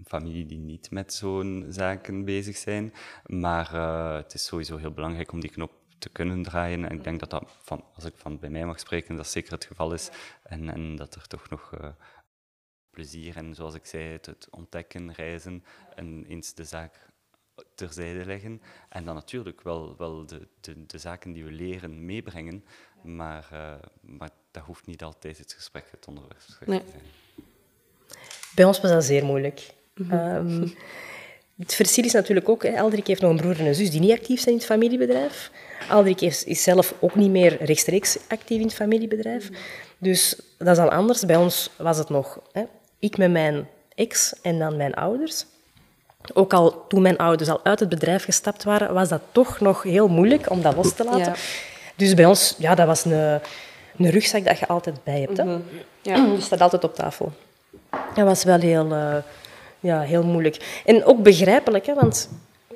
familie 0.06 0.46
die 0.46 0.58
niet 0.58 0.90
met 0.90 1.12
zo'n 1.12 1.66
zaken 1.68 2.24
bezig 2.24 2.56
zijn. 2.56 2.94
Maar 3.26 3.74
het 4.16 4.34
is 4.34 4.44
sowieso 4.44 4.76
heel 4.76 4.92
belangrijk 4.92 5.32
om 5.32 5.40
die 5.40 5.50
knop 5.50 5.72
te 5.98 6.08
kunnen 6.08 6.42
draaien. 6.42 6.84
En 6.84 6.96
ik 6.96 7.04
denk 7.04 7.20
dat 7.20 7.30
dat, 7.30 7.44
van, 7.62 7.84
als 7.94 8.04
ik 8.04 8.16
van 8.16 8.38
bij 8.38 8.50
mij 8.50 8.64
mag 8.64 8.80
spreken, 8.80 9.16
dat 9.16 9.28
zeker 9.28 9.52
het 9.52 9.64
geval 9.64 9.92
is. 9.92 10.10
En, 10.42 10.70
en 10.70 10.96
dat 10.96 11.14
er 11.14 11.26
toch 11.26 11.48
nog 11.48 11.72
plezier 12.96 13.36
en, 13.36 13.54
zoals 13.54 13.74
ik 13.74 13.86
zei, 13.86 14.18
het, 14.22 14.48
ontdekken, 14.50 15.12
reizen 15.12 15.64
en 15.94 16.24
eens 16.24 16.54
de 16.54 16.64
zaak 16.64 17.08
terzijde 17.74 18.24
leggen. 18.24 18.62
En 18.88 19.04
dan 19.04 19.14
natuurlijk 19.14 19.60
wel, 19.60 19.96
wel 19.96 20.26
de, 20.26 20.48
de, 20.60 20.86
de 20.86 20.98
zaken 20.98 21.32
die 21.32 21.44
we 21.44 21.50
leren 21.50 22.04
meebrengen, 22.04 22.64
maar, 23.02 23.48
uh, 23.52 23.74
maar 24.00 24.30
dat 24.50 24.62
hoeft 24.64 24.86
niet 24.86 25.02
altijd 25.02 25.38
het 25.38 25.52
gesprek, 25.52 25.88
het 25.90 26.06
onderwerp 26.06 26.40
nee. 26.66 26.84
te 26.84 26.90
zijn. 26.90 27.02
Bij 28.54 28.64
ons 28.64 28.80
was 28.80 28.90
dat 28.90 29.04
zeer 29.04 29.24
moeilijk. 29.24 29.74
Mm 29.96 30.10
-hmm. 30.10 30.74
het 31.58 31.74
verschil 31.74 32.04
is 32.04 32.12
natuurlijk 32.12 32.48
ook, 32.48 32.64
Aldrik 32.64 33.06
heeft 33.06 33.20
nog 33.20 33.30
een 33.30 33.36
broer 33.36 33.58
en 33.58 33.66
een 33.66 33.74
zus 33.74 33.90
die 33.90 34.00
niet 34.00 34.12
actief 34.12 34.40
zijn 34.40 34.54
in 34.54 34.60
het 34.60 34.70
familiebedrijf. 34.70 35.50
Aldrik 35.88 36.20
is, 36.20 36.44
is 36.44 36.62
zelf 36.62 36.94
ook 37.00 37.14
niet 37.14 37.30
meer 37.30 37.64
rechtstreeks 37.64 38.18
actief 38.28 38.58
in 38.58 38.66
het 38.66 38.74
familiebedrijf. 38.74 39.50
Dus 39.98 40.40
dat 40.58 40.76
is 40.76 40.82
al 40.82 40.90
anders. 40.90 41.24
Bij 41.24 41.36
ons 41.36 41.70
was 41.76 41.98
het 41.98 42.08
nog 42.08 42.40
hè, 42.52 42.62
ik 42.98 43.16
met 43.16 43.30
mijn 43.30 43.68
ex 43.94 44.34
en 44.42 44.58
dan 44.58 44.76
mijn 44.76 44.94
ouders. 44.94 45.44
Ook 46.34 46.52
al 46.52 46.86
toen 46.86 47.02
mijn 47.02 47.16
ouders 47.16 47.48
al 47.48 47.64
uit 47.64 47.80
het 47.80 47.88
bedrijf 47.88 48.24
gestapt 48.24 48.64
waren, 48.64 48.94
was 48.94 49.08
dat 49.08 49.22
toch 49.32 49.60
nog 49.60 49.82
heel 49.82 50.08
moeilijk 50.08 50.50
om 50.50 50.62
dat 50.62 50.76
los 50.76 50.94
te 50.94 51.04
laten. 51.04 51.34
Dus 51.96 52.14
bij 52.14 52.24
ons, 52.24 52.54
ja, 52.58 52.74
dat 52.74 52.86
was 52.86 53.04
een, 53.04 53.40
een 53.96 54.10
rugzak 54.10 54.44
dat 54.44 54.58
je 54.58 54.66
altijd 54.66 55.04
bij 55.04 55.20
hebt. 55.20 55.36
Hè? 55.36 55.44
Mm 55.44 55.62
ja. 56.06 56.26
Dus 56.34 56.44
staat 56.44 56.60
altijd 56.60 56.84
op 56.84 56.94
tafel. 56.94 57.32
Dat 57.90 58.26
was 58.26 58.44
wel 58.44 58.58
heel, 58.58 58.86
uh, 58.86 59.16
ja, 59.80 60.00
heel 60.00 60.24
moeilijk. 60.24 60.82
En 60.84 61.04
ook 61.04 61.22
begrijpelijk, 61.22 61.86
hè, 61.86 61.94
want 61.94 62.28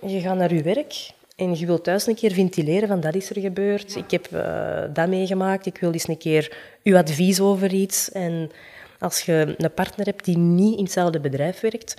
je 0.07 0.21
gaat 0.21 0.37
naar 0.37 0.55
je 0.55 0.63
werk 0.63 1.11
en 1.37 1.59
je 1.59 1.67
wilt 1.67 1.85
thuis 1.85 2.07
een 2.07 2.15
keer 2.15 2.33
ventileren 2.33 2.89
van 2.89 3.01
dat 3.01 3.15
is 3.15 3.31
er 3.31 3.41
gebeurd. 3.41 3.97
Ik 3.97 4.11
heb 4.11 4.29
uh, 4.33 4.83
dat 4.93 5.09
meegemaakt. 5.09 5.67
Ik 5.67 5.79
wil 5.79 5.93
eens 5.93 6.09
een 6.09 6.19
keer 6.19 6.57
uw 6.83 6.97
advies 6.97 7.41
over 7.41 7.73
iets. 7.73 8.13
En 8.13 8.51
als 8.99 9.21
je 9.21 9.55
een 9.59 9.75
partner 9.75 10.07
hebt 10.07 10.25
die 10.25 10.39
niet 10.39 10.77
in 10.77 10.85
hetzelfde 10.85 11.21
bedrijf 11.21 11.61
werkt, 11.61 11.95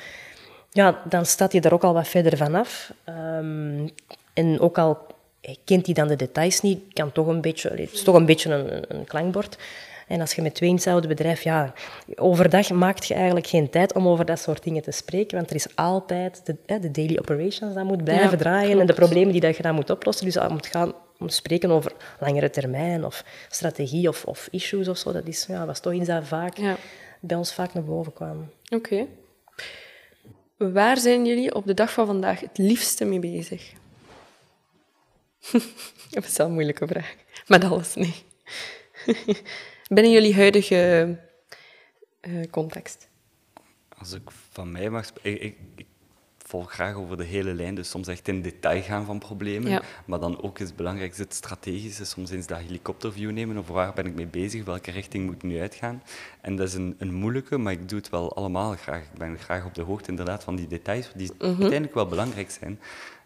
ja, 0.71 1.01
dan 1.09 1.25
staat 1.25 1.51
je 1.51 1.61
daar 1.61 1.73
ook 1.73 1.83
al 1.83 1.93
wat 1.93 2.07
verder 2.07 2.37
vanaf. 2.37 2.93
Um, 3.39 3.89
en 4.33 4.59
ook 4.59 4.77
al 4.77 4.97
kent 5.65 5.85
hij 5.85 5.95
dan 5.95 6.07
de 6.07 6.15
details 6.15 6.61
niet, 6.61 6.93
kan 6.93 7.11
toch 7.11 7.27
een 7.27 7.41
beetje, 7.41 7.69
het 7.69 7.93
is 7.93 8.03
toch 8.03 8.15
een 8.15 8.25
beetje 8.25 8.53
een, 8.53 8.83
een 8.87 9.05
klankbord. 9.05 9.57
En 10.11 10.21
als 10.21 10.33
je 10.33 10.41
met 10.41 10.55
twee 10.55 10.69
in 10.69 10.75
hetzelfde 10.75 11.07
bedrijf, 11.07 11.41
ja, 11.41 11.73
overdag 12.15 12.69
maakt 12.69 13.05
je 13.05 13.13
eigenlijk 13.13 13.47
geen 13.47 13.69
tijd 13.69 13.93
om 13.93 14.07
over 14.07 14.25
dat 14.25 14.39
soort 14.39 14.63
dingen 14.63 14.81
te 14.81 14.91
spreken, 14.91 15.37
want 15.37 15.49
er 15.49 15.55
is 15.55 15.75
altijd 15.75 16.45
de, 16.45 16.79
de 16.79 16.91
daily 16.91 17.17
operations 17.17 17.73
dat 17.73 17.83
moet 17.83 18.03
blijven 18.03 18.37
draaien 18.37 18.79
en 18.79 18.85
de 18.85 18.93
problemen 18.93 19.31
die 19.31 19.41
dat 19.41 19.57
je 19.57 19.63
dan 19.63 19.75
moet 19.75 19.89
oplossen. 19.89 20.25
Dus 20.25 20.33
dat 20.33 20.49
moet 20.49 20.67
gaan 20.67 20.93
om 21.19 21.27
te 21.27 21.33
spreken 21.33 21.71
over 21.71 21.91
langere 22.19 22.49
termijn 22.49 23.05
of 23.05 23.23
strategie 23.49 24.07
of, 24.07 24.25
of 24.25 24.47
issues 24.51 24.87
of 24.87 24.97
zo. 24.97 25.11
Dat 25.11 25.27
is, 25.27 25.45
ja, 25.47 25.65
was 25.65 25.79
toch 25.79 25.93
iets 25.93 26.07
dat 26.07 26.27
vaak, 26.27 26.57
bij 27.19 27.37
ons 27.37 27.53
vaak 27.53 27.73
naar 27.73 27.83
boven 27.83 28.13
kwam. 28.13 28.49
Oké. 28.69 29.05
Waar 30.57 30.97
zijn 30.97 31.25
jullie 31.25 31.55
op 31.55 31.65
de 31.65 31.73
dag 31.73 31.91
van 31.91 32.05
vandaag 32.05 32.39
het 32.39 32.57
liefste 32.57 33.05
mee 33.05 33.19
bezig? 33.19 33.71
dat 36.11 36.23
is 36.25 36.37
wel 36.37 36.47
een 36.47 36.53
moeilijke 36.53 36.87
vraag. 36.87 37.15
Met 37.47 37.63
alles, 37.63 37.95
nee. 37.95 38.15
Binnen 39.93 40.11
jullie 40.11 40.35
huidige 40.35 41.17
uh, 42.21 42.43
context? 42.49 43.07
Als 43.97 44.13
ik 44.13 44.31
van 44.51 44.71
mij 44.71 44.89
mag 44.89 45.05
spreken... 45.05 45.45
Ik, 45.45 45.57
ik, 45.75 45.85
volg 46.37 46.71
graag 46.71 46.95
over 46.95 47.17
de 47.17 47.23
hele 47.23 47.53
lijn, 47.53 47.75
dus 47.75 47.89
soms 47.89 48.07
echt 48.07 48.27
in 48.27 48.41
detail 48.41 48.81
gaan 48.81 49.05
van 49.05 49.19
problemen. 49.19 49.81
Maar 50.05 50.19
dan 50.19 50.41
ook 50.41 50.59
is 50.59 50.67
het 50.67 50.75
belangrijkste 50.75 51.21
het 51.21 51.33
strategische, 51.33 52.05
soms 52.05 52.31
eens 52.31 52.47
dat 52.47 52.57
helikopterview 52.57 53.31
nemen 53.31 53.57
over 53.57 53.73
waar 53.73 53.93
ben 53.93 54.05
ik 54.05 54.13
mee 54.13 54.25
bezig, 54.25 54.65
welke 54.65 54.91
richting 54.91 55.25
moet 55.25 55.35
ik 55.35 55.43
nu 55.43 55.59
uitgaan. 55.59 56.03
En 56.41 56.55
dat 56.55 56.67
is 56.67 56.73
een, 56.73 56.95
een 56.97 57.13
moeilijke, 57.13 57.57
maar 57.57 57.73
ik 57.73 57.89
doe 57.89 57.99
het 57.99 58.09
wel 58.09 58.35
allemaal 58.35 58.75
graag. 58.75 59.01
Ik 59.01 59.17
ben 59.17 59.39
graag 59.39 59.65
op 59.65 59.73
de 59.73 59.81
hoogte 59.81 60.09
inderdaad 60.09 60.43
van 60.43 60.55
die 60.55 60.67
details, 60.67 61.11
die 61.15 61.31
mhm. 61.37 61.45
uiteindelijk 61.45 61.93
wel 61.93 62.07
belangrijk 62.07 62.51
zijn 62.51 62.79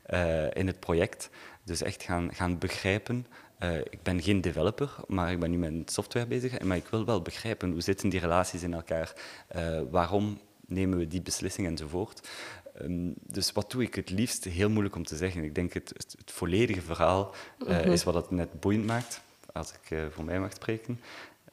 uh, 0.09 0.45
in 0.53 0.67
het 0.67 0.79
project. 0.79 1.29
Dus 1.63 1.81
echt 1.81 2.03
gaan, 2.03 2.33
gaan 2.33 2.57
begrijpen 2.57 3.25
uh, 3.63 3.77
ik 3.77 4.03
ben 4.03 4.21
geen 4.21 4.41
developer, 4.41 4.95
maar 5.07 5.31
ik 5.31 5.39
ben 5.39 5.51
nu 5.51 5.57
met 5.57 5.91
software 5.91 6.25
bezig. 6.25 6.61
Maar 6.61 6.77
ik 6.77 6.87
wil 6.87 7.05
wel 7.05 7.21
begrijpen 7.21 7.71
hoe 7.71 7.81
zitten 7.81 8.09
die 8.09 8.19
relaties 8.19 8.63
in 8.63 8.73
elkaar, 8.73 9.13
uh, 9.55 9.81
waarom 9.89 10.39
nemen 10.67 10.97
we 10.97 11.07
die 11.07 11.21
beslissing 11.21 11.67
enzovoort. 11.67 12.29
Um, 12.81 13.13
dus 13.21 13.51
wat 13.51 13.71
doe 13.71 13.83
ik 13.83 13.95
het 13.95 14.09
liefst? 14.09 14.43
Heel 14.43 14.69
moeilijk 14.69 14.95
om 14.95 15.05
te 15.05 15.15
zeggen. 15.15 15.43
Ik 15.43 15.55
denk 15.55 15.73
het, 15.73 15.89
het, 15.97 16.15
het 16.17 16.31
volledige 16.31 16.81
verhaal 16.81 17.33
uh, 17.59 17.67
mm 17.67 17.75
-hmm. 17.75 17.91
is 17.91 18.03
wat 18.03 18.13
het 18.13 18.31
net 18.31 18.59
boeiend 18.59 18.85
maakt, 18.85 19.21
als 19.53 19.71
ik 19.71 19.97
voor 20.11 20.23
mij 20.23 20.39
mag 20.39 20.53
spreken. 20.53 20.99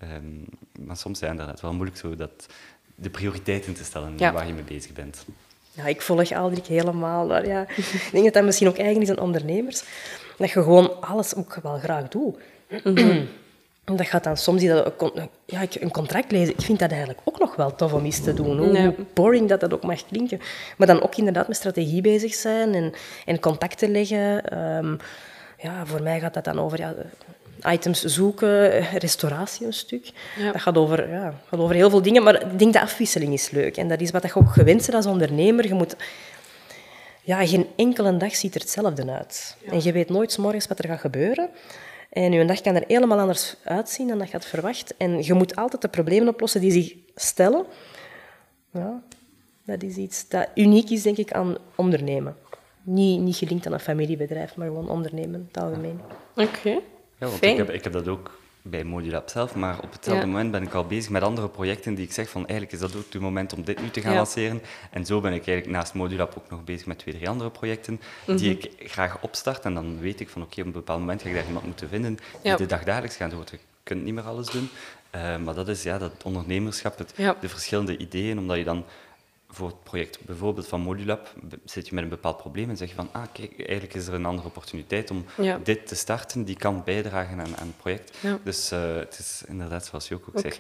Um, 0.02 0.44
maar 0.86 0.96
soms 0.96 1.18
zijn 1.18 1.38
het 1.38 1.60
wel 1.60 1.72
moeilijk 1.72 1.98
zo 1.98 2.16
dat 2.16 2.46
de 2.94 3.10
prioriteiten 3.10 3.74
te 3.74 3.84
stellen 3.84 4.18
ja. 4.18 4.32
waar 4.32 4.46
je 4.46 4.52
mee 4.52 4.62
bezig 4.62 4.92
bent. 4.92 5.24
Ja, 5.72 5.86
ik 5.86 6.02
volg 6.02 6.32
Aldrik 6.32 6.66
helemaal. 6.66 7.44
Ja. 7.44 7.68
ik 7.76 8.08
denk 8.12 8.24
dat 8.24 8.32
dat 8.32 8.44
misschien 8.44 8.68
ook 8.68 8.78
eigen 8.78 9.02
is 9.02 9.10
aan 9.10 9.18
ondernemers. 9.18 9.84
Dat 10.42 10.50
je 10.50 10.62
gewoon 10.62 11.00
alles 11.00 11.34
ook 11.34 11.58
wel 11.62 11.78
graag 11.78 12.08
doet. 12.08 12.36
Mm 12.84 13.28
Dat 13.84 14.06
gaat 14.06 14.24
dan 14.24 14.36
soms 14.36 14.64
dat, 14.64 14.92
ja, 15.44 15.66
een 15.80 15.90
contract 15.90 16.30
lezen. 16.30 16.54
Ik 16.54 16.60
vind 16.60 16.78
dat 16.78 16.90
eigenlijk 16.90 17.20
ook 17.24 17.38
nog 17.38 17.56
wel 17.56 17.74
tof 17.74 17.92
om 17.92 18.04
iets 18.04 18.22
te 18.22 18.34
doen. 18.34 18.58
Hoe 18.58 18.94
boring 19.14 19.48
dat 19.48 19.60
dat 19.60 19.72
ook 19.72 19.82
mag 19.82 20.06
klinken. 20.06 20.40
Maar 20.76 20.86
dan 20.86 21.02
ook 21.02 21.16
inderdaad 21.16 21.48
met 21.48 21.56
strategie 21.56 22.00
bezig 22.00 22.34
zijn 22.34 22.74
en, 22.74 22.92
en 23.24 23.40
contacten 23.40 23.90
leggen. 23.90 24.58
Um, 24.58 24.98
ja, 25.58 25.86
voor 25.86 26.02
mij 26.02 26.20
gaat 26.20 26.34
dat 26.34 26.44
dan 26.44 26.60
over 26.60 26.78
ja, 26.78 26.94
items 27.70 28.04
zoeken, 28.04 28.82
restauratie 28.98 29.66
een 29.66 29.72
stuk. 29.72 30.10
Dat 30.52 30.62
gaat 30.62 30.76
over, 30.76 31.08
ja, 31.08 31.34
gaat 31.48 31.60
over 31.60 31.74
heel 31.74 31.90
veel 31.90 32.02
dingen, 32.02 32.22
maar 32.22 32.42
ik 32.42 32.58
denk 32.58 32.72
de 32.72 32.80
afwisseling 32.80 33.32
is 33.32 33.50
leuk. 33.50 33.76
En 33.76 33.88
dat 33.88 34.00
is 34.00 34.10
wat 34.10 34.22
je 34.22 34.34
ook 34.34 34.52
gewend 34.52 34.80
bent 34.82 34.94
als 34.94 35.06
ondernemer. 35.06 35.66
Je 35.66 35.74
moet... 35.74 35.96
Ja, 37.24 37.46
geen 37.46 37.66
enkele 37.76 38.16
dag 38.16 38.36
ziet 38.36 38.54
er 38.54 38.60
hetzelfde 38.60 39.10
uit. 39.10 39.56
En 39.66 39.82
je 39.82 39.92
weet 39.92 40.08
nooit 40.08 40.32
s 40.32 40.36
morgens 40.36 40.66
wat 40.66 40.78
er 40.78 40.88
gaat 40.88 41.00
gebeuren. 41.00 41.50
En 42.10 42.32
je 42.32 42.44
dag 42.44 42.60
kan 42.60 42.74
er 42.74 42.84
helemaal 42.86 43.18
anders 43.18 43.56
uitzien 43.64 44.08
dan 44.08 44.18
dat 44.18 44.26
je 44.26 44.32
had 44.32 44.44
verwacht. 44.44 44.96
En 44.96 45.22
je 45.22 45.34
moet 45.34 45.56
altijd 45.56 45.82
de 45.82 45.88
problemen 45.88 46.28
oplossen 46.28 46.60
die 46.60 46.70
zich 46.72 46.94
stellen. 47.14 47.64
Ja, 48.70 49.02
dat 49.64 49.82
is 49.82 49.96
iets 49.96 50.28
dat 50.28 50.48
uniek 50.54 50.90
is, 50.90 51.02
denk 51.02 51.16
ik, 51.16 51.32
aan 51.32 51.56
ondernemen. 51.74 52.36
Niet, 52.82 53.20
niet 53.20 53.36
gelinkt 53.36 53.66
aan 53.66 53.72
een 53.72 53.80
familiebedrijf, 53.80 54.56
maar 54.56 54.66
gewoon 54.66 54.88
ondernemen 54.88 55.48
het 55.52 55.62
algemeen. 55.62 56.00
Oké. 56.36 56.70
Ja, 57.18 57.26
want 57.28 57.42
ik 57.42 57.56
heb, 57.56 57.70
ik 57.70 57.84
heb 57.84 57.92
dat 57.92 58.08
ook 58.08 58.40
bij 58.62 58.84
Modulab 58.84 59.28
zelf, 59.28 59.54
maar 59.54 59.80
op 59.80 59.92
hetzelfde 59.92 60.26
moment 60.26 60.50
ben 60.50 60.62
ik 60.62 60.74
al 60.74 60.86
bezig 60.86 61.10
met 61.10 61.22
andere 61.22 61.48
projecten 61.48 61.94
die 61.94 62.04
ik 62.04 62.12
zeg 62.12 62.28
van 62.28 62.40
eigenlijk 62.46 62.72
is 62.72 62.78
dat 62.78 62.96
ook 62.96 63.12
het 63.12 63.22
moment 63.22 63.52
om 63.52 63.64
dit 63.64 63.80
nu 63.80 63.90
te 63.90 64.00
gaan 64.00 64.14
lanceren. 64.14 64.62
En 64.90 65.06
zo 65.06 65.20
ben 65.20 65.32
ik 65.32 65.46
eigenlijk 65.46 65.76
naast 65.76 65.94
Modulab 65.94 66.34
ook 66.38 66.50
nog 66.50 66.64
bezig 66.64 66.86
met 66.86 66.98
twee, 66.98 67.14
drie 67.14 67.28
andere 67.28 67.50
projecten 67.50 68.00
die 68.26 68.54
mhm. 68.54 68.66
ik 68.66 68.90
graag 68.90 69.18
opstart. 69.20 69.64
En 69.64 69.74
dan 69.74 70.00
weet 70.00 70.20
ik 70.20 70.28
van 70.28 70.42
oké, 70.42 70.60
op 70.60 70.66
een 70.66 70.72
bepaald 70.72 71.00
moment 71.00 71.22
ga 71.22 71.28
ik 71.28 71.34
daar 71.34 71.46
iemand 71.46 71.66
moeten 71.66 71.88
vinden 71.88 72.18
die 72.42 72.56
de 72.56 72.66
dagdagelijks 72.66 73.16
gaat 73.16 73.30
doen. 73.30 73.44
Je 73.50 73.58
kunt 73.82 74.04
niet 74.04 74.14
meer 74.14 74.24
alles 74.24 74.46
doen. 74.46 74.68
Uh, 75.16 75.36
maar 75.36 75.54
dat 75.54 75.68
is 75.68 75.82
ja, 75.82 75.98
dat 75.98 76.12
ondernemerschap, 76.24 76.98
het, 76.98 77.14
de 77.16 77.48
verschillende 77.48 77.96
ideeën, 77.96 78.38
omdat 78.38 78.56
je 78.56 78.64
dan 78.64 78.84
voor 79.54 79.68
het 79.68 79.82
project 79.82 80.18
bijvoorbeeld 80.20 80.68
van 80.68 80.80
Modulab 80.80 81.34
zit 81.64 81.88
je 81.88 81.94
met 81.94 82.04
een 82.04 82.10
bepaald 82.10 82.36
probleem 82.36 82.70
en 82.70 82.76
zeg 82.76 82.88
je 82.88 82.94
van, 82.94 83.08
ah 83.12 83.22
kijk, 83.32 83.58
eigenlijk 83.58 83.94
is 83.94 84.06
er 84.06 84.14
een 84.14 84.24
andere 84.24 84.48
opportuniteit 84.48 85.10
om 85.10 85.24
dit 85.62 85.86
te 85.86 85.94
starten, 85.94 86.44
die 86.44 86.56
kan 86.56 86.82
bijdragen 86.84 87.40
aan, 87.40 87.56
aan 87.56 87.66
het 87.66 87.76
project. 87.76 88.18
Dus 88.42 88.72
uh, 88.72 88.94
het 88.94 89.18
is 89.18 89.42
inderdaad, 89.46 89.84
zoals 89.86 90.08
je 90.08 90.14
ook, 90.14 90.28
ook 90.28 90.40
zegt, 90.40 90.58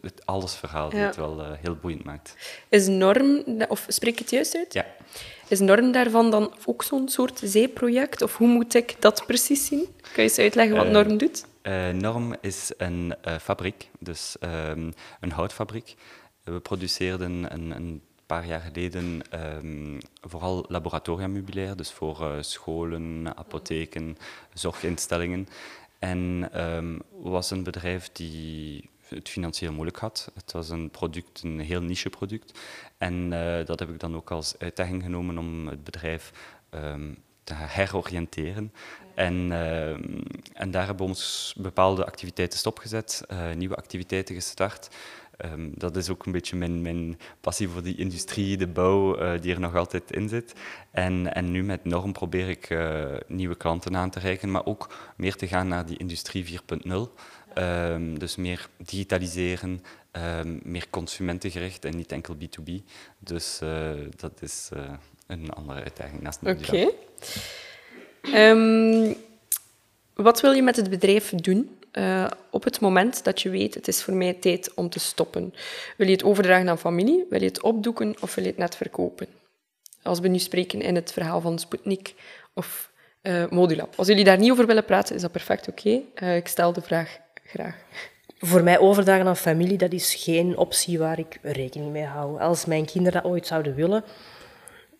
het 0.00 0.26
allesverhaal 0.26 0.88
die 0.88 0.98
het 0.98 1.16
wel 1.16 1.40
uh, 1.40 1.48
heel 1.60 1.76
boeiend 1.76 2.04
maakt. 2.04 2.36
Is 2.68 2.86
Norm, 2.86 3.44
of 3.68 3.84
spreek 3.88 4.12
ik 4.12 4.18
het 4.18 4.30
juist 4.30 4.56
uit? 4.56 4.72
Ja. 4.72 4.86
Is 5.48 5.60
Norm 5.60 5.92
daarvan 5.92 6.30
dan 6.30 6.54
ook 6.64 6.82
zo'n 6.82 7.08
soort 7.08 7.40
zeeproject? 7.44 8.22
Of 8.22 8.36
hoe 8.36 8.48
moet 8.48 8.74
ik 8.74 8.96
dat 8.98 9.26
precies 9.26 9.66
zien? 9.66 9.84
Kan 10.00 10.12
je 10.14 10.22
eens 10.22 10.38
uitleggen 10.38 10.76
wat 10.76 10.86
uh, 10.86 10.92
Norm 10.92 11.18
doet? 11.18 11.44
Norm 11.92 12.36
is 12.40 12.72
een 12.76 13.14
fabriek, 13.40 13.90
dus 13.98 14.36
um, 14.40 14.92
een 15.20 15.32
houtfabriek. 15.32 15.94
We 16.44 16.60
produceerden 16.60 17.52
een, 17.52 17.70
een 17.70 18.02
paar 18.26 18.46
jaar 18.46 18.60
geleden 18.60 19.20
um, 19.64 19.98
vooral 20.20 20.64
laboratoriummeubilair, 20.68 21.76
dus 21.76 21.92
voor 21.92 22.20
uh, 22.20 22.36
scholen, 22.40 23.36
apotheken, 23.36 24.16
zorginstellingen. 24.54 25.48
En 25.98 26.50
um, 26.54 27.02
was 27.10 27.50
een 27.50 27.62
bedrijf 27.62 28.12
die 28.12 28.90
het 29.08 29.28
financieel 29.28 29.72
moeilijk 29.72 29.98
had. 29.98 30.30
Het 30.34 30.52
was 30.52 30.68
een 30.68 30.90
product, 30.90 31.42
een 31.42 31.60
heel 31.60 31.82
niche 31.82 32.10
product. 32.10 32.58
En 32.98 33.14
uh, 33.32 33.64
dat 33.64 33.78
heb 33.78 33.88
ik 33.90 34.00
dan 34.00 34.16
ook 34.16 34.30
als 34.30 34.58
uitdaging 34.58 35.02
genomen 35.02 35.38
om 35.38 35.66
het 35.66 35.84
bedrijf 35.84 36.32
um, 36.70 37.18
te 37.44 37.54
heroriënteren. 37.56 38.72
En, 39.14 39.34
uh, 39.34 39.90
en 40.52 40.70
daar 40.70 40.86
hebben 40.86 41.06
we 41.06 41.12
ons 41.12 41.54
bepaalde 41.58 42.06
activiteiten 42.06 42.58
stopgezet, 42.58 43.22
uh, 43.32 43.52
nieuwe 43.52 43.76
activiteiten 43.76 44.34
gestart. 44.34 44.88
Ehm, 45.36 45.68
dat 45.74 45.96
is 45.96 46.10
ook 46.10 46.26
een 46.26 46.32
beetje 46.32 46.56
mijn, 46.56 46.82
mijn 46.82 47.18
passie 47.40 47.68
voor 47.68 47.82
die 47.82 47.96
industrie, 47.96 48.56
de 48.56 48.66
bouw, 48.66 49.20
uh, 49.20 49.40
die 49.40 49.54
er 49.54 49.60
nog 49.60 49.74
altijd 49.74 50.12
in 50.12 50.28
zit. 50.28 50.52
En, 50.90 51.34
en 51.34 51.50
nu 51.50 51.62
met 51.62 51.84
Norm 51.84 52.12
probeer 52.12 52.48
ik 52.48 52.70
uh, 52.70 53.16
nieuwe 53.26 53.56
klanten 53.56 53.96
aan 53.96 54.10
te 54.10 54.18
reiken, 54.18 54.50
maar 54.50 54.66
ook 54.66 54.94
meer 55.16 55.34
te 55.34 55.48
gaan 55.48 55.68
naar 55.68 55.86
die 55.86 55.98
industrie 55.98 56.60
4.0. 56.86 56.94
Um, 57.58 58.18
dus 58.18 58.36
meer 58.36 58.68
digitaliseren, 58.76 59.82
um, 60.12 60.60
meer 60.62 60.86
consumentengericht 60.90 61.84
en 61.84 61.96
niet 61.96 62.12
enkel 62.12 62.34
B2B. 62.34 62.72
Dus 63.18 63.60
uh, 63.62 63.90
dat 64.16 64.42
is 64.42 64.70
een 65.26 65.50
andere 65.50 65.82
uitdaging 65.82 66.20
naast 66.20 66.40
Oké. 66.42 66.90
Okay. 68.22 69.16
Wat 70.16 70.40
wil 70.40 70.52
je 70.52 70.62
met 70.62 70.76
het 70.76 70.90
bedrijf 70.90 71.30
doen 71.30 71.76
uh, 71.98 72.26
op 72.50 72.64
het 72.64 72.80
moment 72.80 73.24
dat 73.24 73.42
je 73.42 73.50
weet 73.50 73.74
het 73.74 73.88
is 73.88 74.02
voor 74.02 74.14
mij 74.14 74.32
tijd 74.32 74.74
om 74.74 74.88
te 74.88 74.98
stoppen? 74.98 75.54
Wil 75.96 76.06
je 76.06 76.12
het 76.12 76.24
overdragen 76.24 76.68
aan 76.68 76.78
familie? 76.78 77.24
Wil 77.30 77.40
je 77.40 77.46
het 77.46 77.62
opdoeken 77.62 78.14
of 78.20 78.34
wil 78.34 78.44
je 78.44 78.50
het 78.50 78.58
net 78.58 78.76
verkopen? 78.76 79.26
Als 80.02 80.20
we 80.20 80.28
nu 80.28 80.38
spreken 80.38 80.80
in 80.80 80.94
het 80.94 81.12
verhaal 81.12 81.40
van 81.40 81.58
Sputnik 81.58 82.14
of 82.54 82.90
uh, 83.22 83.48
Modulab. 83.50 83.94
Als 83.96 84.06
jullie 84.06 84.24
daar 84.24 84.38
niet 84.38 84.50
over 84.50 84.66
willen 84.66 84.84
praten, 84.84 85.14
is 85.14 85.20
dat 85.20 85.32
perfect 85.32 85.68
oké. 85.68 86.00
Okay. 86.14 86.30
Uh, 86.30 86.36
ik 86.36 86.48
stel 86.48 86.72
de 86.72 86.80
vraag 86.80 87.18
graag. 87.44 87.76
Voor 88.38 88.62
mij 88.62 88.78
overdragen 88.78 89.26
aan 89.26 89.36
familie, 89.36 89.78
dat 89.78 89.92
is 89.92 90.14
geen 90.14 90.56
optie 90.56 90.98
waar 90.98 91.18
ik 91.18 91.38
rekening 91.42 91.92
mee 91.92 92.04
hou. 92.04 92.40
Als 92.40 92.64
mijn 92.64 92.84
kinderen 92.84 93.22
dat 93.22 93.30
ooit 93.30 93.46
zouden 93.46 93.74
willen, 93.74 94.04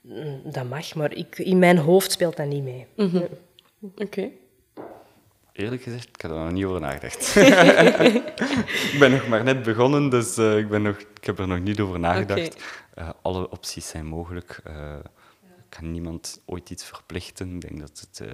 mm, 0.00 0.40
dat 0.44 0.68
mag, 0.68 0.94
maar 0.94 1.12
ik, 1.12 1.38
in 1.38 1.58
mijn 1.58 1.78
hoofd 1.78 2.12
speelt 2.12 2.36
dat 2.36 2.46
niet 2.46 2.62
mee. 2.62 2.86
Mm 2.96 3.08
-hmm. 3.08 3.28
Oké. 3.80 4.02
Okay. 4.02 4.32
Eerlijk 5.56 5.82
gezegd, 5.82 6.08
ik 6.08 6.20
heb 6.20 6.30
er 6.30 6.36
nog 6.36 6.52
niet 6.52 6.64
over 6.64 6.80
nagedacht. 6.80 7.36
ik 8.92 8.96
ben 8.98 9.10
nog 9.10 9.28
maar 9.28 9.44
net 9.44 9.62
begonnen, 9.62 10.08
dus 10.08 10.38
uh, 10.38 10.58
ik, 10.58 10.68
ben 10.68 10.82
nog, 10.82 10.96
ik 10.98 11.24
heb 11.24 11.38
er 11.38 11.48
nog 11.48 11.60
niet 11.60 11.80
over 11.80 11.98
nagedacht. 11.98 12.56
Okay. 12.94 13.04
Uh, 13.06 13.10
alle 13.22 13.50
opties 13.50 13.88
zijn 13.88 14.06
mogelijk. 14.06 14.60
Uh, 14.66 14.94
ik 15.42 15.82
kan 15.82 15.90
niemand 15.90 16.40
ooit 16.44 16.70
iets 16.70 16.84
verplichten. 16.84 17.54
Ik 17.54 17.60
denk 17.60 17.80
dat 17.80 18.00
het, 18.00 18.28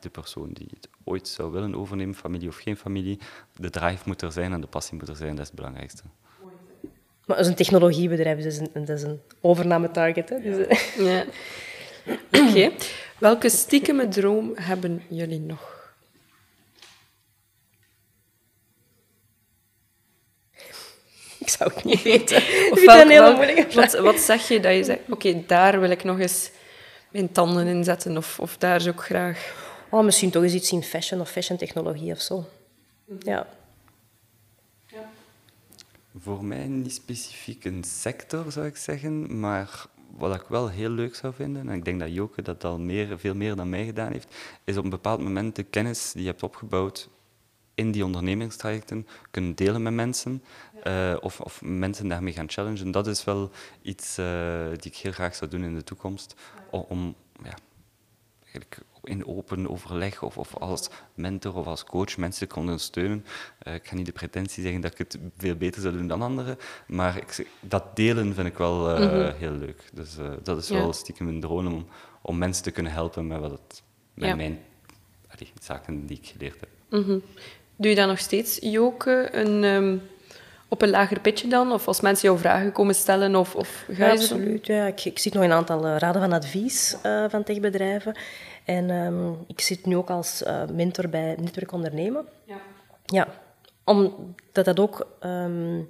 de 0.00 0.08
persoon 0.08 0.48
die 0.52 0.68
het 0.74 0.88
ooit 1.04 1.28
zou 1.28 1.52
willen 1.52 1.74
overnemen, 1.74 2.14
familie 2.14 2.48
of 2.48 2.56
geen 2.56 2.76
familie, 2.76 3.18
de 3.56 3.70
drive 3.70 4.02
moet 4.04 4.22
er 4.22 4.32
zijn 4.32 4.52
en 4.52 4.60
de 4.60 4.66
passie 4.66 4.98
moet 4.98 5.08
er 5.08 5.16
zijn, 5.16 5.30
dat 5.30 5.40
is 5.40 5.46
het 5.46 5.56
belangrijkste. 5.56 6.02
Maar 7.26 7.36
het 7.36 7.46
is 7.46 7.50
een 7.50 7.56
technologiebedrijf, 7.56 8.42
dus 8.42 8.58
dat 8.58 8.68
is 8.68 8.70
een, 8.74 8.84
dat 8.84 8.96
is 8.96 9.02
een 9.02 9.20
overname-target. 9.40 10.28
Hè? 10.28 10.40
Dus, 10.40 10.94
ja. 10.94 11.24
Oké. 12.28 12.48
Okay. 12.48 12.72
Welke 13.18 13.48
stiekeme 13.48 14.08
droom 14.08 14.52
hebben 14.54 15.02
jullie 15.08 15.40
nog? 15.40 15.73
Ik 21.44 21.50
zou 21.50 21.72
het 21.74 21.84
niet 21.84 22.02
weten. 22.02 22.36
Of 22.72 22.84
welk, 22.84 23.36
welk, 23.36 23.72
wat, 23.72 23.98
wat 23.98 24.18
zeg 24.18 24.48
je 24.48 24.60
dat 24.60 24.74
je 24.74 24.84
zegt, 24.84 25.00
oké, 25.08 25.28
okay, 25.28 25.44
daar 25.46 25.80
wil 25.80 25.90
ik 25.90 26.04
nog 26.04 26.18
eens 26.18 26.50
mijn 27.10 27.32
tanden 27.32 27.66
in 27.66 27.84
zetten, 27.84 28.16
of, 28.16 28.40
of 28.40 28.56
daar 28.56 28.80
zou 28.80 28.94
ik 28.94 29.00
graag... 29.00 29.54
Oh, 29.90 30.04
misschien 30.04 30.30
toch 30.30 30.42
eens 30.42 30.52
iets 30.52 30.72
in 30.72 30.82
fashion 30.82 31.20
of 31.20 31.30
fashion 31.30 31.58
technologie 31.58 32.12
of 32.12 32.20
zo. 32.20 32.44
Ja. 33.18 33.46
ja. 34.86 35.10
Voor 36.18 36.44
mij 36.44 36.66
niet 36.66 36.92
specifiek 36.92 37.64
een 37.64 37.84
sector, 37.84 38.52
zou 38.52 38.66
ik 38.66 38.76
zeggen, 38.76 39.40
maar 39.40 39.86
wat 40.16 40.34
ik 40.34 40.44
wel 40.48 40.68
heel 40.68 40.90
leuk 40.90 41.14
zou 41.14 41.34
vinden, 41.34 41.68
en 41.68 41.74
ik 41.74 41.84
denk 41.84 42.00
dat 42.00 42.14
Joke 42.14 42.42
dat 42.42 42.64
al 42.64 42.78
meer, 42.78 43.18
veel 43.18 43.34
meer 43.34 43.56
dan 43.56 43.68
mij 43.68 43.84
gedaan 43.84 44.12
heeft, 44.12 44.34
is 44.64 44.76
op 44.76 44.84
een 44.84 44.90
bepaald 44.90 45.20
moment 45.20 45.56
de 45.56 45.62
kennis 45.62 46.12
die 46.12 46.22
je 46.22 46.28
hebt 46.28 46.42
opgebouwd 46.42 47.08
in 47.74 47.90
die 47.90 48.04
ondernemingstrajecten 48.04 49.06
kunnen 49.30 49.54
delen 49.54 49.82
met 49.82 49.92
mensen 49.92 50.42
uh, 50.86 51.16
of, 51.20 51.40
of, 51.40 51.62
mensen 51.62 52.08
daarmee 52.08 52.32
gaan 52.32 52.50
challengen. 52.50 52.90
Dat 52.90 53.06
is 53.06 53.24
wel 53.24 53.50
iets 53.82 54.18
uh, 54.18 54.26
die 54.68 54.90
ik 54.90 54.96
heel 54.96 55.12
graag 55.12 55.34
zou 55.34 55.50
doen 55.50 55.64
in 55.64 55.74
de 55.74 55.84
toekomst. 55.84 56.34
Om, 56.70 56.84
om 56.88 57.14
ja, 57.42 57.54
eigenlijk 58.42 58.78
in 59.02 59.26
open 59.26 59.70
overleg 59.70 60.22
of, 60.22 60.38
of, 60.38 60.56
als 60.56 60.90
mentor 61.14 61.54
of 61.54 61.66
als 61.66 61.84
coach 61.84 62.16
mensen 62.16 62.48
te 62.48 62.56
ondersteunen. 62.56 63.24
Uh, 63.66 63.74
ik 63.74 63.86
ga 63.86 63.94
niet 63.94 64.06
de 64.06 64.12
pretentie 64.12 64.62
zeggen 64.62 64.80
dat 64.80 64.92
ik 64.92 64.98
het 64.98 65.18
veel 65.36 65.56
beter 65.56 65.82
zou 65.82 65.96
doen 65.96 66.06
dan 66.06 66.22
anderen, 66.22 66.56
maar 66.86 67.16
ik, 67.16 67.46
dat 67.60 67.96
delen 67.96 68.34
vind 68.34 68.46
ik 68.46 68.58
wel 68.58 68.88
mm 68.88 69.08
-hmm. 69.08 69.32
heel 69.34 69.52
leuk. 69.52 69.82
Dus 69.92 70.16
dat 70.42 70.58
is 70.58 70.68
wel 70.68 70.92
stiekem 70.92 71.28
een 71.28 71.40
droom 71.40 71.66
om, 71.66 71.86
om 72.22 72.38
mensen 72.38 72.62
te 72.62 72.70
kunnen 72.70 72.92
helpen 72.92 73.26
met, 73.26 73.40
wat 73.40 73.50
het, 73.50 73.82
met 74.14 74.36
mijn 74.36 74.58
allee, 75.34 75.52
zaken 75.60 76.06
die 76.06 76.18
ik 76.18 76.26
geleerd 76.26 76.60
heb. 76.60 76.68
Mm 76.90 77.02
-hmm. 77.02 77.22
Doe 77.76 77.90
je 77.90 77.96
dan 77.96 78.08
nog 78.08 78.18
steeds, 78.18 78.58
Joke, 78.60 79.28
een, 79.32 79.64
um, 79.64 80.02
op 80.68 80.82
een 80.82 80.90
lager 80.90 81.20
pitje 81.20 81.48
dan? 81.48 81.72
Of 81.72 81.86
als 81.86 82.00
mensen 82.00 82.28
jou 82.28 82.40
vragen 82.40 82.72
komen 82.72 82.94
stellen? 82.94 83.36
Of, 83.36 83.54
of 83.54 83.84
ga 83.90 84.06
ja, 84.06 84.12
absoluut. 84.12 84.66
Ja. 84.66 84.86
Ik, 84.86 85.04
ik, 85.04 85.18
zit 85.18 85.34
nog 85.34 85.42
in 85.42 85.50
een 85.50 85.56
aantal 85.56 85.86
uh, 85.86 85.96
raden 85.98 86.20
van 86.20 86.32
advies 86.32 86.96
uh, 87.06 87.24
van 87.28 87.42
techbedrijven. 87.42 88.16
En 88.64 88.90
um, 88.90 89.36
ik 89.46 89.60
zit 89.60 89.86
nu 89.86 89.96
ook 89.96 90.10
als 90.10 90.42
uh, 90.42 90.62
mentor 90.72 91.08
bij 91.08 91.36
Netwerk 91.40 91.72
Ondernemen. 91.72 92.26
Ja. 92.44 92.56
ja. 93.04 93.28
Omdat 93.84 94.64
dat 94.64 94.80
ook... 94.80 95.06
Um, 95.24 95.88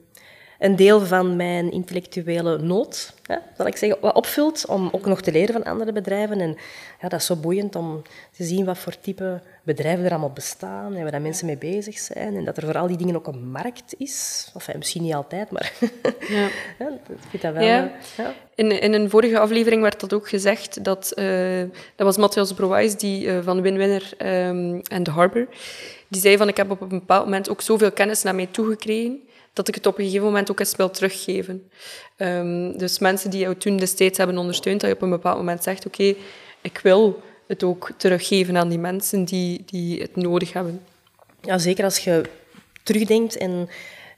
een 0.65 0.77
deel 0.77 1.01
van 1.01 1.37
mijn 1.37 1.71
intellectuele 1.71 2.59
nood, 2.59 3.15
hè, 3.23 3.37
zal 3.57 3.67
ik 3.67 3.77
zeggen, 3.77 3.99
wat 4.01 4.15
opvult 4.15 4.67
om 4.67 4.89
ook 4.93 5.07
nog 5.07 5.21
te 5.21 5.33
leren 5.33 5.53
van 5.53 5.65
andere 5.65 5.93
bedrijven. 5.93 6.41
En 6.41 6.57
ja, 7.01 7.09
dat 7.09 7.21
is 7.21 7.27
zo 7.27 7.37
boeiend 7.37 7.77
om 7.77 8.03
te 8.37 8.45
zien 8.45 8.65
wat 8.65 8.79
voor 8.79 9.01
type 9.01 9.41
bedrijven 9.63 10.05
er 10.05 10.11
allemaal 10.11 10.31
bestaan 10.31 10.95
en 10.95 11.03
waar 11.03 11.11
dat 11.11 11.21
mensen 11.21 11.47
mee 11.47 11.57
bezig 11.57 11.99
zijn. 11.99 12.37
En 12.37 12.45
dat 12.45 12.57
er 12.57 12.65
voor 12.65 12.79
al 12.79 12.87
die 12.87 12.97
dingen 12.97 13.17
ook 13.17 13.27
een 13.27 13.51
markt 13.51 13.95
is. 13.99 14.51
Of 14.55 14.75
misschien 14.77 15.03
niet 15.03 15.15
altijd, 15.15 15.51
maar 15.51 15.73
ja. 16.29 16.49
ja 16.79 16.99
vind 17.29 17.43
dat 17.43 17.53
wel... 17.53 17.63
Ja. 17.63 17.93
Ja. 18.17 18.35
In, 18.55 18.81
in 18.81 18.93
een 18.93 19.11
vorige 19.11 19.39
aflevering 19.39 19.83
werd 19.83 20.01
dat 20.01 20.13
ook 20.13 20.29
gezegd, 20.29 20.85
dat, 20.85 21.13
uh, 21.17 21.59
dat 21.97 22.07
was 22.07 22.17
Matthias 22.17 22.53
Brouwijs 22.53 22.97
die, 22.97 23.27
uh, 23.27 23.39
van 23.43 23.61
Winwinner 23.61 24.13
um, 24.19 24.81
en 24.81 25.03
The 25.03 25.11
Harbor. 25.11 25.47
Die 26.09 26.21
zei 26.21 26.37
van, 26.37 26.49
ik 26.49 26.57
heb 26.57 26.71
op 26.71 26.81
een 26.81 26.89
bepaald 26.89 27.25
moment 27.25 27.51
ook 27.51 27.61
zoveel 27.61 27.93
kennis 27.93 28.23
naar 28.23 28.35
mij 28.35 28.49
toegekregen 28.51 29.33
dat 29.55 29.69
ik 29.69 29.75
het 29.75 29.87
op 29.87 29.99
een 29.99 30.05
gegeven 30.05 30.27
moment 30.27 30.51
ook 30.51 30.61
eens 30.61 30.77
wil 30.77 30.91
teruggeven. 30.91 31.71
Um, 32.17 32.79
dus 32.79 32.99
mensen 32.99 33.31
die 33.31 33.41
jou 33.41 33.57
toen 33.57 33.77
destijds 33.77 34.19
hebben 34.19 34.39
ondersteund, 34.39 34.81
dat 34.81 34.91
je 34.91 34.97
op 34.97 35.03
een 35.03 35.11
bepaald 35.11 35.37
moment 35.37 35.63
zegt, 35.63 35.87
oké, 35.87 36.03
okay, 36.03 36.17
ik 36.61 36.81
wil 36.83 37.23
het 37.47 37.63
ook 37.63 37.91
teruggeven 37.97 38.57
aan 38.57 38.69
die 38.69 38.79
mensen 38.79 39.25
die, 39.25 39.63
die 39.67 40.01
het 40.01 40.17
nodig 40.17 40.53
hebben. 40.53 40.81
Ja, 41.41 41.59
zeker 41.59 41.85
als 41.85 41.99
je 41.99 42.23
terugdenkt 42.83 43.37
en, 43.37 43.69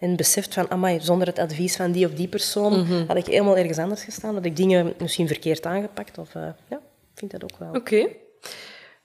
en 0.01 0.17
beseft 0.17 0.55
van, 0.55 0.71
amai, 0.71 1.01
zonder 1.01 1.27
het 1.27 1.39
advies 1.39 1.77
van 1.77 1.93
die 1.93 2.07
of 2.07 2.13
die 2.13 2.29
persoon 2.29 2.79
mm 2.79 2.87
-hmm. 2.87 3.05
had 3.07 3.17
ik 3.17 3.27
helemaal 3.27 3.57
ergens 3.57 3.79
anders 3.79 4.03
gestaan, 4.03 4.35
had 4.35 4.45
ik 4.45 4.57
dingen 4.57 4.95
misschien 4.99 5.27
verkeerd 5.27 5.67
aangepakt. 5.67 6.19
Of, 6.19 6.35
uh, 6.35 6.43
ja, 6.69 6.77
ik 6.77 7.15
vind 7.15 7.31
dat 7.31 7.43
ook 7.43 7.59
wel. 7.59 7.69
Oké, 7.69 7.79
okay. 7.79 8.17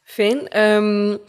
fijn. 0.03 0.59
Um, 0.59 1.19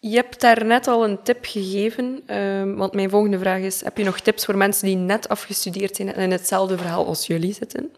je 0.00 0.14
hebt 0.14 0.40
daar 0.40 0.64
net 0.64 0.86
al 0.86 1.04
een 1.04 1.22
tip 1.22 1.44
gegeven, 1.44 2.22
uh, 2.26 2.76
want 2.76 2.94
mijn 2.94 3.10
volgende 3.10 3.38
vraag 3.38 3.60
is: 3.60 3.84
heb 3.84 3.96
je 3.96 4.04
nog 4.04 4.20
tips 4.20 4.44
voor 4.44 4.56
mensen 4.56 4.86
die 4.86 4.96
net 4.96 5.28
afgestudeerd 5.28 5.96
zijn 5.96 6.14
en 6.14 6.22
in 6.22 6.30
hetzelfde 6.30 6.78
verhaal 6.78 7.06
als 7.06 7.26
jullie 7.26 7.54
zitten? 7.54 7.92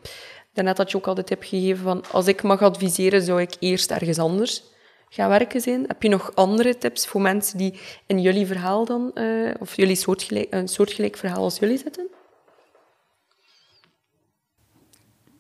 Daarnet 0.53 0.79
had 0.79 0.91
je 0.91 0.97
ook 0.97 1.07
al 1.07 1.15
de 1.15 1.25
tip 1.25 1.43
gegeven 1.43 1.83
van: 1.83 2.05
als 2.11 2.27
ik 2.27 2.43
mag 2.43 2.63
adviseren, 2.63 3.23
zou 3.23 3.41
ik 3.41 3.55
eerst 3.59 3.91
ergens 3.91 4.19
anders 4.19 4.63
gaan 5.09 5.29
werken 5.29 5.61
zijn. 5.61 5.85
Heb 5.87 6.03
je 6.03 6.09
nog 6.09 6.35
andere 6.35 6.79
tips 6.79 7.07
voor 7.07 7.21
mensen 7.21 7.59
die 7.59 7.81
in 8.07 8.21
jullie 8.21 8.47
verhaal 8.47 8.85
dan, 8.85 9.11
uh, 9.15 9.51
of 9.59 9.77
jullie 9.77 9.97
soortgelijk, 9.97 10.55
een 10.55 10.69
soortgelijk 10.69 11.17
verhaal 11.17 11.43
als 11.43 11.59
jullie 11.59 11.79
zitten? 11.79 12.09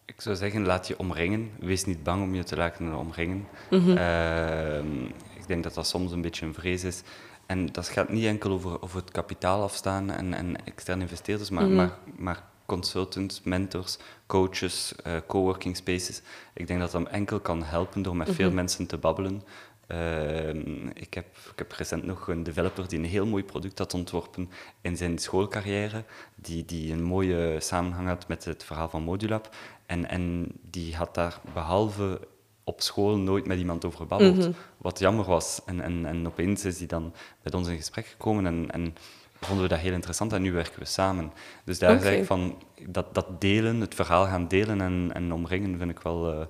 Ik 0.06 0.20
zou 0.20 0.36
zeggen, 0.36 0.66
laat 0.66 0.88
je 0.88 0.98
omringen. 0.98 1.50
Wees 1.60 1.84
niet 1.84 2.02
bang 2.02 2.22
om 2.22 2.34
je 2.34 2.44
te 2.44 2.56
laten 2.56 2.94
omringen. 2.94 3.48
Mm 3.70 3.84
-hmm. 3.84 3.96
uh, 3.96 5.10
denk 5.53 5.64
dat 5.64 5.74
dat 5.74 5.86
soms 5.86 6.12
een 6.12 6.20
beetje 6.20 6.46
een 6.46 6.55
vrees 6.55 6.84
is. 6.84 7.03
En 7.46 7.66
dat 7.66 7.88
gaat 7.88 8.09
niet 8.09 8.24
enkel 8.24 8.50
over, 8.50 8.82
over 8.82 9.00
het 9.00 9.11
kapitaal 9.11 9.62
afstaan 9.62 10.11
en, 10.11 10.34
en 10.34 10.64
externe 10.64 11.03
investeerders, 11.03 11.50
maar, 11.50 11.66
mm. 11.66 11.74
maar, 11.74 11.98
maar 12.16 12.42
consultants, 12.66 13.42
mentors, 13.42 13.98
coaches, 14.26 14.94
uh, 15.07 15.12
coworking 15.26 15.76
spaces. 15.76 16.22
Ik 16.55 16.66
denk 16.66 16.80
dat 16.80 16.90
dat 16.90 17.09
enkel 17.09 17.40
kan 17.40 17.62
helpen 17.62 18.03
door 18.03 18.16
met 18.16 18.26
mm 18.26 18.32
-hmm. 18.32 18.40
veel 18.40 18.53
mhm. 18.53 18.57
mensen 18.57 18.86
te 18.86 18.96
babbelen. 18.96 19.42
Uh, 19.88 20.48
ik, 20.94 21.14
heb, 21.14 21.26
ik 21.53 21.59
heb 21.59 21.72
recent 21.72 22.05
nog 22.05 22.28
een 22.28 22.42
developer 22.42 22.88
die 22.88 22.98
een 22.98 23.05
heel 23.05 23.26
mooi 23.26 23.44
product 23.44 23.78
had 23.78 23.94
ontworpen 23.94 24.50
in 24.80 24.96
zijn 24.96 25.18
schoolcarrière, 25.18 26.05
die, 26.34 26.64
die 26.64 26.92
een 26.92 27.03
mooie 27.03 27.61
samenhang 27.61 28.09
had 28.09 28.28
met 28.28 28.44
het 28.44 28.64
verhaal 28.64 28.88
van 28.88 29.03
Modulab. 29.03 29.55
En, 29.86 30.09
en 30.09 30.46
die 30.70 30.96
had 30.96 31.14
daar 31.14 31.40
behalve 31.55 32.20
op 32.64 32.80
school 32.80 33.16
nooit 33.16 33.46
met 33.46 33.58
iemand 33.58 33.84
over 33.84 33.98
gebabbeld. 33.98 34.36
Mm 34.36 34.42
-hmm. 34.42 34.54
Wat 34.76 34.98
jammer 34.98 35.24
was. 35.24 35.60
En, 35.66 35.80
en, 35.80 36.06
en 36.06 36.26
opeens 36.26 36.64
is 36.64 36.78
hij 36.78 36.86
dan 36.86 37.14
met 37.42 37.54
ons 37.54 37.68
in 37.68 37.76
gesprek 37.76 38.06
gekomen 38.06 38.46
en, 38.46 38.70
en 38.70 38.94
vonden 39.40 39.62
we 39.62 39.70
dat 39.70 39.78
heel 39.78 39.92
interessant 39.92 40.32
en 40.32 40.42
nu 40.42 40.52
werken 40.52 40.78
we 40.78 40.84
samen. 40.84 41.32
Dus 41.64 41.78
daar 41.78 41.90
okay. 41.90 42.02
zeg 42.02 42.18
ik 42.18 42.24
van, 42.24 42.62
dat, 42.86 43.14
dat 43.14 43.40
delen, 43.40 43.80
het 43.80 43.94
verhaal 43.94 44.24
gaan 44.24 44.48
delen 44.48 44.80
en, 44.80 45.10
en 45.14 45.32
omringen, 45.32 45.78
vind 45.78 45.90
ik 45.90 46.00
wel, 46.00 46.32
uh, 46.32 46.46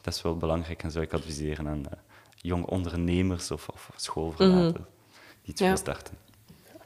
dat 0.00 0.14
is 0.14 0.22
wel 0.22 0.36
belangrijk 0.36 0.82
en 0.82 0.90
zou 0.90 1.04
ik 1.04 1.12
adviseren 1.12 1.68
aan 1.68 1.78
uh, 1.78 1.98
jong 2.36 2.64
ondernemers 2.64 3.50
of, 3.50 3.68
of 3.68 3.90
schoolverlaters 3.96 4.66
mm 4.66 4.74
-hmm. 4.74 4.86
die 5.42 5.50
het 5.50 5.58
ja. 5.58 5.64
willen 5.64 5.78
starten. 5.78 6.14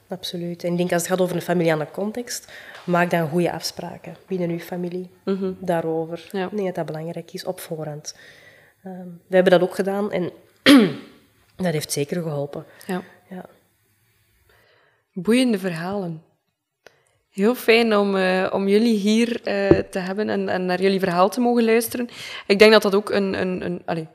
absoluut. 0.07 0.63
En 0.63 0.71
ik 0.71 0.77
denk 0.77 0.91
als 0.91 1.01
het 1.01 1.11
gaat 1.11 1.21
over 1.21 1.35
een 1.35 1.41
familiale 1.41 1.87
context, 1.91 2.51
maak 2.83 3.09
dan 3.09 3.29
goede 3.29 3.51
afspraken 3.51 4.15
binnen 4.27 4.49
uw 4.49 4.59
familie 4.59 5.09
daarover. 5.59 6.29
Ja. 6.31 6.45
Ik 6.45 6.51
denk 6.51 6.65
dat 6.65 6.75
dat 6.75 6.85
belangrijk 6.85 7.33
is 7.33 7.45
op 7.45 7.59
voorhand. 7.59 8.15
Ehm, 8.87 9.07
we 9.27 9.35
hebben 9.35 9.51
dat 9.51 9.61
ook 9.61 9.75
gedaan 9.75 10.11
en 10.11 10.31
dat 11.55 11.73
heeft 11.73 11.91
zeker 11.91 12.21
geholpen. 12.21 12.65
Ja. 12.85 13.01
Ja. 13.29 13.45
Boeiende 15.13 15.59
verhalen. 15.59 16.23
Heel 17.29 17.55
fijn 17.55 17.97
om, 17.97 18.15
eh, 18.15 18.49
om 18.53 18.67
jullie 18.67 18.97
hier 18.97 19.41
eh, 19.43 19.79
te 19.79 19.99
hebben 19.99 20.29
en, 20.29 20.49
en 20.49 20.65
naar 20.65 20.81
jullie 20.81 20.99
verhaal 20.99 21.29
te 21.29 21.39
mogen 21.39 21.63
luisteren. 21.63 22.09
Ik 22.47 22.59
denk 22.59 22.71
dat 22.71 22.81
dat 22.81 22.95
ook 22.95 23.09
een, 23.09 23.41
een, 23.41 23.65
een 23.65 23.81
allee, 23.85 24.07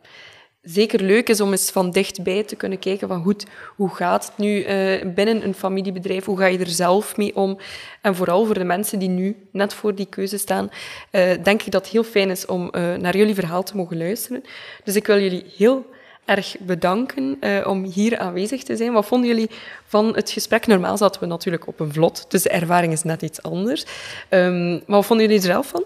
zeker 0.63 1.03
leuk 1.03 1.29
is 1.29 1.41
om 1.41 1.51
eens 1.51 1.71
van 1.71 1.91
dichtbij 1.91 2.43
te 2.43 2.57
kunnen 2.57 2.79
kijken 2.79 3.09
van 3.09 3.23
goed, 3.23 3.47
hoe 3.77 3.95
gaat 3.95 4.27
het 4.27 4.39
nu 4.39 4.63
eh, 4.63 5.07
binnen 5.15 5.45
een 5.45 5.55
familiebedrijf? 5.55 6.25
Hoe 6.25 6.39
ga 6.39 6.47
je 6.47 6.59
er 6.59 6.67
zelf 6.67 7.17
mee 7.17 7.37
om? 7.37 7.59
En 8.01 8.15
vooral 8.15 8.45
voor 8.45 8.55
de 8.55 8.65
mensen 8.65 8.99
die 8.99 9.09
nu 9.09 9.37
net 9.53 9.75
voor 9.75 9.95
die 9.95 10.07
keuze 10.07 10.39
staan, 10.39 10.71
eh, 11.11 11.31
denk 11.43 11.63
ik 11.63 11.73
dat 11.73 11.83
het 11.83 11.93
heel 11.93 12.05
fijn 12.05 12.31
is 12.31 12.47
om 12.47 12.71
eh, 12.71 12.95
naar 12.95 13.17
jullie 13.17 13.35
verhaal 13.35 13.63
te 13.63 13.77
mogen 13.77 13.99
luisteren. 13.99 14.45
Dus 14.85 14.97
ik 14.97 15.07
wil 15.07 15.21
jullie 15.21 15.45
heel 15.57 15.91
erg 16.25 16.57
bedanken 16.59 17.37
eh, 17.41 17.67
om 17.67 17.85
hier 17.85 18.19
aanwezig 18.19 18.63
te 18.63 18.77
zijn. 18.77 18.93
Wat 18.93 19.07
vonden 19.07 19.29
jullie 19.29 19.51
van 19.87 20.15
het 20.15 20.31
gesprek? 20.31 20.67
Normaal 20.67 20.97
zaten 20.97 21.21
we 21.21 21.27
natuurlijk 21.27 21.67
op 21.67 21.81
een 21.81 21.93
vlot, 21.93 22.25
dus 22.29 22.43
de 22.43 22.49
ervaring 22.49 22.93
is 22.93 23.03
net 23.03 23.23
iets 23.23 23.43
anders. 23.43 23.85
Ehm, 24.29 24.71
maar 24.71 24.83
wat 24.87 25.07
vonden 25.07 25.27
jullie 25.27 25.41
er 25.41 25.53
zelf 25.53 25.67
van? 25.67 25.85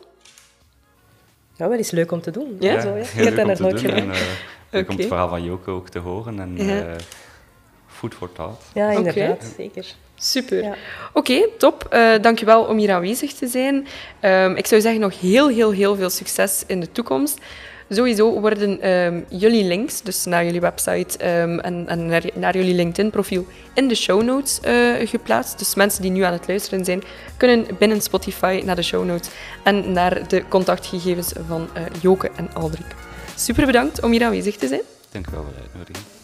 Ja, 1.56 1.68
wel 1.68 1.78
eens 1.78 1.90
leuk 1.90 2.12
om 2.12 2.20
te 2.20 2.30
doen. 2.30 2.56
Ja? 2.60 2.80
Zo, 2.80 2.88
ja. 2.88 3.04
heel 3.04 3.26
Ik 3.26 3.36
heb 3.36 3.46
dat 3.46 3.58
nooit 3.58 3.80
gedaan. 3.80 3.96
En, 3.96 4.12
leuk 4.76 4.88
om 4.88 4.92
Oké. 4.94 5.02
het 5.02 5.10
verhaal 5.10 5.28
van 5.28 5.44
Joke 5.44 5.70
ook 5.70 5.88
te 5.88 5.98
horen. 5.98 6.40
En 6.40 6.56
Ja. 6.66 6.78
eh 6.80 6.94
food 7.86 8.14
for 8.14 8.32
thought. 8.32 8.62
Ja, 8.74 8.90
inderdaad, 8.90 9.52
zeker. 9.56 9.86
Super. 10.18 10.62
Ja. 10.62 10.74
Oké, 11.12 11.46
top. 11.58 11.86
Eh 11.90 12.08
dankjewel 12.20 12.62
om 12.62 12.76
hier 12.78 12.92
aanwezig 12.92 13.32
te 13.32 13.46
zijn. 13.46 13.86
Ehm, 14.20 14.54
ik 14.56 14.66
zou 14.66 14.80
zeggen 14.80 15.00
nog 15.00 15.20
heel, 15.20 15.48
heel, 15.48 15.70
heel 15.70 15.96
veel 15.96 16.10
succes 16.10 16.64
in 16.66 16.80
de 16.80 16.92
toekomst. 16.92 17.38
Sowieso 17.88 18.40
worden 18.40 18.80
ehm, 18.80 19.20
jullie 19.28 19.64
links, 19.64 20.02
dus 20.02 20.24
naar 20.24 20.44
jullie 20.44 20.60
website 20.60 21.18
ehm, 21.18 21.58
en, 21.58 21.84
en 21.88 22.06
naar, 22.06 22.22
naar 22.34 22.56
jullie 22.56 22.74
LinkedIn-profiel, 22.74 23.46
in 23.74 23.88
de 23.88 23.94
show 23.94 24.22
notes 24.22 24.60
eh, 24.60 25.08
geplaatst. 25.08 25.58
Dus 25.58 25.74
mensen 25.74 26.02
die 26.02 26.10
nu 26.10 26.22
aan 26.22 26.32
het 26.32 26.48
luisteren 26.48 26.84
zijn, 26.84 27.02
kunnen 27.36 27.66
binnen 27.78 28.00
Spotify 28.00 28.62
naar 28.64 28.76
de 28.76 28.82
show 28.82 29.04
notes 29.04 29.28
en 29.62 29.92
naar 29.92 30.28
de 30.28 30.42
contactgegevens 30.48 31.32
van 31.48 31.68
eh, 31.72 31.82
Joke 32.00 32.30
en 32.36 32.48
Aldrik. 32.54 32.86
Super 33.36 33.66
bedankt 33.66 34.02
om 34.02 34.10
hier 34.10 34.24
aanwezig 34.24 34.56
te 34.56 34.66
zijn. 34.66 34.82
Dank 35.10 35.26
u 35.26 35.30
wel 35.30 35.42
voor 35.42 35.52
de 35.52 35.60
uitnodiging. 35.60 36.15